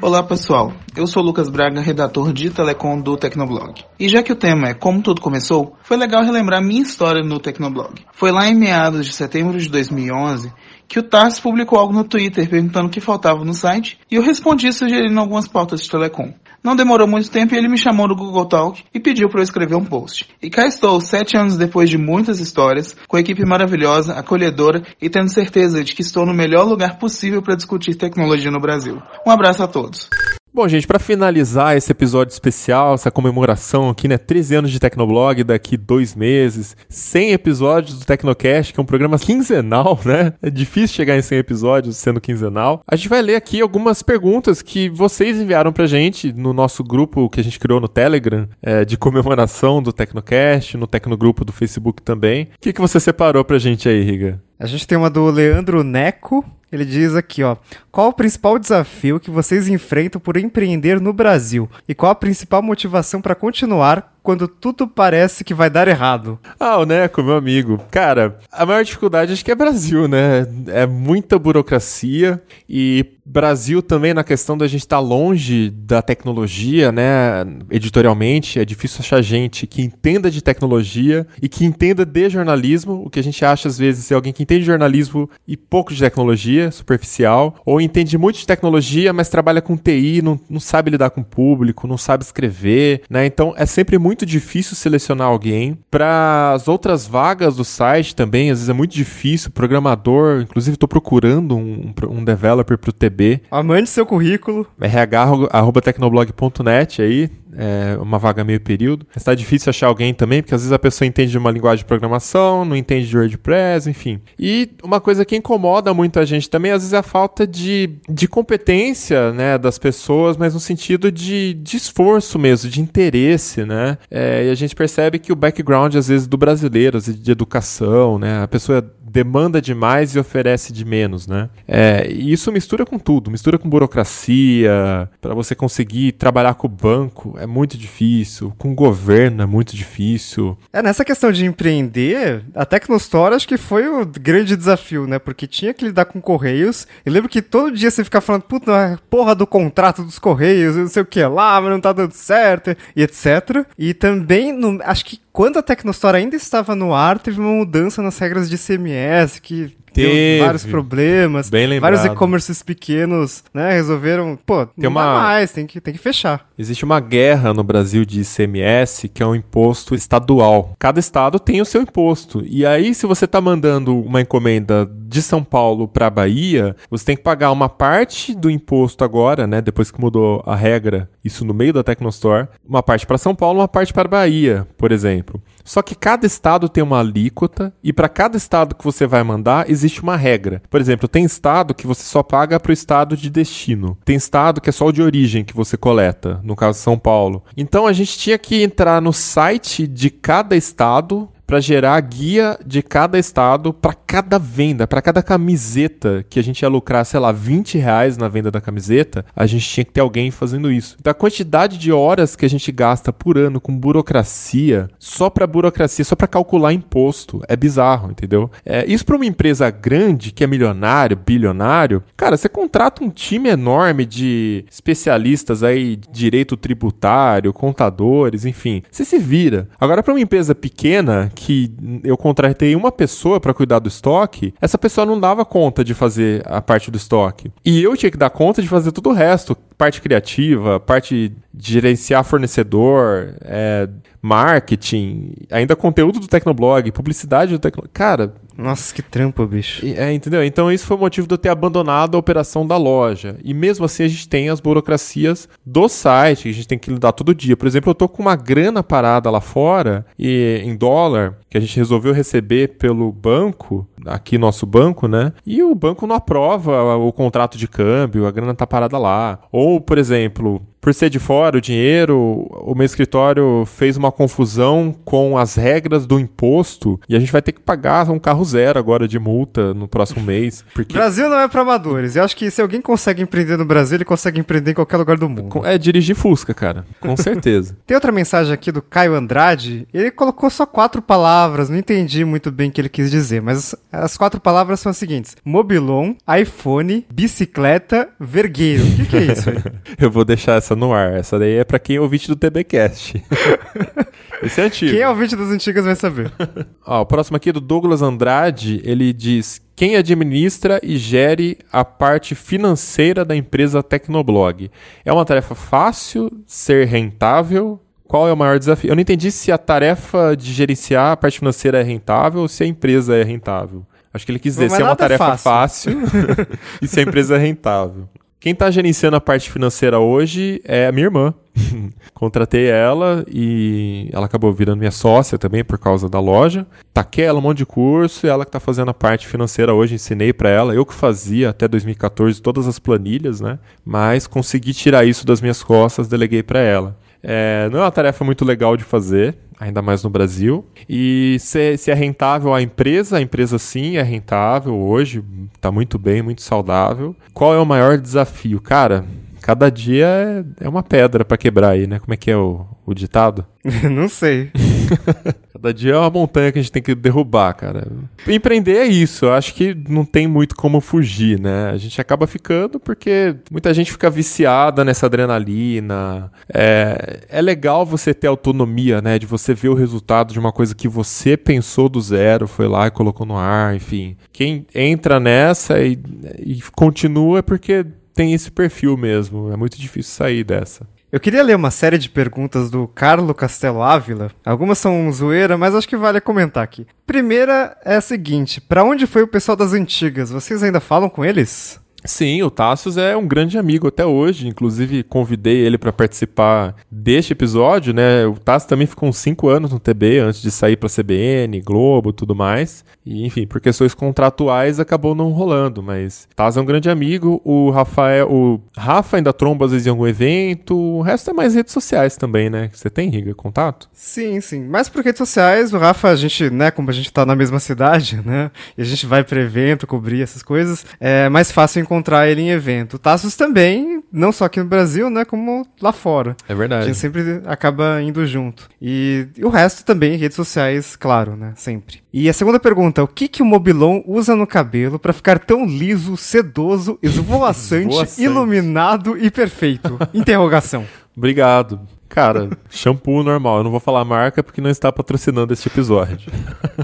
[0.01, 3.83] Olá pessoal, eu sou Lucas Braga, redator de Telecom do Tecnoblog.
[3.97, 7.39] E já que o tema é como tudo começou, foi legal relembrar minha história no
[7.39, 8.05] Tecnoblog.
[8.11, 10.51] Foi lá em meados de setembro de 2011
[10.87, 14.21] que o Tars publicou algo no Twitter perguntando o que faltava no site e eu
[14.21, 16.33] respondi sugerindo algumas pautas de telecom.
[16.65, 19.43] Não demorou muito tempo e ele me chamou no Google Talk e pediu para eu
[19.43, 20.27] escrever um post.
[20.41, 25.07] E cá estou, sete anos depois de muitas histórias, com a equipe maravilhosa, acolhedora e
[25.07, 28.99] tendo certeza de que estou no melhor lugar possível para discutir tecnologia no Brasil.
[29.27, 30.09] Um abraço a todos.
[30.55, 34.17] Bom, gente, para finalizar esse episódio especial, essa comemoração aqui, né?
[34.17, 39.19] 13 anos de Tecnoblog, daqui dois meses, 100 episódios do Tecnocast, que é um programa
[39.19, 40.31] quinzenal, né?
[40.41, 42.81] É difícil chegar em 100 episódios sendo quinzenal.
[42.87, 47.29] A gente vai ler aqui algumas perguntas que vocês enviaram pra gente no nosso grupo
[47.29, 52.01] que a gente criou no Telegram, é, de comemoração do Tecnocast, no Tecnogrupo do Facebook
[52.01, 52.43] também.
[52.43, 54.44] O que, que você separou pra gente aí, Riga?
[54.57, 56.45] A gente tem uma do Leandro Neco.
[56.71, 57.57] Ele diz aqui, ó:
[57.91, 61.69] Qual o principal desafio que vocês enfrentam por empreender no Brasil?
[61.87, 66.39] E qual a principal motivação para continuar quando tudo parece que vai dar errado?
[66.59, 67.79] Ah, o Neco, meu amigo.
[67.91, 70.47] Cara, a maior dificuldade acho que é Brasil, né?
[70.65, 76.91] É muita burocracia e Brasil também na questão da gente estar tá longe da tecnologia,
[76.91, 77.43] né?
[77.71, 83.03] Editorialmente, é difícil achar gente que entenda de tecnologia e que entenda de jornalismo.
[83.03, 85.91] O que a gente acha às vezes é alguém que entende de jornalismo e pouco
[85.91, 90.91] de tecnologia, superficial, ou entende muito de tecnologia, mas trabalha com TI, não, não sabe
[90.91, 93.25] lidar com o público, não sabe escrever, né?
[93.25, 95.79] Então é sempre muito difícil selecionar alguém.
[95.89, 99.49] Para as outras vagas do site também, às vezes é muito difícil.
[99.49, 103.41] Programador, inclusive estou procurando um, um developer para o TB.
[103.63, 104.67] Mande seu currículo.
[104.79, 109.05] rh.tecnoblog.net aí, é uma vaga meio período.
[109.15, 111.85] Está difícil achar alguém também, porque às vezes a pessoa entende de uma linguagem de
[111.85, 114.19] programação, não entende de WordPress, enfim.
[114.37, 117.91] E uma coisa que incomoda muito a gente também, às vezes, é a falta de,
[118.09, 123.97] de competência, né, das pessoas, mas no sentido de, de esforço mesmo, de interesse, né?
[124.09, 127.31] É, e a gente percebe que o background, às vezes, do brasileiro, às vezes, de
[127.31, 128.43] educação, né?
[128.43, 128.83] A pessoa
[129.15, 131.49] demanda demais e oferece de menos, né?
[131.65, 136.69] É, e isso mistura com tudo, mistura com burocracia, para você conseguir trabalhar com o
[136.69, 140.57] banco é muito difícil, com o governo é muito difícil.
[140.73, 145.17] É, nessa questão de empreender, a Tecnostore acho que foi o grande desafio, né?
[145.17, 146.85] Porque tinha que lidar com correios.
[147.05, 150.87] Eu lembro que todo dia você ficava falando, puta, porra do contrato dos correios, não
[150.87, 153.65] sei o que lá, mas não tá dando certo, e etc.
[153.79, 158.01] E também, no, acho que quando a Tecnostore ainda estava no ar, teve uma mudança
[158.01, 160.37] nas regras de CMS que Teve.
[160.37, 161.49] deu vários problemas.
[161.49, 161.93] Bem lembrado.
[161.95, 165.99] Vários e-commerces pequenos, né, resolveram, pô, Tem não uma- dá mais, tem que, tem que
[165.99, 166.47] fechar.
[166.57, 170.73] Existe uma guerra no Brasil de ICMS, que é um imposto estadual.
[170.77, 172.43] Cada estado tem o seu imposto.
[172.45, 177.15] E aí, se você está mandando uma encomenda de São Paulo para Bahia, você tem
[177.17, 179.61] que pagar uma parte do imposto agora, né?
[179.61, 183.59] Depois que mudou a regra, isso no meio da Tecnostore, uma parte para São Paulo,
[183.59, 185.41] uma parte para Bahia, por exemplo.
[185.65, 189.69] Só que cada estado tem uma alíquota e para cada estado que você vai mandar
[189.69, 190.61] existe uma regra.
[190.69, 193.97] Por exemplo, tem estado que você só paga para o estado de destino.
[194.05, 197.43] Tem estado que é só o de origem que você coleta, no caso São Paulo.
[197.57, 202.57] Então a gente tinha que entrar no site de cada estado para gerar a guia
[202.65, 207.19] de cada estado para cada venda, para cada camiseta que a gente ia lucrar, sei
[207.19, 210.95] lá, 20 reais na venda da camiseta, a gente tinha que ter alguém fazendo isso.
[210.99, 215.45] Então a quantidade de horas que a gente gasta por ano com burocracia, só para
[215.45, 218.49] burocracia, só para calcular imposto, é bizarro, entendeu?
[218.65, 223.49] É, isso para uma empresa grande que é milionário, bilionário, cara, você contrata um time
[223.49, 229.67] enorme de especialistas aí, direito tributário, contadores, enfim, você se vira.
[229.79, 231.71] Agora para uma empresa pequena que
[232.03, 236.41] eu contratei uma pessoa para cuidar do estoque, essa pessoa não dava conta de fazer
[236.45, 237.51] a parte do estoque.
[237.63, 241.73] E eu tinha que dar conta de fazer tudo o resto, parte criativa, parte de
[241.73, 243.87] gerenciar fornecedor, é,
[244.21, 247.91] marketing, ainda conteúdo do Tecnoblog, publicidade do Tecnoblog.
[247.93, 249.85] Cara, Nossa, que trampo, bicho.
[249.85, 250.43] É, entendeu?
[250.43, 253.37] Então isso foi o motivo de eu ter abandonado a operação da loja.
[253.43, 256.91] E mesmo assim a gente tem as burocracias do site, que a gente tem que
[256.91, 257.57] lidar todo dia.
[257.57, 261.61] Por exemplo, eu tô com uma grana parada lá fora, e em dólar, que a
[261.61, 265.33] gente resolveu receber pelo banco, aqui nosso banco, né?
[265.45, 269.39] E o banco não aprova o contrato de câmbio, a grana tá parada lá.
[269.51, 274.93] Ou, por exemplo, por ser de fora o dinheiro, o meu escritório fez uma confusão
[275.03, 278.79] com as regras do imposto e a gente vai ter que pagar um carro zero
[278.79, 280.63] agora de multa no próximo mês.
[280.73, 280.93] Porque...
[280.93, 282.15] Brasil não é para amadores.
[282.15, 285.17] Eu acho que se alguém consegue empreender no Brasil, ele consegue empreender em qualquer lugar
[285.17, 285.65] do mundo.
[285.65, 286.85] É dirigir Fusca, cara.
[286.99, 287.75] Com certeza.
[287.85, 289.87] Tem outra mensagem aqui do Caio Andrade.
[289.93, 291.69] Ele colocou só quatro palavras.
[291.69, 294.97] Não entendi muito bem o que ele quis dizer, mas as quatro palavras são as
[294.97, 298.83] seguintes: mobilon, iPhone, bicicleta, vergueiro.
[298.83, 299.57] O que, que é isso aí?
[299.99, 301.13] Eu vou deixar essa no ar.
[301.13, 303.23] Essa daí é para quem é ouvinte do TBcast.
[304.45, 304.91] Esse é antigo.
[304.91, 306.31] Quem é ouvinte das antigas vai saber.
[306.85, 308.81] Ó, o próximo aqui é do Douglas Andrade.
[308.83, 314.69] Ele diz: quem administra e gere a parte financeira da empresa Tecnoblog?
[315.03, 317.79] É uma tarefa fácil, ser rentável?
[318.07, 318.91] Qual é o maior desafio?
[318.91, 322.63] Eu não entendi se a tarefa de gerenciar a parte financeira é rentável ou se
[322.63, 323.85] a empresa é rentável.
[324.13, 326.47] Acho que ele quis dizer se é uma tarefa fácil, fácil
[326.81, 328.07] e se a empresa é rentável.
[328.45, 331.33] Quem está gerenciando a parte financeira hoje é a minha irmã.
[332.13, 336.67] Contratei ela e ela acabou virando minha sócia também por causa da loja.
[336.93, 339.95] Taquei ela um monte de curso e ela que está fazendo a parte financeira hoje,
[339.95, 340.75] ensinei para ela.
[340.75, 343.57] Eu que fazia até 2014 todas as planilhas, né?
[343.83, 346.95] Mas consegui tirar isso das minhas costas, deleguei para ela.
[347.27, 350.63] É, não é uma tarefa muito legal de fazer, ainda mais no Brasil.
[350.87, 355.23] E se, se, é rentável a empresa, a empresa sim é rentável hoje,
[355.55, 357.15] está muito bem, muito saudável.
[357.33, 358.61] Qual é o maior desafio?
[358.61, 359.05] Cara,
[359.41, 361.97] cada dia é, é uma pedra para quebrar aí, né?
[361.97, 363.43] Como é que é o, o ditado?
[363.91, 364.51] Não sei.
[365.53, 367.87] Cada dia é uma montanha que a gente tem que derrubar, cara.
[368.27, 369.25] Empreender é isso.
[369.25, 371.69] Eu acho que não tem muito como fugir, né?
[371.69, 376.31] A gente acaba ficando porque muita gente fica viciada nessa adrenalina.
[376.53, 379.17] É, é legal você ter autonomia, né?
[379.17, 382.87] De você ver o resultado de uma coisa que você pensou do zero, foi lá
[382.87, 384.15] e colocou no ar, enfim.
[384.31, 385.99] Quem entra nessa e,
[386.39, 389.51] e continua é porque tem esse perfil mesmo.
[389.51, 390.87] É muito difícil sair dessa.
[391.11, 394.31] Eu queria ler uma série de perguntas do Carlo Castelo Ávila.
[394.43, 396.85] Algumas são zoeira, mas acho que vale comentar aqui.
[397.05, 400.31] Primeira é a seguinte: para onde foi o pessoal das antigas?
[400.31, 401.79] Vocês ainda falam com eles?
[402.05, 404.47] Sim, o Tassos é um grande amigo até hoje.
[404.47, 408.25] Inclusive, convidei ele para participar deste episódio, né?
[408.25, 412.13] O Tassos também ficou uns 5 anos no TB antes de sair para CBN, Globo
[412.13, 412.85] tudo mais.
[413.05, 417.41] E, enfim, por questões contratuais acabou não rolando, mas Tassos é um grande amigo.
[417.43, 420.77] O Rafael, o Rafa ainda tromba às vezes em algum evento.
[420.77, 422.69] O resto é mais redes sociais também, né?
[422.71, 423.89] Você tem, Riga, contato?
[423.93, 424.63] Sim, sim.
[424.65, 427.59] Mais por redes sociais, o Rafa, a gente, né, como a gente tá na mesma
[427.59, 428.51] cidade, né?
[428.77, 432.41] E a gente vai para evento, cobrir essas coisas, é mais fácil encontrar encontrar ele
[432.41, 432.95] em evento.
[432.95, 436.35] O Tassos também, não só aqui no Brasil, né, como lá fora.
[436.47, 436.83] É verdade.
[436.83, 438.69] A gente sempre acaba indo junto.
[438.81, 442.01] E, e o resto também, redes sociais, claro, né, sempre.
[442.11, 445.65] E a segunda pergunta, o que que o Mobilon usa no cabelo para ficar tão
[445.65, 449.97] liso, sedoso, esvoaçante, iluminado e perfeito?
[450.13, 450.85] Interrogação.
[451.15, 451.79] Obrigado.
[452.09, 453.57] Cara, shampoo normal.
[453.57, 456.31] Eu não vou falar a marca porque não está patrocinando este episódio.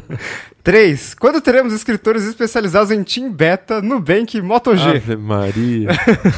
[0.64, 1.16] 3.
[1.16, 4.90] Quando teremos escritores especializados em Team Beta, Nubank e Moto G?
[4.90, 5.90] Ave Maria.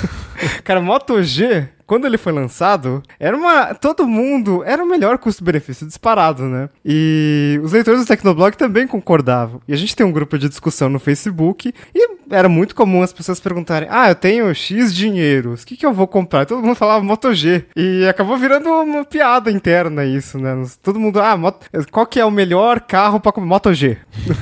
[0.64, 3.76] Cara, Moto G quando ele foi lançado, era uma.
[3.76, 4.64] Todo mundo.
[4.64, 6.70] Era o melhor custo-benefício disparado, né?
[6.84, 9.62] E os leitores do Tecnoblog também concordavam.
[9.68, 13.12] E a gente tem um grupo de discussão no Facebook e era muito comum as
[13.12, 16.45] pessoas perguntarem: Ah, eu tenho X dinheiros, o que, que eu vou comprar?
[16.45, 17.66] todo mundo falava Moto G.
[17.76, 20.64] E acabou virando uma piada interna isso, né?
[20.82, 21.66] Todo mundo, ah, moto...
[21.91, 23.98] qual que é o melhor carro para Moto G?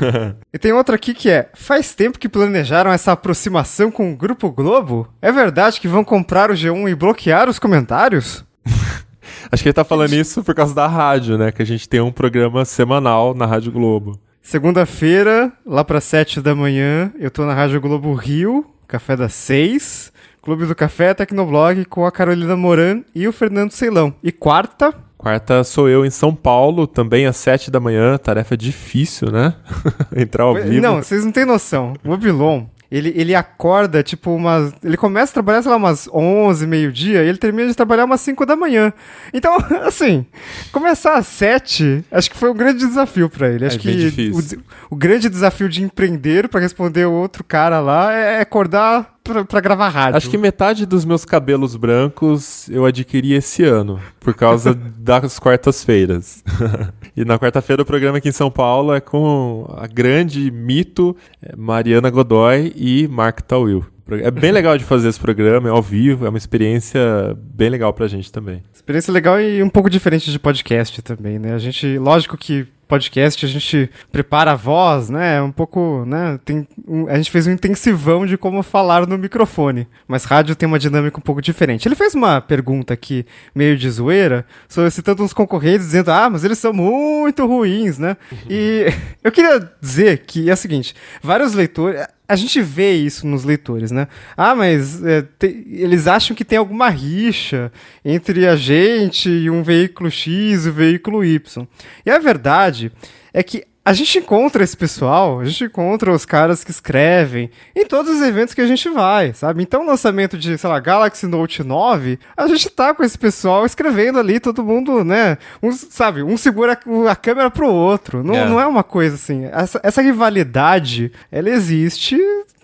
[0.54, 4.52] e tem outra aqui que é: Faz tempo que planejaram essa aproximação com o Grupo
[4.52, 5.08] Globo?
[5.22, 8.44] É verdade que vão comprar o G1 e bloquear bloquear os comentários?
[9.52, 11.52] Acho que ele tá falando isso por causa da rádio, né?
[11.52, 14.20] Que a gente tem um programa semanal na Rádio Globo.
[14.42, 20.12] Segunda-feira, lá para sete da manhã, eu tô na Rádio Globo Rio, café das seis,
[20.42, 24.14] Clube do Café Tecnoblog com a Carolina Moran e o Fernando Ceilão.
[24.24, 29.30] E quarta, Quarta sou eu em São Paulo, também às sete da manhã, tarefa difícil,
[29.30, 29.54] né?
[30.18, 30.82] Entrar ao vivo.
[30.82, 31.94] Não, vocês não têm noção.
[32.04, 34.74] O Mobilon, ele, ele acorda, tipo, umas.
[34.84, 38.20] Ele começa a trabalhar, sei lá, umas 11, meio-dia, e ele termina de trabalhar umas
[38.20, 38.92] 5 da manhã.
[39.34, 39.56] Então,
[39.88, 40.26] assim,
[40.74, 43.66] começar às 7, acho que foi um grande desafio para ele.
[43.66, 48.12] Acho é que o, o, grande desafio de empreender, para responder o outro cara lá,
[48.12, 50.18] é acordar pra, pra, gravar rádio.
[50.18, 56.44] Acho que metade dos meus cabelos brancos eu adquiri esse ano, por causa das quartas-feiras.
[57.16, 61.56] e na quarta-feira o programa aqui em São Paulo é com a grande mito é,
[61.56, 63.86] Mariana Godoy e Mark Tawil.
[64.24, 67.00] É bem legal de fazer esse programa, é ao vivo, é uma experiência
[67.38, 68.62] bem legal pra gente também.
[68.74, 71.54] Experiência legal e um pouco diferente de podcast também, né?
[71.54, 75.42] A gente, lógico que podcast a gente prepara a voz, né?
[75.42, 76.38] Um pouco, né?
[76.44, 80.68] Tem um, a gente fez um intensivão de como falar no microfone, mas rádio tem
[80.68, 81.88] uma dinâmica um pouco diferente.
[81.88, 84.46] Ele fez uma pergunta aqui, meio de zoeira,
[84.92, 88.18] citando uns concorrentes, dizendo, ah, mas eles são muito ruins, né?
[88.30, 88.38] Uhum.
[88.50, 88.88] E
[89.24, 90.94] eu queria dizer que é o seguinte,
[91.24, 94.08] vários leitores a gente vê isso nos leitores, né?
[94.38, 97.70] Ah, mas é, te, eles acham que tem alguma rixa
[98.06, 101.68] entre a gente e um veículo X e o veículo Y.
[102.06, 102.90] E a verdade
[103.34, 107.84] é que a gente encontra esse pessoal, a gente encontra os caras que escrevem em
[107.84, 109.64] todos os eventos que a gente vai, sabe?
[109.64, 113.66] Então, o lançamento de, sei lá, Galaxy Note 9, a gente tá com esse pessoal
[113.66, 115.40] escrevendo ali, todo mundo, né?
[115.64, 116.78] Um, sabe, um segura
[117.10, 118.24] a câmera pro outro.
[118.24, 119.46] Não é, não é uma coisa assim.
[119.46, 122.18] Essa, essa rivalidade, ela existe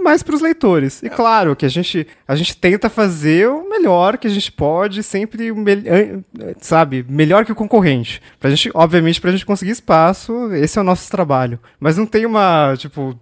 [0.07, 1.03] mais para os leitores.
[1.03, 5.03] E claro que a gente, a gente tenta fazer o melhor que a gente pode,
[5.03, 5.51] sempre,
[6.61, 8.21] sabe, melhor que o concorrente.
[8.39, 11.59] Pra gente, obviamente, pra gente conseguir espaço, esse é o nosso trabalho.
[11.77, 13.19] Mas não tem uma, tipo,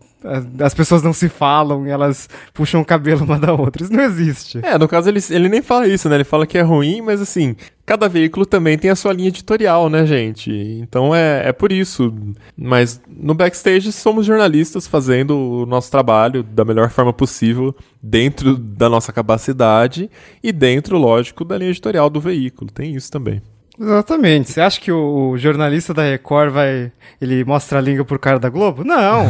[0.60, 3.84] as pessoas não se falam, elas puxam o cabelo uma da outra.
[3.84, 4.60] Isso não existe.
[4.64, 6.16] É, no caso ele, ele nem fala isso, né?
[6.16, 9.90] Ele fala que é ruim, mas assim, cada veículo também tem a sua linha editorial,
[9.90, 10.52] né, gente?
[10.52, 12.14] Então é, é por isso.
[12.58, 18.90] Mas no backstage somos jornalistas fazendo o nosso trabalho da melhor forma possível, dentro da
[18.90, 20.10] nossa capacidade
[20.44, 22.72] e dentro, lógico, da linha editorial do veículo.
[22.72, 23.42] Tem isso também.
[23.80, 24.52] Exatamente.
[24.52, 26.92] Você acha que o, jornalista da Record vai.
[27.20, 28.84] Ele mostra a língua pro cara da Globo?
[28.84, 29.26] Não.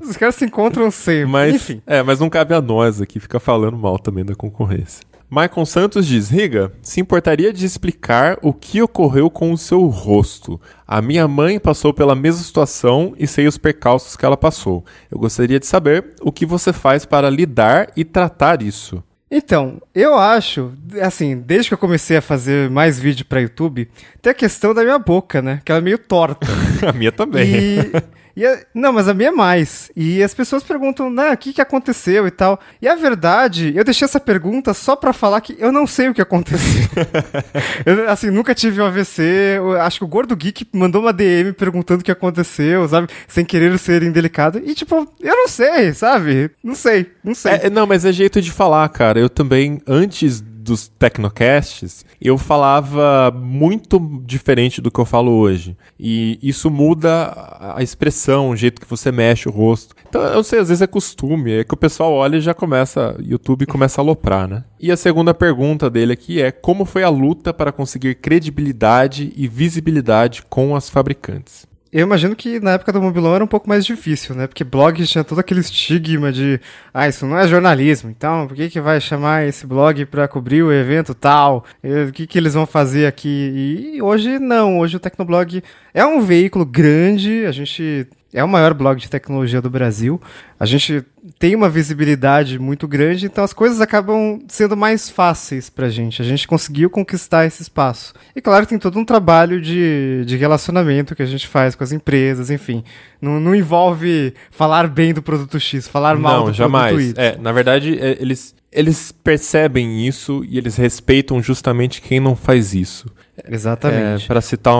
[0.00, 1.26] os, os, caras se encontram sempre.
[1.26, 1.82] Mas, Enfim.
[1.86, 5.04] É, mas não cabe a nós aqui ficar falando mal também da concorrência.
[5.30, 10.60] Maicon Santos diz: Riga, se importaria de explicar o que ocorreu com o seu rosto?
[10.86, 14.84] A minha mãe passou pela mesma situação e sei os percalços que ela passou.
[15.10, 19.02] Eu gostaria de saber o que você faz para lidar e tratar isso.
[19.36, 23.90] Então, eu acho, assim, desde que eu comecei a fazer mais vídeo para YouTube,
[24.22, 25.60] tem a questão da minha boca, né?
[25.64, 26.46] Que ela é meio torta.
[26.86, 27.52] a minha também.
[27.52, 27.92] E
[28.36, 29.90] e a, não, mas a minha é mais.
[29.96, 32.58] E as pessoas perguntam, né, o que, que aconteceu e tal.
[32.82, 36.14] E a verdade, eu deixei essa pergunta só para falar que eu não sei o
[36.14, 36.88] que aconteceu.
[37.86, 39.22] eu, assim, nunca tive um AVC.
[39.56, 43.08] Eu, acho que o Gordo Geek mandou uma DM perguntando o que aconteceu, sabe?
[43.28, 44.60] Sem querer ser indelicado.
[44.64, 46.50] E, tipo, eu não sei, sabe?
[46.62, 47.52] Não sei, não sei.
[47.52, 49.20] É, não, mas é jeito de falar, cara.
[49.20, 55.76] Eu também, antes dos Tecnocasts, eu falava muito diferente do que eu falo hoje.
[56.00, 57.32] E isso muda
[57.76, 59.94] a expressão, o jeito que você mexe o rosto.
[60.08, 63.16] Então, eu sei, às vezes é costume, é que o pessoal olha e já começa,
[63.20, 64.64] YouTube começa a aloprar, né?
[64.80, 69.46] E a segunda pergunta dele aqui é: como foi a luta para conseguir credibilidade e
[69.46, 71.66] visibilidade com as fabricantes?
[71.94, 74.48] Eu imagino que na época do Mobilão era um pouco mais difícil, né?
[74.48, 76.60] Porque blog tinha todo aquele estigma de,
[76.92, 80.64] ah, isso não é jornalismo, então por que, que vai chamar esse blog para cobrir
[80.64, 81.64] o evento tal?
[82.08, 83.92] O que, que eles vão fazer aqui?
[83.94, 85.62] E hoje não, hoje o Tecnoblog
[85.94, 90.20] é um veículo grande, a gente é o maior blog de tecnologia do Brasil.
[90.58, 91.04] A gente
[91.38, 96.20] tem uma visibilidade muito grande, então as coisas acabam sendo mais fáceis pra gente.
[96.20, 98.12] A gente conseguiu conquistar esse espaço.
[98.34, 101.92] E claro, tem todo um trabalho de, de relacionamento que a gente faz com as
[101.92, 102.82] empresas, enfim.
[103.22, 106.92] Não, não envolve falar bem do produto X, falar mal não, do jamais.
[106.92, 107.24] produto Y.
[107.24, 112.74] É, na verdade, é, eles, eles percebem isso e eles respeitam justamente quem não faz
[112.74, 113.06] isso.
[113.48, 114.24] Exatamente.
[114.24, 114.74] É, para citar,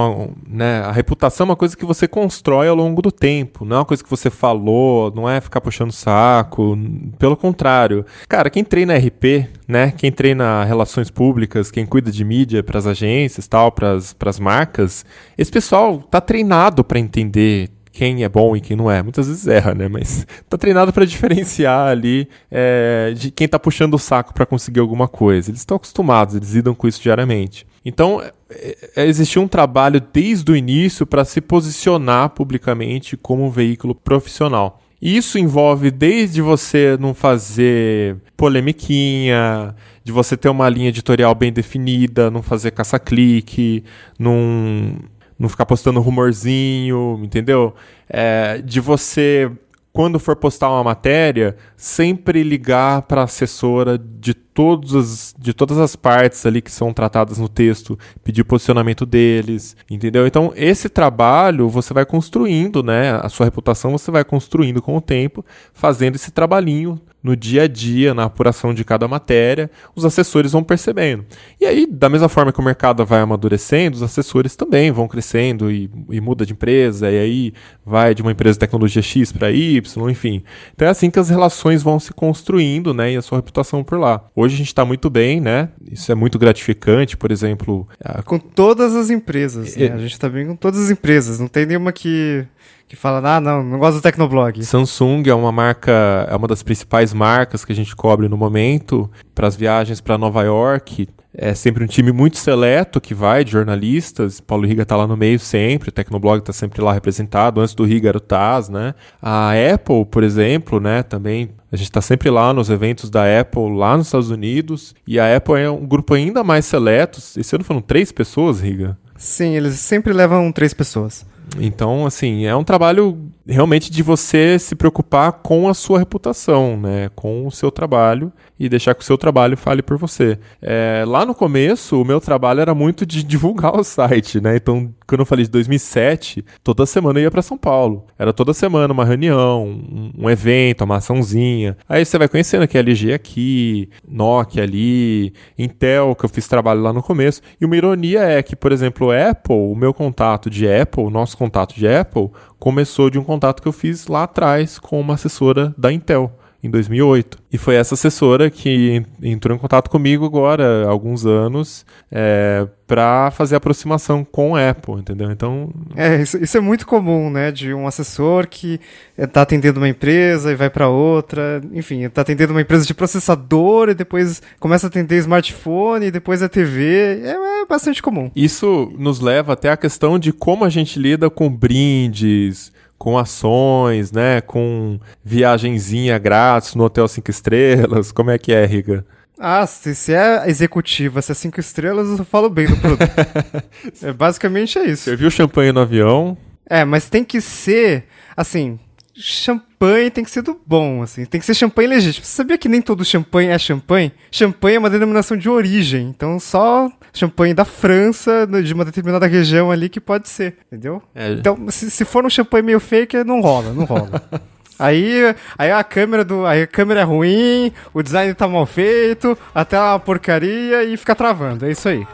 [0.48, 3.78] né, a reputação é uma coisa que você constrói ao longo do tempo, não é
[3.80, 6.78] uma coisa que você falou, não é ficar puxando saco,
[7.18, 8.06] pelo contrário.
[8.28, 12.86] Cara, quem treina RP, né, quem treina relações públicas, quem cuida de mídia para as
[12.86, 15.04] agências, tal, para as marcas,
[15.36, 19.02] esse pessoal tá treinado para entender quem é bom e quem não é.
[19.02, 19.88] Muitas vezes erra, né?
[19.88, 24.80] Mas tá treinado para diferenciar ali é, de quem tá puxando o saco para conseguir
[24.80, 25.50] alguma coisa.
[25.50, 27.64] Eles estão acostumados, eles lidam com isso diariamente.
[27.84, 33.50] Então, é, é, existiu um trabalho desde o início para se posicionar publicamente como um
[33.50, 34.80] veículo profissional.
[35.02, 42.30] Isso envolve desde você não fazer polemiquinha, de você ter uma linha editorial bem definida,
[42.30, 43.84] não fazer caça-clique,
[44.18, 44.96] não,
[45.38, 47.74] não ficar postando rumorzinho, entendeu?
[48.08, 49.50] É, de você
[49.94, 55.78] quando for postar uma matéria, sempre ligar para a assessora de, todos as, de todas
[55.78, 60.26] as partes ali que são tratadas no texto, pedir posicionamento deles, entendeu?
[60.26, 63.12] Então, esse trabalho você vai construindo, né?
[63.22, 67.66] A sua reputação você vai construindo com o tempo, fazendo esse trabalhinho no dia a
[67.66, 71.24] dia, na apuração de cada matéria, os assessores vão percebendo.
[71.58, 75.72] E aí, da mesma forma que o mercado vai amadurecendo, os assessores também vão crescendo
[75.72, 79.50] e, e muda de empresa, e aí vai de uma empresa de tecnologia X para
[79.50, 80.44] Y, enfim.
[80.74, 83.98] Então é assim que as relações vão se construindo, né, e a sua reputação por
[83.98, 84.26] lá.
[84.36, 85.70] Hoje a gente está muito bem, né?
[85.90, 87.88] Isso é muito gratificante, por exemplo.
[88.04, 88.22] A...
[88.22, 89.92] Com todas as empresas, né?
[89.92, 91.40] A gente está bem com todas as empresas.
[91.40, 92.46] Não tem nenhuma que
[92.94, 94.62] que fala, ah, não, não gosto do Tecnoblog.
[94.64, 99.10] Samsung é uma marca, é uma das principais marcas que a gente cobre no momento
[99.34, 101.08] para as viagens para Nova York.
[101.36, 104.40] É sempre um time muito seleto que vai, de jornalistas.
[104.40, 107.60] Paulo Riga está lá no meio sempre, o Tecnoblog está sempre lá representado.
[107.60, 108.94] Antes do Riga era o Taz, né?
[109.20, 113.76] A Apple, por exemplo, né, também a gente está sempre lá nos eventos da Apple,
[113.76, 114.94] lá nos Estados Unidos.
[115.04, 117.18] E a Apple é um grupo ainda mais seleto.
[117.36, 118.96] Esse ano foram três pessoas, Riga?
[119.24, 121.24] Sim, eles sempre levam três pessoas.
[121.58, 127.10] Então, assim, é um trabalho realmente de você se preocupar com a sua reputação, né?
[127.14, 128.30] Com o seu trabalho
[128.60, 130.38] e deixar que o seu trabalho fale por você.
[130.60, 134.56] É, lá no começo, o meu trabalho era muito de divulgar o site, né?
[134.56, 138.06] Então, quando eu falei de 2007, toda semana eu ia para São Paulo.
[138.18, 141.76] Era toda semana uma reunião, um, um, evento, uma açãozinha.
[141.88, 146.80] Aí você vai conhecendo que é LG aqui, Nokia ali, Intel, que eu fiz trabalho
[146.80, 147.40] lá no começo.
[147.60, 151.36] E uma ironia é que, por exemplo, Apple, o meu contato de Apple, o nosso
[151.36, 155.74] contato de Apple, começou de um contato que eu fiz lá atrás com uma assessora
[155.76, 156.32] da Intel
[156.64, 157.38] em 2008.
[157.52, 163.30] E foi essa assessora que entrou em contato comigo agora, há alguns anos, é, para
[163.30, 165.30] fazer aproximação com a Apple, entendeu?
[165.30, 165.70] Então.
[165.94, 167.52] É, isso, isso, é muito comum, né?
[167.52, 168.80] De um assessor que
[169.16, 171.60] está atendendo uma empresa e vai para outra.
[171.72, 176.42] Enfim, está atendendo uma empresa de processador e depois começa a atender smartphone e depois
[176.42, 177.20] a TV.
[177.22, 178.30] É, é bastante comum.
[178.34, 184.12] Isso nos leva até a questão de como a gente lida com brindes com ações,
[184.12, 184.40] né?
[184.40, 188.12] Com viagenzinha grátis no Hotel 5 Estrelas.
[188.12, 189.04] Como é que é, Riga?
[189.38, 193.10] Ah, se, se é executiva, se é 5 estrelas, eu falo bem do produto.
[194.02, 195.04] é, basicamente é isso.
[195.04, 196.36] Você viu champanhe no avião?
[196.66, 198.04] É, mas tem que ser,
[198.36, 198.78] assim,
[199.14, 201.24] champanhe tem que ser do bom, assim.
[201.24, 202.24] Tem que ser champanhe legítimo.
[202.24, 204.12] Você sabia que nem todo champanhe é champanhe?
[204.30, 206.08] Champanhe é uma denominação de origem.
[206.08, 211.00] Então só champanhe da França, de uma determinada região ali que pode ser, entendeu?
[211.14, 211.32] É.
[211.32, 214.20] Então, se, se for um champanhe meio fake, não rola, não rola.
[214.76, 219.38] Aí, aí a câmera do, aí a câmera é ruim, o design tá mal feito,
[219.54, 221.64] até uma porcaria e fica travando.
[221.64, 222.04] É isso aí.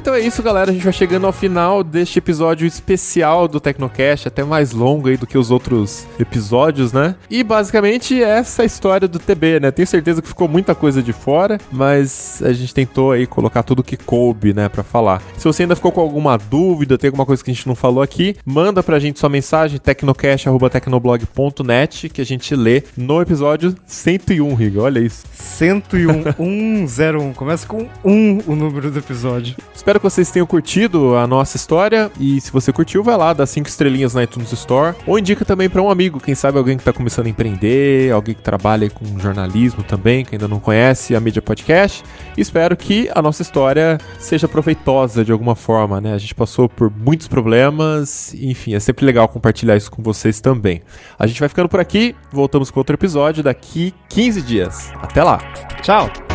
[0.00, 0.70] Então é isso, galera.
[0.70, 5.18] A gente vai chegando ao final deste episódio especial do Tecnocast, até mais longo aí
[5.18, 7.16] do que os outros episódios, né?
[7.28, 9.70] E basicamente essa é história do TB, né?
[9.70, 13.82] Tenho certeza que ficou muita coisa de fora, mas a gente tentou aí colocar tudo
[13.82, 15.20] que coube, né, para falar.
[15.36, 18.02] Se você ainda ficou com alguma dúvida, tem alguma coisa que a gente não falou
[18.02, 24.80] aqui, manda pra gente sua mensagem tecnocast@tecnoblog.net que a gente lê no episódio 101, Riga.
[24.80, 25.24] Olha isso.
[25.34, 27.34] 101 101.
[27.34, 29.56] Começa com 1 o número do episódio.
[29.74, 33.46] Espero que vocês tenham curtido a nossa história e se você curtiu, vai lá, dá
[33.46, 36.82] cinco estrelinhas na iTunes Store ou indica também para um amigo, quem sabe alguém que
[36.82, 41.20] está começando a empreender, alguém que trabalha com jornalismo também, que ainda não conhece a
[41.20, 42.04] mídia podcast.
[42.36, 46.14] espero que a nossa história seja proveitosa de alguma forma, né?
[46.14, 50.82] A gente passou por muitos problemas, enfim, é sempre legal compartilhar isso com vocês também.
[51.18, 54.92] A gente vai ficando por aqui, voltamos com outro episódio daqui 15 dias.
[55.02, 55.38] Até lá.
[55.82, 56.29] Tchau.